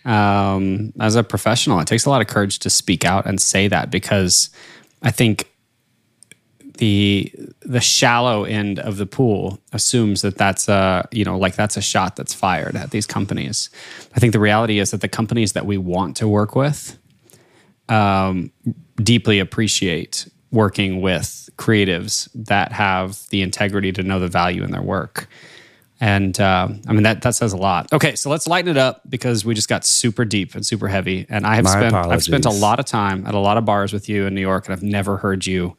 um, 0.05 0.93
as 0.99 1.14
a 1.14 1.22
professional 1.22 1.78
it 1.80 1.86
takes 1.86 2.07
a 2.07 2.11
lot 2.11 2.20
of 2.20 2.26
courage 2.26 2.59
to 2.61 2.70
speak 2.70 3.05
out 3.05 3.26
and 3.26 3.41
say 3.41 3.68
that 3.68 3.91
because 3.91 4.49
i 5.03 5.11
think 5.11 5.51
the 6.78 7.30
the 7.61 7.80
shallow 7.80 8.45
end 8.45 8.78
of 8.78 8.97
the 8.97 9.05
pool 9.05 9.61
assumes 9.72 10.22
that 10.22 10.38
that's 10.38 10.68
a 10.68 11.07
you 11.12 11.24
know 11.24 11.36
like 11.36 11.55
that's 11.55 11.76
a 11.76 11.82
shot 11.82 12.16
that's 12.16 12.32
fired 12.32 12.74
at 12.76 12.91
these 12.91 13.07
companies 13.07 13.68
i 14.16 14.18
think 14.18 14.32
the 14.32 14.41
reality 14.41 14.78
is 14.78 14.91
that 14.91 15.03
the 15.03 15.09
companies 15.09 15.53
that 15.53 15.66
we 15.66 15.76
want 15.76 16.16
to 16.16 16.26
work 16.26 16.57
with 16.57 16.97
um, 17.91 18.53
deeply 18.97 19.41
appreciate 19.41 20.30
working 20.53 21.01
with 21.01 21.48
creatives 21.57 22.28
that 22.34 22.72
have 22.72 23.20
the 23.30 23.42
integrity 23.42 23.92
to 23.92 24.03
know 24.03 24.18
the 24.18 24.28
value 24.28 24.64
in 24.64 24.70
their 24.70 24.82
work. 24.82 25.28
And 26.01 26.38
um, 26.40 26.80
I 26.88 26.94
mean 26.94 27.03
that 27.03 27.22
that 27.22 27.34
says 27.34 27.53
a 27.53 27.59
lot. 27.59 27.92
Okay, 27.92 28.14
so 28.14 28.30
let's 28.30 28.46
lighten 28.46 28.70
it 28.70 28.78
up 28.78 29.03
because 29.09 29.44
we 29.44 29.55
just 29.55 29.68
got 29.68 29.84
super 29.84 30.24
deep 30.24 30.55
and 30.55 30.64
super 30.64 30.88
heavy. 30.88 31.26
And 31.28 31.46
I 31.46 31.57
have 31.57 31.64
My 31.64 31.70
spent 31.70 31.94
I've 31.94 32.22
spent 32.22 32.46
a 32.46 32.51
lot 32.51 32.80
of 32.80 32.86
time 32.86 33.26
at 33.26 33.34
a 33.34 33.38
lot 33.38 33.59
of 33.59 33.66
bars 33.66 33.92
with 33.92 34.09
you 34.09 34.26
in 34.26 34.34
New 34.34 34.40
York, 34.40 34.66
and 34.66 34.72
I've 34.72 34.82
never 34.82 35.18
heard 35.18 35.46
you 35.46 35.76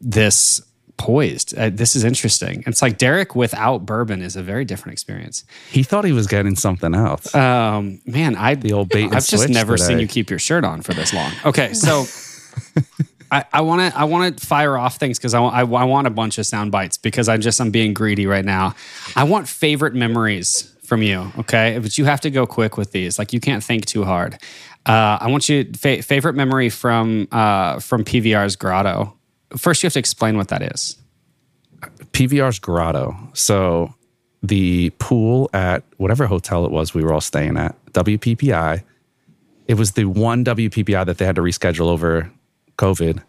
this 0.00 0.62
poised. 0.96 1.56
Uh, 1.58 1.70
this 1.70 1.94
is 1.94 2.04
interesting. 2.04 2.64
It's 2.66 2.80
like 2.80 2.96
Derek 2.96 3.34
without 3.34 3.84
bourbon 3.84 4.22
is 4.22 4.34
a 4.36 4.42
very 4.42 4.64
different 4.64 4.94
experience. 4.94 5.44
He 5.70 5.82
thought 5.82 6.06
he 6.06 6.12
was 6.12 6.26
getting 6.26 6.56
something 6.56 6.94
else. 6.94 7.34
Um, 7.34 8.00
man, 8.06 8.36
I 8.36 8.54
the 8.54 8.72
old 8.72 8.88
bait. 8.88 9.12
I've 9.12 9.26
just 9.26 9.50
never 9.50 9.76
today. 9.76 9.88
seen 9.88 9.98
you 9.98 10.08
keep 10.08 10.30
your 10.30 10.38
shirt 10.38 10.64
on 10.64 10.80
for 10.80 10.94
this 10.94 11.12
long. 11.12 11.32
Okay, 11.44 11.74
so 11.74 12.06
I 13.30 13.60
want 13.62 13.92
to 13.92 13.98
I 13.98 14.04
want 14.04 14.38
to 14.38 14.46
fire 14.46 14.76
off 14.76 14.96
things 14.96 15.18
because 15.18 15.34
I, 15.34 15.42
I, 15.42 15.60
I 15.60 15.84
want 15.84 16.06
a 16.06 16.10
bunch 16.10 16.38
of 16.38 16.46
sound 16.46 16.70
bites 16.72 16.96
because 16.96 17.28
I'm 17.28 17.40
just 17.40 17.60
I'm 17.60 17.70
being 17.70 17.94
greedy 17.94 18.26
right 18.26 18.44
now. 18.44 18.74
I 19.16 19.24
want 19.24 19.48
favorite 19.48 19.94
memories 19.94 20.72
from 20.84 21.02
you. 21.02 21.32
Okay, 21.38 21.78
but 21.78 21.98
you 21.98 22.04
have 22.04 22.20
to 22.22 22.30
go 22.30 22.46
quick 22.46 22.76
with 22.76 22.92
these. 22.92 23.18
Like 23.18 23.32
you 23.32 23.40
can't 23.40 23.62
think 23.62 23.86
too 23.86 24.04
hard. 24.04 24.34
Uh, 24.86 25.18
I 25.20 25.28
want 25.28 25.48
you 25.48 25.64
fa- 25.76 26.02
favorite 26.02 26.34
memory 26.34 26.68
from 26.68 27.26
uh, 27.32 27.80
from 27.80 28.04
PVR's 28.04 28.56
Grotto. 28.56 29.14
First, 29.56 29.82
you 29.82 29.86
have 29.86 29.94
to 29.94 29.98
explain 29.98 30.36
what 30.36 30.48
that 30.48 30.62
is. 30.62 30.96
PVR's 32.12 32.58
grotto. 32.58 33.16
So 33.34 33.94
the 34.42 34.90
pool 34.98 35.50
at 35.52 35.82
whatever 35.96 36.26
hotel 36.26 36.64
it 36.64 36.70
was 36.70 36.94
we 36.94 37.02
were 37.02 37.12
all 37.12 37.20
staying 37.20 37.56
at, 37.56 37.76
WPPI. 37.92 38.82
It 39.66 39.74
was 39.74 39.92
the 39.92 40.04
one 40.04 40.44
WPPI 40.44 41.06
that 41.06 41.18
they 41.18 41.24
had 41.24 41.36
to 41.36 41.42
reschedule 41.42 41.86
over 41.86 42.30
COVID. 42.76 43.22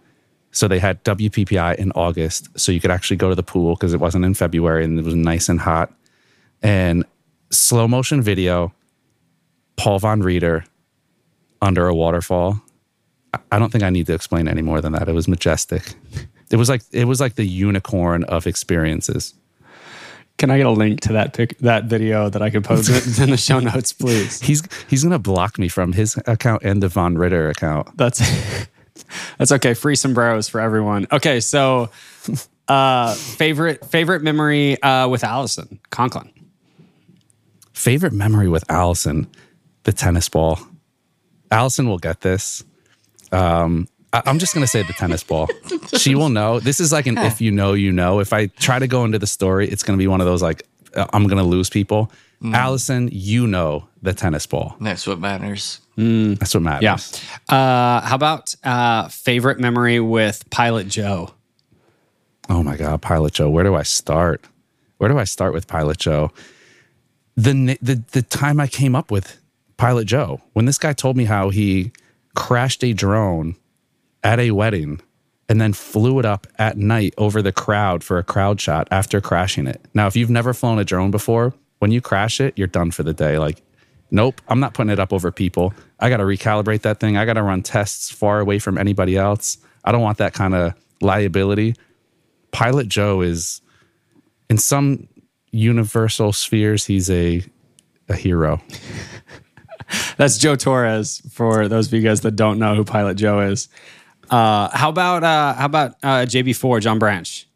So 0.51 0.67
they 0.67 0.79
had 0.79 1.03
WPPI 1.03 1.75
in 1.75 1.91
August. 1.91 2.47
So 2.57 2.71
you 2.71 2.79
could 2.79 2.91
actually 2.91 3.17
go 3.17 3.29
to 3.29 3.35
the 3.35 3.43
pool 3.43 3.75
because 3.75 3.93
it 3.93 3.99
wasn't 3.99 4.25
in 4.25 4.33
February 4.33 4.85
and 4.85 4.97
it 4.97 5.03
was 5.05 5.15
nice 5.15 5.49
and 5.49 5.59
hot. 5.59 5.93
And 6.61 7.05
slow 7.49 7.87
motion 7.87 8.21
video, 8.21 8.73
Paul 9.75 9.99
Von 9.99 10.21
Rieter 10.21 10.65
under 11.61 11.87
a 11.87 11.93
waterfall. 11.93 12.61
I- 13.51 13.59
don't 13.59 13.71
think 13.71 13.83
I 13.83 13.89
need 13.89 14.05
to 14.07 14.13
explain 14.13 14.47
any 14.47 14.61
more 14.61 14.79
than 14.79 14.93
that. 14.93 15.09
It 15.09 15.13
was 15.13 15.27
majestic. 15.27 15.93
It 16.51 16.55
was 16.57 16.69
like 16.69 16.83
it 16.91 17.05
was 17.05 17.19
like 17.19 17.35
the 17.35 17.45
unicorn 17.45 18.23
of 18.25 18.47
experiences. 18.47 19.33
Can 20.37 20.51
I 20.51 20.57
get 20.57 20.65
a 20.65 20.71
link 20.71 20.99
to 21.01 21.13
that 21.13 21.33
pic, 21.33 21.57
that 21.59 21.85
video 21.85 22.29
that 22.29 22.41
I 22.41 22.49
could 22.49 22.63
post 22.63 22.89
in 23.19 23.29
the 23.29 23.37
show 23.37 23.59
notes, 23.59 23.91
please? 23.93 24.41
He's 24.41 24.63
he's 24.87 25.03
gonna 25.03 25.19
block 25.19 25.57
me 25.57 25.67
from 25.67 25.93
his 25.93 26.17
account 26.27 26.63
and 26.63 26.83
the 26.83 26.87
Von 26.87 27.15
Rieter 27.15 27.49
account. 27.49 27.97
That's 27.97 28.21
that's 29.37 29.51
okay. 29.51 29.73
Free 29.73 29.95
sombreros 29.95 30.49
for 30.49 30.59
everyone. 30.61 31.07
Okay, 31.11 31.39
so 31.39 31.89
uh 32.67 33.13
favorite 33.13 33.85
favorite 33.85 34.23
memory 34.23 34.81
uh 34.81 35.07
with 35.07 35.23
Allison 35.23 35.79
Conklin. 35.89 36.31
Favorite 37.73 38.13
memory 38.13 38.47
with 38.47 38.63
Allison, 38.69 39.27
the 39.83 39.91
tennis 39.91 40.29
ball. 40.29 40.59
Allison 41.51 41.87
will 41.87 41.99
get 41.99 42.21
this. 42.21 42.63
Um, 43.31 43.87
I, 44.13 44.23
I'm 44.25 44.39
just 44.39 44.53
gonna 44.53 44.67
say 44.67 44.81
the 44.83 44.93
tennis 44.93 45.23
ball. 45.23 45.47
she 45.97 46.15
will 46.15 46.29
know. 46.29 46.59
This 46.59 46.79
is 46.79 46.91
like 46.91 47.05
an 47.05 47.17
if 47.17 47.41
you 47.41 47.51
know, 47.51 47.73
you 47.73 47.91
know. 47.91 48.19
If 48.19 48.33
I 48.33 48.47
try 48.47 48.79
to 48.79 48.87
go 48.87 49.03
into 49.03 49.19
the 49.19 49.27
story, 49.27 49.67
it's 49.67 49.83
gonna 49.83 49.97
be 49.97 50.07
one 50.07 50.21
of 50.21 50.25
those 50.25 50.41
like 50.41 50.63
uh, 50.95 51.05
I'm 51.13 51.27
gonna 51.27 51.43
lose 51.43 51.69
people. 51.69 52.11
Allison, 52.53 53.09
you 53.11 53.47
know 53.47 53.87
the 54.05 54.13
tennis 54.13 54.45
ball. 54.45 54.75
That's 54.79 55.05
what 55.05 55.19
matters. 55.19 55.81
That's 55.97 56.53
what 56.53 56.63
matters. 56.63 57.21
Yeah. 57.49 57.55
Uh 57.55 58.01
how 58.01 58.15
about 58.15 58.55
uh 58.63 59.07
favorite 59.09 59.59
memory 59.59 59.99
with 59.99 60.49
Pilot 60.49 60.87
Joe? 60.87 61.33
Oh 62.49 62.63
my 62.63 62.77
God, 62.77 63.01
Pilot 63.01 63.33
Joe. 63.33 63.49
Where 63.49 63.63
do 63.63 63.75
I 63.75 63.83
start? 63.83 64.45
Where 64.97 65.09
do 65.09 65.17
I 65.17 65.23
start 65.23 65.53
with 65.53 65.67
Pilot 65.67 65.97
Joe? 65.97 66.31
The, 67.35 67.77
the, 67.81 68.01
the 68.11 68.21
time 68.21 68.59
I 68.59 68.67
came 68.67 68.95
up 68.95 69.11
with 69.11 69.41
Pilot 69.77 70.05
Joe, 70.05 70.41
when 70.53 70.65
this 70.65 70.77
guy 70.77 70.93
told 70.93 71.17
me 71.17 71.25
how 71.25 71.49
he 71.49 71.91
crashed 72.35 72.83
a 72.83 72.93
drone 72.93 73.55
at 74.23 74.39
a 74.39 74.51
wedding 74.51 75.01
and 75.49 75.59
then 75.59 75.73
flew 75.73 76.17
it 76.19 76.25
up 76.25 76.47
at 76.57 76.77
night 76.77 77.13
over 77.17 77.41
the 77.41 77.51
crowd 77.51 78.03
for 78.03 78.17
a 78.17 78.23
crowd 78.23 78.61
shot 78.61 78.87
after 78.89 79.19
crashing 79.19 79.67
it. 79.67 79.81
Now, 79.93 80.07
if 80.07 80.15
you've 80.15 80.29
never 80.29 80.53
flown 80.53 80.79
a 80.79 80.85
drone 80.85 81.11
before, 81.11 81.53
when 81.79 81.91
you 81.91 81.99
crash 81.99 82.39
it, 82.39 82.53
you're 82.57 82.67
done 82.67 82.91
for 82.91 83.03
the 83.03 83.13
day. 83.13 83.37
Like, 83.37 83.61
nope, 84.15 84.41
I'm 84.47 84.59
not 84.59 84.73
putting 84.73 84.89
it 84.89 84.99
up 84.99 85.13
over 85.13 85.31
people. 85.31 85.73
I 85.99 86.09
got 86.09 86.17
to 86.17 86.23
recalibrate 86.23 86.81
that 86.81 86.99
thing. 86.99 87.17
I 87.17 87.25
got 87.25 87.33
to 87.33 87.43
run 87.43 87.61
tests 87.61 88.09
far 88.09 88.39
away 88.39 88.59
from 88.59 88.77
anybody 88.77 89.17
else. 89.17 89.57
I 89.83 89.91
don't 89.91 90.01
want 90.01 90.17
that 90.17 90.33
kind 90.33 90.55
of 90.55 90.73
liability. 91.01 91.75
Pilot 92.51 92.87
Joe 92.87 93.21
is, 93.21 93.61
in 94.49 94.57
some 94.57 95.07
universal 95.51 96.31
spheres, 96.33 96.85
he's 96.85 97.09
a 97.09 97.43
a 98.07 98.15
hero. 98.15 98.61
That's 100.17 100.37
Joe 100.37 100.55
Torres. 100.55 101.21
For 101.31 101.67
those 101.67 101.87
of 101.87 101.93
you 101.93 102.01
guys 102.01 102.21
that 102.21 102.35
don't 102.35 102.59
know 102.59 102.75
who 102.75 102.83
Pilot 102.83 103.15
Joe 103.15 103.39
is, 103.41 103.67
uh, 104.29 104.69
how 104.75 104.89
about 104.89 105.23
uh, 105.23 105.53
how 105.53 105.65
about 105.65 105.91
uh, 106.03 106.25
JB4 106.25 106.81
John 106.81 106.99
Branch? 106.99 107.47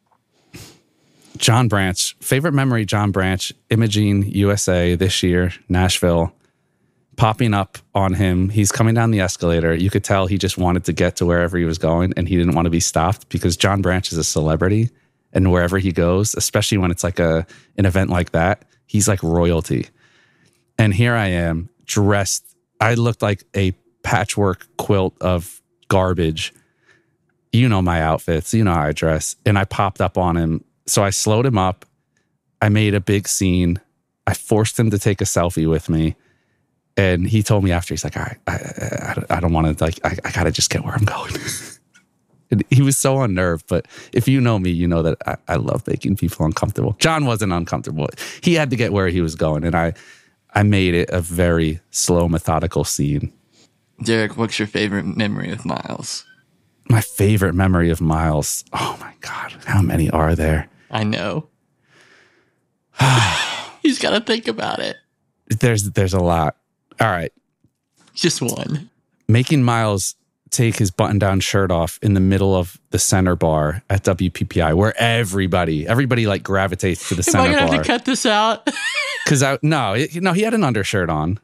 John 1.37 1.69
Branch, 1.69 2.15
favorite 2.19 2.53
memory, 2.53 2.83
John 2.85 3.11
Branch, 3.11 3.53
Imaging 3.69 4.23
USA 4.31 4.95
this 4.95 5.23
year, 5.23 5.53
Nashville, 5.69 6.33
popping 7.19 7.53
up 7.53 7.77
on 7.93 8.13
him. 8.13 8.47
He's 8.47 8.71
coming 8.71 8.95
down 8.95 9.11
the 9.11 9.19
escalator. 9.19 9.75
You 9.75 9.89
could 9.89 10.05
tell 10.05 10.25
he 10.25 10.37
just 10.37 10.57
wanted 10.57 10.85
to 10.85 10.93
get 10.93 11.17
to 11.17 11.25
wherever 11.25 11.57
he 11.57 11.65
was 11.65 11.77
going 11.77 12.13
and 12.15 12.29
he 12.29 12.37
didn't 12.37 12.55
want 12.55 12.65
to 12.65 12.69
be 12.69 12.79
stopped 12.79 13.27
because 13.27 13.57
John 13.57 13.81
Branch 13.81 14.09
is 14.09 14.17
a 14.17 14.23
celebrity. 14.23 14.89
And 15.33 15.51
wherever 15.51 15.77
he 15.77 15.91
goes, 15.91 16.33
especially 16.33 16.77
when 16.77 16.91
it's 16.91 17.03
like 17.03 17.19
a 17.19 17.45
an 17.77 17.85
event 17.85 18.09
like 18.09 18.31
that, 18.31 18.63
he's 18.87 19.07
like 19.07 19.21
royalty. 19.21 19.87
And 20.77 20.93
here 20.93 21.13
I 21.13 21.27
am 21.27 21.69
dressed. 21.85 22.55
I 22.79 22.93
looked 22.93 23.21
like 23.21 23.43
a 23.53 23.73
patchwork 24.01 24.65
quilt 24.77 25.13
of 25.21 25.61
garbage. 25.89 26.53
You 27.51 27.67
know 27.67 27.81
my 27.81 28.01
outfits, 28.01 28.53
you 28.53 28.63
know 28.63 28.73
how 28.73 28.83
I 28.83 28.91
dress. 28.93 29.35
And 29.45 29.59
I 29.59 29.65
popped 29.65 29.99
up 29.99 30.17
on 30.17 30.37
him 30.37 30.63
so 30.87 31.03
I 31.03 31.11
slowed 31.11 31.45
him 31.45 31.57
up. 31.57 31.85
I 32.61 32.69
made 32.69 32.95
a 32.95 33.01
big 33.01 33.27
scene. 33.27 33.79
I 34.25 34.33
forced 34.33 34.79
him 34.79 34.89
to 34.89 34.97
take 34.99 35.21
a 35.21 35.25
selfie 35.25 35.69
with 35.69 35.89
me. 35.89 36.15
And 36.99 37.25
he 37.25 37.43
told 37.43 37.63
me 37.63 37.71
after, 37.71 37.93
he's 37.93 38.03
like, 38.03 38.17
I, 38.17 38.35
I, 38.45 39.23
I 39.29 39.39
don't 39.39 39.53
want 39.53 39.77
to, 39.77 39.81
like, 39.81 40.01
I, 40.03 40.17
I 40.25 40.31
got 40.31 40.43
to 40.43 40.51
just 40.51 40.69
get 40.69 40.83
where 40.83 40.93
I'm 40.93 41.05
going. 41.05 41.31
and 42.51 42.61
he 42.69 42.81
was 42.81 42.97
so 42.97 43.21
unnerved. 43.21 43.67
But 43.69 43.85
if 44.11 44.27
you 44.27 44.41
know 44.41 44.59
me, 44.59 44.69
you 44.71 44.85
know 44.85 45.01
that 45.03 45.17
I, 45.25 45.37
I 45.47 45.55
love 45.55 45.87
making 45.87 46.17
people 46.17 46.45
uncomfortable. 46.45 46.97
John 46.99 47.25
wasn't 47.25 47.53
uncomfortable. 47.53 48.09
He 48.41 48.55
had 48.55 48.69
to 48.71 48.75
get 48.75 48.91
where 48.91 49.07
he 49.07 49.21
was 49.21 49.35
going. 49.35 49.63
And 49.63 49.75
I, 49.75 49.93
I 50.53 50.63
made 50.63 50.93
it 50.93 51.09
a 51.09 51.21
very 51.21 51.79
slow, 51.89 52.27
methodical 52.27 52.83
scene. 52.83 53.31
Derek, 54.03 54.35
what's 54.35 54.59
your 54.59 54.67
favorite 54.67 55.05
memory 55.05 55.51
of 55.51 55.65
Miles? 55.65 56.25
My 56.89 56.99
favorite 56.99 57.53
memory 57.53 57.91
of 57.91 58.01
Miles. 58.01 58.65
Oh 58.73 58.97
my 58.99 59.13
God, 59.21 59.53
how 59.65 59.81
many 59.81 60.09
are 60.09 60.35
there? 60.35 60.67
I 60.91 61.05
know. 61.05 61.47
He's 63.81 63.99
got 63.99 64.09
to 64.09 64.19
think 64.19 64.49
about 64.49 64.79
it. 64.79 64.97
There's 65.47 65.91
there's 65.91 66.13
a 66.13 66.19
lot. 66.19 66.57
All 66.99 67.07
right. 67.07 67.31
Just 68.13 68.41
one. 68.41 68.89
Making 69.27 69.63
Miles 69.63 70.15
take 70.49 70.77
his 70.77 70.89
button 70.89 71.19
down 71.19 71.39
shirt 71.39 71.71
off 71.71 71.99
in 72.01 72.15
the 72.15 72.19
middle 72.19 72.55
of 72.55 72.79
the 72.89 72.97
center 72.99 73.35
bar 73.35 73.83
at 73.89 74.03
WPPI 74.03 74.73
where 74.73 74.93
everybody 74.99 75.87
everybody 75.87 76.25
like 76.25 76.41
gravitates 76.41 77.07
to 77.09 77.15
the 77.15 77.19
Am 77.19 77.23
center 77.23 77.49
I 77.49 77.53
gonna 77.53 77.71
have 77.73 77.81
to 77.83 77.87
cut 77.87 78.05
this 78.05 78.25
out? 78.25 78.67
Cuz 79.27 79.43
I 79.43 79.59
no, 79.61 79.93
it, 79.93 80.15
no, 80.15 80.33
he 80.33 80.41
had 80.41 80.55
an 80.55 80.63
undershirt 80.63 81.09
on. 81.09 81.39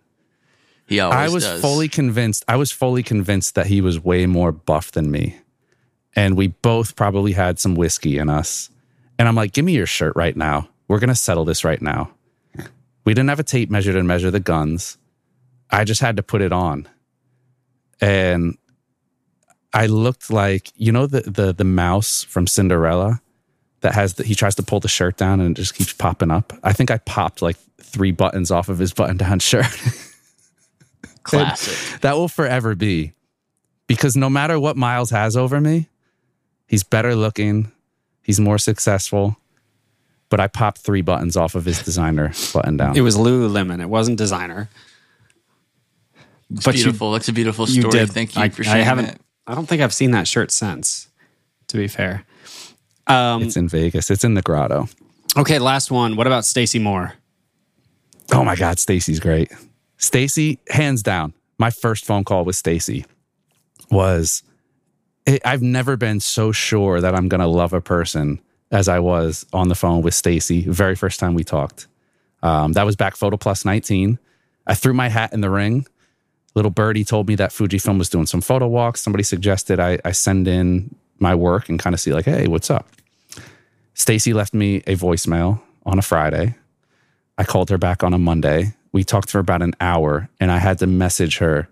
he 0.87 0.99
always 0.99 1.17
I 1.17 1.29
was 1.33 1.43
does. 1.43 1.61
fully 1.61 1.87
convinced. 1.87 2.43
I 2.47 2.55
was 2.55 2.71
fully 2.71 3.03
convinced 3.03 3.53
that 3.53 3.67
he 3.67 3.79
was 3.79 4.03
way 4.03 4.25
more 4.25 4.51
buff 4.51 4.91
than 4.91 5.11
me. 5.11 5.37
And 6.15 6.35
we 6.35 6.47
both 6.47 6.95
probably 6.95 7.33
had 7.33 7.59
some 7.59 7.75
whiskey 7.75 8.17
in 8.17 8.29
us. 8.29 8.69
And 9.19 9.27
I'm 9.27 9.35
like, 9.35 9.51
give 9.53 9.65
me 9.65 9.73
your 9.73 9.85
shirt 9.85 10.15
right 10.15 10.35
now. 10.35 10.69
We're 10.87 10.99
going 10.99 11.09
to 11.09 11.15
settle 11.15 11.45
this 11.45 11.63
right 11.65 11.81
now. 11.81 12.11
We 13.03 13.13
didn't 13.13 13.29
have 13.29 13.39
a 13.39 13.43
tape 13.43 13.69
measure 13.69 13.91
to 13.93 14.01
measure 14.03 14.31
the 14.31 14.39
guns. 14.39 14.97
I 15.71 15.83
just 15.83 16.01
had 16.01 16.17
to 16.17 16.23
put 16.23 16.41
it 16.41 16.51
on. 16.51 16.87
And 18.01 18.57
I 19.73 19.87
looked 19.87 20.29
like, 20.29 20.71
you 20.75 20.91
know, 20.91 21.05
the, 21.07 21.21
the, 21.21 21.53
the 21.53 21.63
mouse 21.63 22.23
from 22.23 22.47
Cinderella 22.47 23.21
that 23.81 23.93
has 23.93 24.15
the, 24.15 24.23
he 24.23 24.35
tries 24.35 24.55
to 24.55 24.63
pull 24.63 24.79
the 24.79 24.87
shirt 24.87 25.17
down 25.17 25.39
and 25.39 25.51
it 25.51 25.61
just 25.61 25.75
keeps 25.75 25.93
popping 25.93 26.31
up. 26.31 26.53
I 26.63 26.73
think 26.73 26.91
I 26.91 26.97
popped 26.99 27.41
like 27.41 27.57
three 27.81 28.11
buttons 28.11 28.51
off 28.51 28.69
of 28.69 28.79
his 28.79 28.93
button 28.93 29.17
down 29.17 29.39
shirt. 29.39 29.65
Classic. 31.23 32.01
that 32.01 32.15
will 32.15 32.27
forever 32.27 32.75
be 32.75 33.13
because 33.87 34.15
no 34.15 34.29
matter 34.29 34.59
what 34.59 34.77
Miles 34.77 35.09
has 35.09 35.35
over 35.35 35.59
me, 35.59 35.89
he's 36.67 36.83
better 36.83 37.15
looking, 37.15 37.71
he's 38.21 38.39
more 38.39 38.57
successful. 38.57 39.37
But 40.29 40.39
I 40.39 40.47
popped 40.47 40.79
three 40.79 41.01
buttons 41.01 41.37
off 41.37 41.55
of 41.55 41.65
his 41.65 41.81
designer 41.83 42.33
button 42.53 42.77
down. 42.77 42.97
It 42.97 43.01
was 43.01 43.15
Lululemon. 43.15 43.81
It 43.81 43.89
wasn't 43.89 44.17
designer. 44.17 44.69
It's 46.53 46.63
But 46.65 46.75
you- 46.75 46.83
beautiful. 46.83 47.11
That's 47.11 47.27
a 47.27 47.33
beautiful 47.33 47.67
You 47.67 47.81
story. 47.81 47.99
did. 47.99 48.11
Thank 48.11 48.35
you 48.35 48.41
I, 48.41 48.49
for 48.49 48.61
I 48.63 48.65
sharing 48.65 48.85
haven't. 48.85 49.05
it. 49.05 49.21
I 49.47 49.55
don't 49.55 49.67
think 49.67 49.81
I've 49.81 49.93
seen 49.93 50.11
that 50.11 50.27
shirt 50.27 50.51
since. 50.51 51.07
To 51.69 51.77
be 51.77 51.87
fair. 51.87 52.23
Um, 53.07 53.43
it's 53.43 53.57
in 53.57 53.67
Vegas. 53.67 54.09
It's 54.11 54.23
in 54.23 54.33
the 54.35 54.41
grotto. 54.41 54.87
okay, 55.37 55.59
last 55.59 55.91
one. 55.91 56.15
What 56.15 56.27
about 56.27 56.45
Stacy 56.45 56.79
Moore? 56.79 57.13
Oh 58.31 58.43
my 58.43 58.55
God, 58.55 58.79
Stacy's 58.79 59.19
great. 59.19 59.51
Stacy, 59.97 60.59
hands 60.69 61.03
down, 61.03 61.33
my 61.57 61.69
first 61.69 62.05
phone 62.05 62.23
call 62.23 62.43
with 62.45 62.55
Stacy 62.55 63.05
was 63.91 64.43
it, 65.25 65.41
I've 65.45 65.61
never 65.61 65.95
been 65.97 66.19
so 66.19 66.51
sure 66.51 66.99
that 67.01 67.15
I'm 67.15 67.27
going 67.29 67.41
to 67.41 67.47
love 67.47 67.73
a 67.73 67.81
person 67.81 68.39
as 68.71 68.87
I 68.87 68.99
was 68.99 69.45
on 69.53 69.67
the 69.69 69.75
phone 69.75 70.01
with 70.01 70.13
Stacy. 70.13 70.61
Very 70.67 70.95
first 70.95 71.19
time 71.19 71.33
we 71.33 71.43
talked. 71.43 71.87
Um, 72.43 72.73
that 72.73 72.83
was 72.85 72.95
back 72.95 73.15
Photo 73.15 73.37
Plus 73.37 73.65
19. 73.65 74.17
I 74.67 74.73
threw 74.75 74.93
my 74.93 75.09
hat 75.09 75.33
in 75.33 75.41
the 75.41 75.49
ring. 75.49 75.85
Little 76.55 76.71
birdie 76.71 77.03
told 77.03 77.27
me 77.27 77.35
that 77.35 77.51
Fujifilm 77.51 77.97
was 77.97 78.09
doing 78.09 78.25
some 78.25 78.41
photo 78.41 78.67
walks. 78.67 79.01
Somebody 79.01 79.23
suggested 79.23 79.79
I, 79.79 79.99
I 80.05 80.11
send 80.11 80.47
in 80.47 80.95
my 81.19 81.35
work 81.35 81.69
and 81.69 81.77
kind 81.77 81.93
of 81.93 81.99
see 81.99 82.13
like, 82.13 82.25
hey, 82.25 82.47
what's 82.47 82.69
up? 82.71 82.87
Stacy 83.93 84.33
left 84.33 84.53
me 84.53 84.77
a 84.87 84.95
voicemail 84.95 85.61
on 85.85 85.99
a 85.99 86.01
Friday. 86.01 86.55
I 87.37 87.43
called 87.43 87.69
her 87.69 87.77
back 87.77 88.03
on 88.03 88.13
a 88.13 88.17
Monday. 88.17 88.73
We 88.93 89.03
talked 89.03 89.29
for 89.29 89.39
about 89.39 89.61
an 89.61 89.73
hour, 89.81 90.29
and 90.39 90.51
I 90.51 90.57
had 90.57 90.79
to 90.79 90.87
message 90.87 91.37
her 91.39 91.67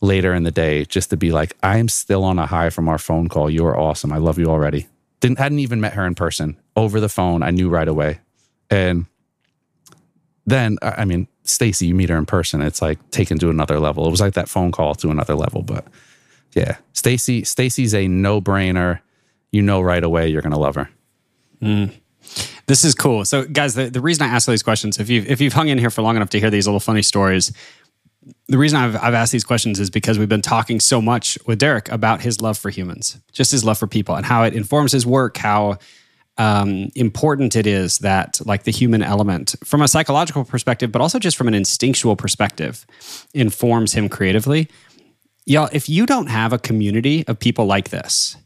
later 0.00 0.34
in 0.34 0.44
the 0.44 0.50
day 0.50 0.84
just 0.84 1.10
to 1.10 1.16
be 1.16 1.32
like, 1.32 1.56
I 1.62 1.78
am 1.78 1.88
still 1.88 2.22
on 2.22 2.38
a 2.38 2.46
high 2.46 2.70
from 2.70 2.88
our 2.88 2.98
phone 2.98 3.28
call. 3.28 3.50
You 3.50 3.66
are 3.66 3.78
awesome. 3.78 4.12
I 4.12 4.18
love 4.18 4.38
you 4.38 4.46
already. 4.46 4.86
Didn't 5.20 5.38
hadn't 5.38 5.58
even 5.60 5.80
met 5.80 5.94
her 5.94 6.06
in 6.06 6.14
person. 6.14 6.56
Over 6.76 7.00
the 7.00 7.08
phone, 7.08 7.42
I 7.42 7.50
knew 7.50 7.68
right 7.68 7.88
away. 7.88 8.20
And 8.70 9.06
then 10.46 10.78
I 10.82 10.90
I 10.98 11.04
mean, 11.04 11.26
Stacy, 11.44 11.86
you 11.86 11.94
meet 11.94 12.08
her 12.08 12.16
in 12.16 12.26
person, 12.26 12.62
it's 12.62 12.82
like 12.82 12.98
taken 13.10 13.38
to 13.38 13.50
another 13.50 13.78
level. 13.78 14.06
It 14.06 14.10
was 14.10 14.20
like 14.20 14.34
that 14.34 14.48
phone 14.48 14.72
call 14.72 14.94
to 14.96 15.10
another 15.10 15.34
level. 15.34 15.62
But 15.62 15.86
yeah, 16.54 16.76
Stacy, 16.92 17.44
Stacy's 17.44 17.94
a 17.94 18.08
no-brainer. 18.08 19.00
You 19.52 19.62
know 19.62 19.80
right 19.80 20.02
away 20.02 20.28
you're 20.28 20.42
gonna 20.42 20.58
love 20.58 20.74
her. 20.74 20.90
Mm. 21.62 21.92
This 22.66 22.84
is 22.84 22.94
cool. 22.94 23.24
So, 23.24 23.44
guys, 23.44 23.74
the, 23.74 23.90
the 23.90 24.00
reason 24.00 24.24
I 24.24 24.28
ask 24.28 24.48
these 24.48 24.62
questions, 24.62 24.98
if 24.98 25.10
you've 25.10 25.30
if 25.30 25.40
you've 25.40 25.52
hung 25.52 25.68
in 25.68 25.78
here 25.78 25.90
for 25.90 26.02
long 26.02 26.16
enough 26.16 26.30
to 26.30 26.40
hear 26.40 26.50
these 26.50 26.66
little 26.66 26.80
funny 26.80 27.02
stories, 27.02 27.52
the 28.48 28.58
reason 28.58 28.78
I've 28.78 28.96
I've 28.96 29.14
asked 29.14 29.32
these 29.32 29.44
questions 29.44 29.78
is 29.78 29.90
because 29.90 30.18
we've 30.18 30.28
been 30.28 30.42
talking 30.42 30.80
so 30.80 31.00
much 31.00 31.38
with 31.46 31.58
Derek 31.58 31.88
about 31.90 32.22
his 32.22 32.40
love 32.40 32.56
for 32.58 32.70
humans, 32.70 33.20
just 33.32 33.52
his 33.52 33.64
love 33.64 33.78
for 33.78 33.86
people, 33.86 34.14
and 34.14 34.24
how 34.24 34.44
it 34.44 34.54
informs 34.54 34.92
his 34.92 35.06
work, 35.06 35.36
how 35.36 35.78
um, 36.36 36.90
important 36.94 37.54
it 37.54 37.66
is 37.66 37.98
that 37.98 38.40
like 38.44 38.64
the 38.64 38.72
human 38.72 39.02
element 39.02 39.54
from 39.64 39.82
a 39.82 39.88
psychological 39.88 40.44
perspective, 40.44 40.90
but 40.90 41.00
also 41.00 41.18
just 41.18 41.36
from 41.36 41.48
an 41.48 41.54
instinctual 41.54 42.16
perspective, 42.16 42.86
informs 43.32 43.92
him 43.92 44.08
creatively. 44.08 44.68
Y'all, 45.46 45.68
if 45.72 45.88
you 45.88 46.06
don't 46.06 46.28
have 46.28 46.52
a 46.52 46.58
community 46.58 47.24
of 47.28 47.38
people 47.38 47.66
like 47.66 47.90
this, 47.90 48.36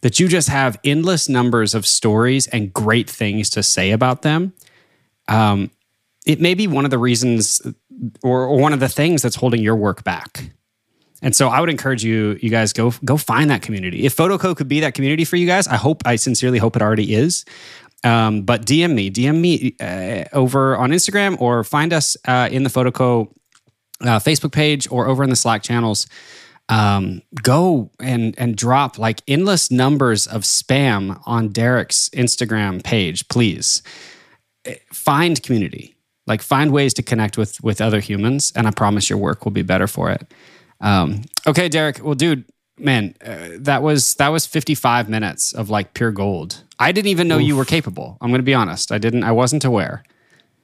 that 0.00 0.18
you 0.18 0.28
just 0.28 0.48
have 0.48 0.78
endless 0.84 1.28
numbers 1.28 1.74
of 1.74 1.86
stories 1.86 2.46
and 2.48 2.72
great 2.72 3.08
things 3.08 3.50
to 3.50 3.62
say 3.62 3.90
about 3.90 4.22
them, 4.22 4.52
um, 5.28 5.70
it 6.26 6.40
may 6.40 6.54
be 6.54 6.66
one 6.66 6.84
of 6.84 6.90
the 6.90 6.98
reasons 6.98 7.62
or, 8.22 8.44
or 8.44 8.58
one 8.58 8.72
of 8.72 8.80
the 8.80 8.88
things 8.88 9.22
that's 9.22 9.36
holding 9.36 9.62
your 9.62 9.76
work 9.76 10.04
back. 10.04 10.50
And 11.22 11.34
so 11.34 11.48
I 11.48 11.60
would 11.60 11.70
encourage 11.70 12.04
you, 12.04 12.38
you 12.40 12.50
guys 12.50 12.72
go 12.72 12.92
go 13.04 13.16
find 13.16 13.50
that 13.50 13.62
community. 13.62 14.04
If 14.04 14.16
Photoco 14.16 14.56
could 14.56 14.68
be 14.68 14.80
that 14.80 14.94
community 14.94 15.24
for 15.24 15.36
you 15.36 15.46
guys, 15.46 15.66
I 15.66 15.76
hope, 15.76 16.02
I 16.04 16.16
sincerely 16.16 16.58
hope 16.58 16.76
it 16.76 16.82
already 16.82 17.14
is. 17.14 17.44
Um, 18.04 18.42
but 18.42 18.64
DM 18.64 18.94
me, 18.94 19.10
DM 19.10 19.40
me 19.40 19.74
uh, 19.80 20.24
over 20.32 20.76
on 20.76 20.90
Instagram 20.90 21.40
or 21.40 21.64
find 21.64 21.92
us 21.92 22.16
uh, 22.26 22.48
in 22.50 22.62
the 22.62 22.70
Photoco 22.70 23.32
uh, 24.02 24.20
Facebook 24.20 24.52
page 24.52 24.86
or 24.90 25.08
over 25.08 25.24
in 25.24 25.30
the 25.30 25.36
Slack 25.36 25.64
channels 25.64 26.06
um, 26.68 27.22
go 27.42 27.90
and 28.00 28.34
and 28.38 28.56
drop 28.56 28.98
like 28.98 29.22
endless 29.26 29.70
numbers 29.70 30.26
of 30.26 30.42
spam 30.42 31.20
on 31.26 31.48
Derek's 31.48 32.08
Instagram 32.10 32.82
page, 32.82 33.26
please. 33.28 33.82
Eh, 34.64 34.76
Find 34.92 35.42
community, 35.42 35.96
like 36.26 36.42
find 36.42 36.70
ways 36.70 36.92
to 36.94 37.02
connect 37.02 37.38
with 37.38 37.62
with 37.62 37.80
other 37.80 38.00
humans, 38.00 38.52
and 38.54 38.66
I 38.66 38.70
promise 38.70 39.08
your 39.08 39.18
work 39.18 39.44
will 39.44 39.52
be 39.52 39.62
better 39.62 39.86
for 39.86 40.10
it. 40.10 40.32
Um, 40.80 41.22
okay, 41.46 41.68
Derek. 41.68 42.02
Well, 42.02 42.14
dude, 42.14 42.44
man, 42.78 43.14
uh, 43.24 43.48
that 43.58 43.82
was 43.82 44.14
that 44.14 44.28
was 44.28 44.46
55 44.46 45.08
minutes 45.08 45.52
of 45.52 45.70
like 45.70 45.94
pure 45.94 46.12
gold. 46.12 46.62
I 46.78 46.92
didn't 46.92 47.08
even 47.08 47.26
know 47.26 47.38
you 47.38 47.56
were 47.56 47.64
capable. 47.64 48.18
I'm 48.20 48.30
going 48.30 48.38
to 48.38 48.44
be 48.44 48.54
honest. 48.54 48.92
I 48.92 48.98
didn't. 48.98 49.24
I 49.24 49.32
wasn't 49.32 49.64
aware. 49.64 50.04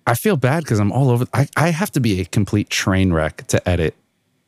I 0.07 0.15
feel 0.15 0.37
bad 0.37 0.65
because 0.65 0.79
I'm 0.79 0.93
all 0.93 1.11
over. 1.11 1.27
I, 1.33 1.49
I 1.57 1.71
have 1.71 1.91
to 1.93 2.01
be 2.01 2.21
a 2.21 2.25
complete 2.25 2.71
train 2.71 3.13
wreck 3.13 3.47
to 3.49 3.67
edit 3.69 3.95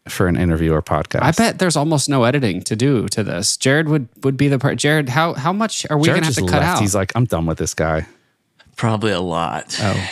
for 0.09 0.29
an 0.29 0.37
interview 0.37 0.73
or 0.73 0.83
podcast. 0.83 1.23
I 1.23 1.33
bet 1.33 1.59
there's 1.59 1.77
almost 1.77 2.09
no 2.09 2.25
editing 2.25 2.62
to 2.62 2.77
do 2.77 3.09
to 3.09 3.25
this. 3.25 3.57
Jared 3.57 3.89
would 3.89 4.09
would 4.23 4.37
be 4.37 4.49
the 4.49 4.59
part. 4.59 4.77
Jared, 4.77 5.09
how 5.09 5.35
how 5.35 5.53
much 5.53 5.87
are 5.91 5.99
we 5.99 6.05
Jared 6.05 6.23
going 6.23 6.33
to 6.33 6.41
have 6.41 6.47
to 6.47 6.53
cut 6.53 6.61
left. 6.61 6.77
out? 6.77 6.81
He's 6.81 6.95
like, 6.95 7.12
I'm 7.14 7.25
done 7.25 7.47
with 7.47 7.59
this 7.59 7.75
guy. 7.75 8.07
Probably 8.77 9.12
a 9.12 9.21
lot. 9.21 9.77
oh, 9.81 10.09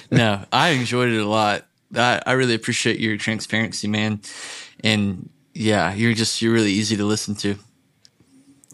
no, 0.10 0.44
I 0.52 0.70
enjoyed 0.70 1.10
it 1.10 1.20
a 1.20 1.26
lot. 1.26 1.64
I, 1.94 2.22
I 2.26 2.32
really 2.32 2.54
appreciate 2.54 3.00
your 3.00 3.16
transparency, 3.16 3.88
man. 3.88 4.20
And 4.84 5.28
yeah, 5.54 5.94
you're 5.94 6.14
just 6.14 6.40
you're 6.42 6.52
really 6.52 6.72
easy 6.72 6.96
to 6.96 7.04
listen 7.04 7.34
to. 7.36 7.56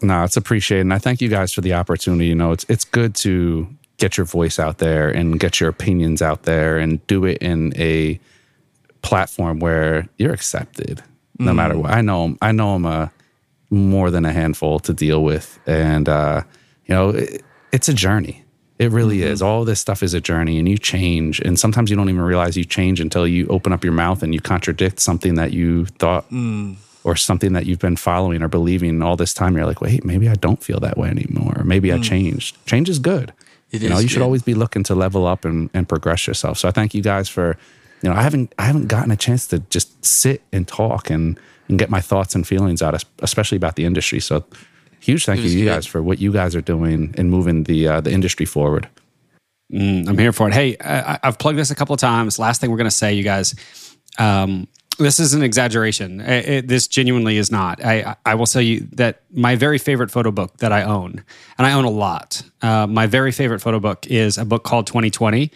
No, 0.01 0.23
it's 0.23 0.37
appreciated. 0.37 0.81
And 0.81 0.93
I 0.93 0.97
thank 0.97 1.21
you 1.21 1.29
guys 1.29 1.53
for 1.53 1.61
the 1.61 1.73
opportunity. 1.73 2.27
You 2.27 2.35
know, 2.35 2.51
it's 2.51 2.65
it's 2.69 2.85
good 2.85 3.15
to 3.15 3.67
get 3.97 4.17
your 4.17 4.25
voice 4.25 4.59
out 4.59 4.79
there 4.79 5.09
and 5.09 5.39
get 5.39 5.59
your 5.59 5.69
opinions 5.69 6.21
out 6.21 6.43
there 6.43 6.77
and 6.77 7.05
do 7.07 7.25
it 7.25 7.37
in 7.37 7.73
a 7.77 8.19
platform 9.01 9.59
where 9.59 10.07
you're 10.17 10.33
accepted 10.33 11.01
no 11.39 11.53
matter 11.53 11.77
what. 11.77 11.91
I 11.91 12.01
know 12.01 12.37
I 12.41 12.51
know 12.51 12.75
I'm 12.75 12.85
a 12.85 13.11
more 13.69 14.11
than 14.11 14.25
a 14.25 14.31
handful 14.31 14.79
to 14.79 14.93
deal 14.93 15.23
with. 15.23 15.59
And 15.65 16.07
uh, 16.07 16.43
you 16.85 16.95
know, 16.95 17.09
it, 17.09 17.43
it's 17.71 17.89
a 17.89 17.93
journey. 17.93 18.44
It 18.77 18.91
really 18.91 19.21
is. 19.21 19.39
Mm-hmm. 19.39 19.47
All 19.47 19.65
this 19.65 19.79
stuff 19.79 20.03
is 20.03 20.13
a 20.13 20.19
journey 20.21 20.59
and 20.59 20.67
you 20.67 20.77
change. 20.77 21.39
And 21.39 21.57
sometimes 21.57 21.89
you 21.89 21.95
don't 21.95 22.09
even 22.09 22.21
realize 22.21 22.57
you 22.57 22.65
change 22.65 22.99
until 22.99 23.25
you 23.25 23.47
open 23.47 23.71
up 23.71 23.83
your 23.83 23.93
mouth 23.93 24.21
and 24.21 24.33
you 24.33 24.41
contradict 24.41 24.99
something 24.99 25.35
that 25.35 25.53
you 25.53 25.85
thought 25.85 26.29
mm. 26.29 26.75
or 27.05 27.15
something 27.15 27.53
that 27.53 27.65
you've 27.65 27.79
been 27.79 27.95
following 27.95 28.41
or 28.41 28.49
believing 28.49 29.01
all 29.01 29.15
this 29.15 29.33
time. 29.33 29.55
You're 29.55 29.65
like, 29.65 29.79
wait, 29.79 30.03
maybe 30.03 30.27
I 30.27 30.33
don't 30.33 30.61
feel 30.61 30.81
that 30.81 30.97
way 30.97 31.07
anymore. 31.07 31.53
Or 31.57 31.63
maybe 31.63 31.93
I 31.93 31.97
mm. 31.97 32.03
changed. 32.03 32.63
Change 32.65 32.89
is 32.89 32.99
good. 32.99 33.31
It 33.71 33.81
you 33.81 33.89
know, 33.89 33.97
is 33.97 34.03
you 34.03 34.09
should 34.09 34.21
always 34.21 34.43
be 34.43 34.53
looking 34.53 34.83
to 34.83 34.95
level 34.95 35.25
up 35.25 35.45
and, 35.45 35.69
and 35.73 35.87
progress 35.87 36.27
yourself. 36.27 36.57
So 36.57 36.67
I 36.67 36.71
thank 36.71 36.93
you 36.93 37.01
guys 37.01 37.29
for, 37.29 37.57
you 38.01 38.09
know, 38.09 38.15
I 38.15 38.21
haven't 38.21 38.53
I 38.59 38.65
haven't 38.65 38.87
gotten 38.87 39.11
a 39.11 39.15
chance 39.15 39.47
to 39.47 39.59
just 39.59 40.03
sit 40.03 40.41
and 40.51 40.67
talk 40.67 41.09
and 41.09 41.39
and 41.69 41.79
get 41.79 41.89
my 41.89 42.01
thoughts 42.01 42.35
and 42.35 42.45
feelings 42.45 42.81
out, 42.81 43.03
especially 43.19 43.55
about 43.55 43.75
the 43.75 43.85
industry. 43.85 44.19
So 44.19 44.45
huge 45.05 45.25
thank 45.25 45.41
you 45.41 45.49
to 45.49 45.57
you 45.59 45.65
guys 45.65 45.85
for 45.85 46.01
what 46.01 46.19
you 46.19 46.31
guys 46.31 46.55
are 46.55 46.61
doing 46.61 47.13
and 47.17 47.29
moving 47.29 47.63
the 47.63 47.87
uh, 47.87 48.01
the 48.01 48.11
industry 48.11 48.45
forward. 48.45 48.87
I'm 49.73 50.17
here 50.17 50.31
for 50.31 50.47
it. 50.47 50.53
Hey, 50.53 50.77
I, 50.79 51.19
I've 51.23 51.39
plugged 51.39 51.57
this 51.57 51.71
a 51.71 51.75
couple 51.75 51.93
of 51.93 51.99
times. 51.99 52.37
Last 52.37 52.61
thing 52.61 52.69
we're 52.71 52.77
going 52.77 52.89
to 52.89 52.95
say, 52.95 53.13
you 53.13 53.23
guys. 53.23 53.55
Um, 54.19 54.67
this 54.99 55.19
is 55.19 55.33
an 55.33 55.41
exaggeration. 55.43 56.21
It- 56.21 56.45
it- 56.49 56.67
this 56.67 56.87
genuinely 56.87 57.37
is 57.37 57.51
not. 57.51 57.83
I, 57.83 58.15
I 58.25 58.35
will 58.35 58.45
tell 58.45 58.61
you 58.61 58.87
that 58.93 59.23
my 59.33 59.55
very 59.55 59.77
favorite 59.77 60.11
photo 60.11 60.31
book 60.31 60.57
that 60.57 60.71
I 60.71 60.83
own, 60.83 61.23
and 61.57 61.67
I 61.67 61.73
own 61.73 61.83
a 61.83 61.89
lot. 61.89 62.43
Uh, 62.61 62.87
my 62.87 63.07
very 63.07 63.31
favorite 63.31 63.59
photo 63.59 63.79
book 63.79 64.05
is 64.07 64.37
a 64.37 64.45
book 64.45 64.63
called 64.63 64.87
2020. 64.87 65.51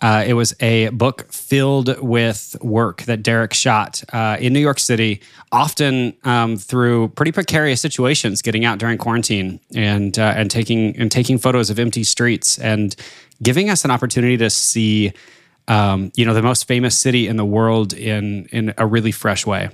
Uh, 0.00 0.24
it 0.26 0.34
was 0.34 0.54
a 0.60 0.88
book 0.90 1.32
filled 1.32 2.00
with 2.00 2.56
work 2.60 3.02
that 3.02 3.22
Derek 3.22 3.52
shot 3.52 4.02
uh, 4.12 4.36
in 4.38 4.52
New 4.52 4.60
York 4.60 4.78
City, 4.78 5.20
often 5.50 6.14
um, 6.22 6.56
through 6.56 7.08
pretty 7.08 7.32
precarious 7.32 7.80
situations, 7.80 8.40
getting 8.40 8.64
out 8.64 8.78
during 8.78 8.96
quarantine 8.96 9.58
and 9.74 10.16
uh, 10.18 10.34
and 10.36 10.50
taking 10.50 10.96
and 10.96 11.10
taking 11.10 11.36
photos 11.36 11.68
of 11.68 11.78
empty 11.80 12.04
streets 12.04 12.58
and 12.58 12.94
giving 13.42 13.70
us 13.70 13.84
an 13.84 13.90
opportunity 13.90 14.36
to 14.36 14.50
see, 14.50 15.12
um, 15.66 16.12
you 16.14 16.24
know, 16.24 16.34
the 16.34 16.42
most 16.42 16.68
famous 16.68 16.96
city 16.96 17.26
in 17.26 17.36
the 17.36 17.44
world 17.44 17.92
in 17.92 18.46
in 18.52 18.74
a 18.78 18.86
really 18.86 19.12
fresh 19.12 19.46
way. 19.46 19.68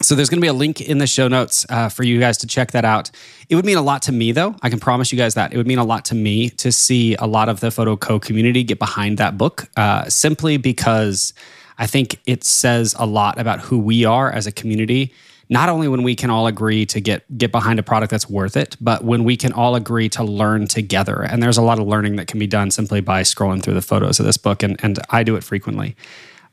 So 0.00 0.14
there's 0.14 0.28
going 0.28 0.38
to 0.38 0.42
be 0.42 0.48
a 0.48 0.52
link 0.52 0.80
in 0.80 0.98
the 0.98 1.08
show 1.08 1.26
notes 1.26 1.66
uh, 1.68 1.88
for 1.88 2.04
you 2.04 2.20
guys 2.20 2.38
to 2.38 2.46
check 2.46 2.70
that 2.70 2.84
out. 2.84 3.10
It 3.48 3.56
would 3.56 3.64
mean 3.64 3.76
a 3.76 3.82
lot 3.82 4.02
to 4.02 4.12
me, 4.12 4.30
though. 4.30 4.54
I 4.62 4.70
can 4.70 4.78
promise 4.78 5.10
you 5.10 5.18
guys 5.18 5.34
that 5.34 5.52
it 5.52 5.56
would 5.56 5.66
mean 5.66 5.78
a 5.78 5.84
lot 5.84 6.04
to 6.06 6.14
me 6.14 6.50
to 6.50 6.70
see 6.70 7.16
a 7.16 7.26
lot 7.26 7.48
of 7.48 7.58
the 7.60 7.72
Photo 7.72 7.96
Co 7.96 8.20
community 8.20 8.62
get 8.62 8.78
behind 8.78 9.18
that 9.18 9.36
book, 9.36 9.68
uh, 9.76 10.08
simply 10.08 10.56
because 10.56 11.34
I 11.78 11.88
think 11.88 12.20
it 12.26 12.44
says 12.44 12.94
a 12.96 13.06
lot 13.06 13.40
about 13.40 13.60
who 13.60 13.78
we 13.78 14.04
are 14.04 14.30
as 14.30 14.46
a 14.46 14.52
community. 14.52 15.12
Not 15.50 15.68
only 15.68 15.88
when 15.88 16.02
we 16.02 16.14
can 16.14 16.30
all 16.30 16.46
agree 16.46 16.86
to 16.86 17.00
get 17.00 17.24
get 17.36 17.50
behind 17.50 17.80
a 17.80 17.82
product 17.82 18.10
that's 18.10 18.28
worth 18.28 18.56
it, 18.56 18.76
but 18.80 19.02
when 19.02 19.24
we 19.24 19.36
can 19.36 19.52
all 19.52 19.74
agree 19.74 20.08
to 20.10 20.22
learn 20.22 20.68
together. 20.68 21.22
And 21.22 21.42
there's 21.42 21.56
a 21.56 21.62
lot 21.62 21.80
of 21.80 21.88
learning 21.88 22.16
that 22.16 22.26
can 22.28 22.38
be 22.38 22.46
done 22.46 22.70
simply 22.70 23.00
by 23.00 23.22
scrolling 23.22 23.62
through 23.62 23.74
the 23.74 23.82
photos 23.82 24.20
of 24.20 24.26
this 24.26 24.36
book, 24.36 24.62
and 24.62 24.78
and 24.84 25.00
I 25.10 25.24
do 25.24 25.34
it 25.34 25.42
frequently. 25.42 25.96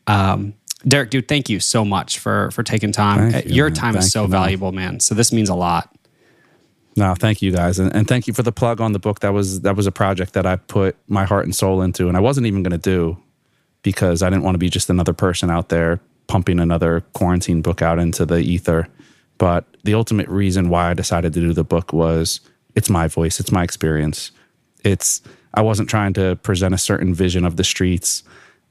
Um, 0.08 0.54
Derek, 0.88 1.10
dude, 1.10 1.28
thank 1.28 1.50
you 1.50 1.60
so 1.60 1.84
much 1.84 2.20
for 2.20 2.52
for 2.52 2.64
taking 2.64 2.92
time. 2.92 3.32
Thank 3.32 3.46
Uh, 3.46 3.50
you, 3.50 3.56
Your 3.56 3.68
man. 3.70 3.76
time 3.76 3.96
is 3.98 4.12
so 4.12 4.24
you, 4.24 4.28
man. 4.28 4.42
valuable, 4.42 4.72
man. 4.72 5.00
So 5.00 5.16
this 5.16 5.32
means 5.32 5.50
a 5.50 5.56
lot. 5.56 5.92
No, 6.98 7.14
thank 7.14 7.42
you 7.42 7.52
guys, 7.52 7.78
and, 7.78 7.94
and 7.94 8.08
thank 8.08 8.26
you 8.26 8.34
for 8.34 8.42
the 8.44 8.54
plug 8.54 8.80
on 8.80 8.94
the 8.94 9.00
book. 9.00 9.20
That 9.20 9.34
was 9.34 9.62
that 9.62 9.76
was 9.76 9.88
a 9.88 9.92
project 9.92 10.34
that 10.34 10.46
I 10.46 10.56
put 10.56 10.96
my 11.08 11.26
heart 11.26 11.46
and 11.46 11.54
soul 11.56 11.82
into, 11.82 12.08
and 12.08 12.16
I 12.16 12.20
wasn't 12.22 12.48
even 12.48 12.64
going 12.64 12.72
to 12.72 12.78
do 12.78 13.18
because 13.82 14.22
I 14.24 14.30
didn't 14.30 14.44
want 14.44 14.56
to 14.56 14.60
be 14.60 14.70
just 14.70 14.90
another 14.90 15.14
person 15.14 15.50
out 15.50 15.70
there 15.70 16.00
pumping 16.28 16.60
another 16.60 17.02
quarantine 17.14 17.62
book 17.62 17.82
out 17.82 18.00
into 18.00 18.26
the 18.26 18.38
ether. 18.40 18.88
But 19.38 19.66
the 19.84 19.94
ultimate 19.94 20.28
reason 20.30 20.70
why 20.70 20.90
I 20.90 20.94
decided 20.94 21.34
to 21.34 21.40
do 21.42 21.54
the 21.54 21.64
book 21.64 21.92
was 21.94 22.40
it's 22.76 22.90
my 22.90 23.08
voice, 23.08 23.40
it's 23.40 23.52
my 23.52 23.64
experience. 23.64 24.32
It's 24.84 25.22
I 25.54 25.62
wasn't 25.62 25.90
trying 25.90 26.14
to 26.14 26.36
present 26.38 26.74
a 26.74 26.78
certain 26.78 27.14
vision 27.14 27.44
of 27.46 27.58
the 27.58 27.64
streets 27.64 28.24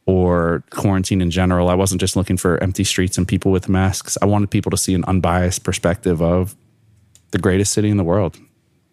or 0.07 0.65
quarantine 0.71 1.21
in 1.21 1.31
general. 1.31 1.69
I 1.69 1.75
wasn't 1.75 2.01
just 2.01 2.17
looking 2.17 2.37
for 2.37 2.63
empty 2.63 2.85
streets 2.85 3.17
and 3.17 3.27
people 3.27 3.51
with 3.51 3.69
masks. 3.69 4.19
I 4.21 4.27
wanted 4.27 4.51
people 4.51 4.71
to 4.71 4.77
see 4.77 4.95
an 4.95 5.05
unbiased 5.05 5.65
perspective 5.65 6.21
of 6.21 6.55
the 7.31 7.39
greatest 7.39 7.73
city 7.73 7.89
in 7.89 7.97
the 7.97 8.05
world. 8.05 8.39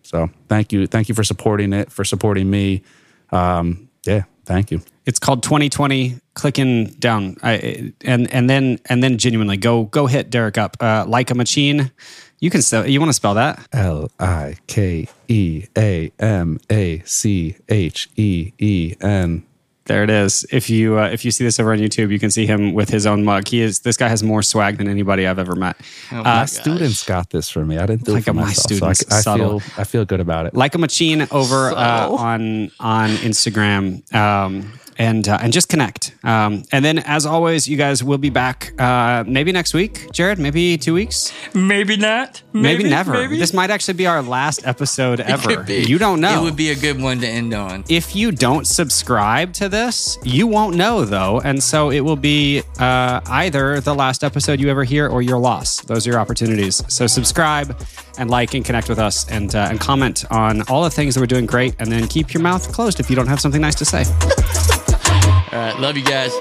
So 0.04 0.30
thank 0.50 0.72
you, 0.74 0.88
thank 0.88 1.10
you 1.10 1.16
for 1.16 1.24
supporting 1.24 1.74
it, 1.74 1.92
for 1.92 2.04
supporting 2.04 2.50
me. 2.50 2.84
Um, 3.32 3.90
yeah, 4.06 4.24
thank 4.46 4.72
you. 4.72 4.82
It's 5.06 5.20
called 5.20 5.44
2020. 5.44 6.18
Clicking 6.34 6.86
down, 6.98 7.36
I, 7.44 7.94
and 8.06 8.32
and 8.34 8.50
then 8.50 8.80
and 8.86 9.04
then 9.04 9.18
genuinely 9.18 9.58
go 9.58 9.84
go 9.84 10.08
hit 10.08 10.30
Derek 10.30 10.58
up 10.58 10.78
uh, 10.80 11.04
like 11.06 11.30
a 11.30 11.36
machine. 11.36 11.92
You 12.40 12.50
can 12.50 12.62
spell. 12.62 12.88
You 12.88 13.02
want 13.02 13.10
to 13.10 13.14
spell 13.14 13.34
that? 13.34 13.68
L 13.74 14.10
I 14.18 14.56
K 14.68 15.10
E 15.28 15.66
A 15.78 16.12
M 16.20 16.60
A 16.72 17.00
C 17.00 17.58
H 17.68 18.10
E 18.16 18.54
E 18.60 18.96
N. 19.02 19.46
There 19.92 20.04
it 20.06 20.10
is. 20.10 20.46
If 20.52 20.70
you 20.70 20.98
uh, 20.98 21.10
if 21.10 21.26
you 21.26 21.32
see 21.32 21.44
this 21.44 21.60
over 21.60 21.74
on 21.74 21.80
YouTube, 21.80 22.12
you 22.12 22.20
can 22.20 22.32
see 22.32 22.46
him 22.46 22.74
with 22.74 22.90
his 22.90 23.06
own 23.06 23.26
mug. 23.26 23.48
He 23.48 23.60
is 23.62 23.82
this 23.82 23.98
guy 23.98 24.08
has 24.08 24.24
more 24.24 24.42
swag 24.42 24.78
than 24.78 24.88
anybody 24.88 25.28
I've 25.28 25.38
ever 25.40 25.54
met. 25.56 25.76
Oh 26.14 26.24
my 26.24 26.42
Uh, 26.42 26.46
students 26.46 27.04
got 27.06 27.30
this 27.30 27.50
for 27.50 27.66
me. 27.66 27.78
I 27.78 27.86
didn't 27.88 28.06
do 28.06 28.14
Like 28.14 28.22
it 28.22 28.26
for 28.28 28.34
my 28.34 28.44
myself. 28.44 28.64
students, 28.64 29.00
so 29.02 29.08
I, 29.14 29.18
I 29.18 29.22
subtle. 29.22 29.60
feel 29.60 29.82
I 29.82 29.84
feel 29.84 30.06
good 30.06 30.22
about 30.22 30.46
it. 30.46 30.54
like 30.56 30.76
a 30.76 30.78
machine 30.78 31.28
over 31.32 31.72
uh, 31.72 32.08
on 32.10 32.72
on 32.80 33.10
Instagram. 33.18 33.84
Um, 34.16 34.72
and 35.02 35.28
uh, 35.28 35.40
and 35.42 35.52
just 35.52 35.68
connect. 35.68 36.14
Um, 36.24 36.64
and 36.72 36.86
then, 36.86 37.00
as 37.00 37.26
always, 37.26 37.68
you 37.68 37.76
guys 37.76 38.04
will 38.04 38.20
be 38.20 38.30
back 38.30 38.80
uh, 38.80 39.24
maybe 39.26 39.52
next 39.52 39.74
week, 39.74 40.12
Jared. 40.12 40.38
Maybe 40.38 40.78
two 40.78 40.94
weeks. 40.94 41.34
Maybe 41.56 41.98
not. 41.98 42.44
Maybe, 42.54 42.84
never. 42.84 43.14
maybe. 43.14 43.40
This 43.40 43.52
might 43.52 43.72
actually 43.72 43.96
be 43.96 44.06
our 44.06 44.22
last 44.22 44.68
episode 44.68 45.20
It 45.20 45.28
ever. 45.28 45.56
could 45.56 45.66
be. 45.66 45.84
You 45.84 45.98
don't 45.98 46.22
know. 46.22 46.40
It 46.40 46.44
would 46.44 46.56
be 46.56 46.70
a 46.70 46.76
good 46.76 47.02
one 47.02 47.20
to 47.22 47.28
end 47.28 47.54
on. 47.54 47.84
if 47.90 48.16
you 48.16 48.32
don't 48.32 48.68
subscribe 48.68 49.54
to 49.54 49.70
this, 49.70 50.20
you 50.24 50.46
won't 50.46 50.76
know 50.76 51.04
though, 51.04 51.40
and 51.40 51.64
so 51.64 51.90
it 51.90 52.02
will 52.02 52.16
be 52.16 52.62
uh, 52.78 53.22
either 53.26 53.80
the 53.80 53.96
last 53.96 54.24
episode 54.24 54.60
you 54.60 54.70
ever 54.70 54.84
hear 54.84 55.08
or 55.08 55.24
your 55.24 55.40
loss. 55.40 55.82
Those 55.82 56.06
are 56.06 56.12
your 56.12 56.20
opportunities. 56.20 56.84
So 56.88 57.08
subscribe 57.08 57.76
and 58.20 58.30
like 58.30 58.54
and 58.54 58.64
connect 58.64 58.88
with 58.88 59.00
us 59.00 59.28
and 59.30 59.56
uh, 59.56 59.70
and 59.72 59.80
comment 59.80 60.26
on 60.30 60.62
all 60.70 60.84
the 60.84 60.92
things 60.92 61.16
that 61.16 61.22
we're 61.22 61.26
doing 61.36 61.48
great, 61.48 61.74
and 61.80 61.92
then 61.92 62.08
keep 62.08 62.36
your 62.36 62.44
mouth 62.44 62.72
closed 62.72 63.00
if 63.00 63.10
you 63.10 63.16
don't 63.16 63.28
have 63.28 63.40
something 63.40 63.62
nice 63.62 63.76
to 63.76 63.86
say. 63.86 64.04
All 65.52 65.60
right. 65.60 65.78
Love 65.80 65.98
you 65.98 66.04
guys. 66.04 66.32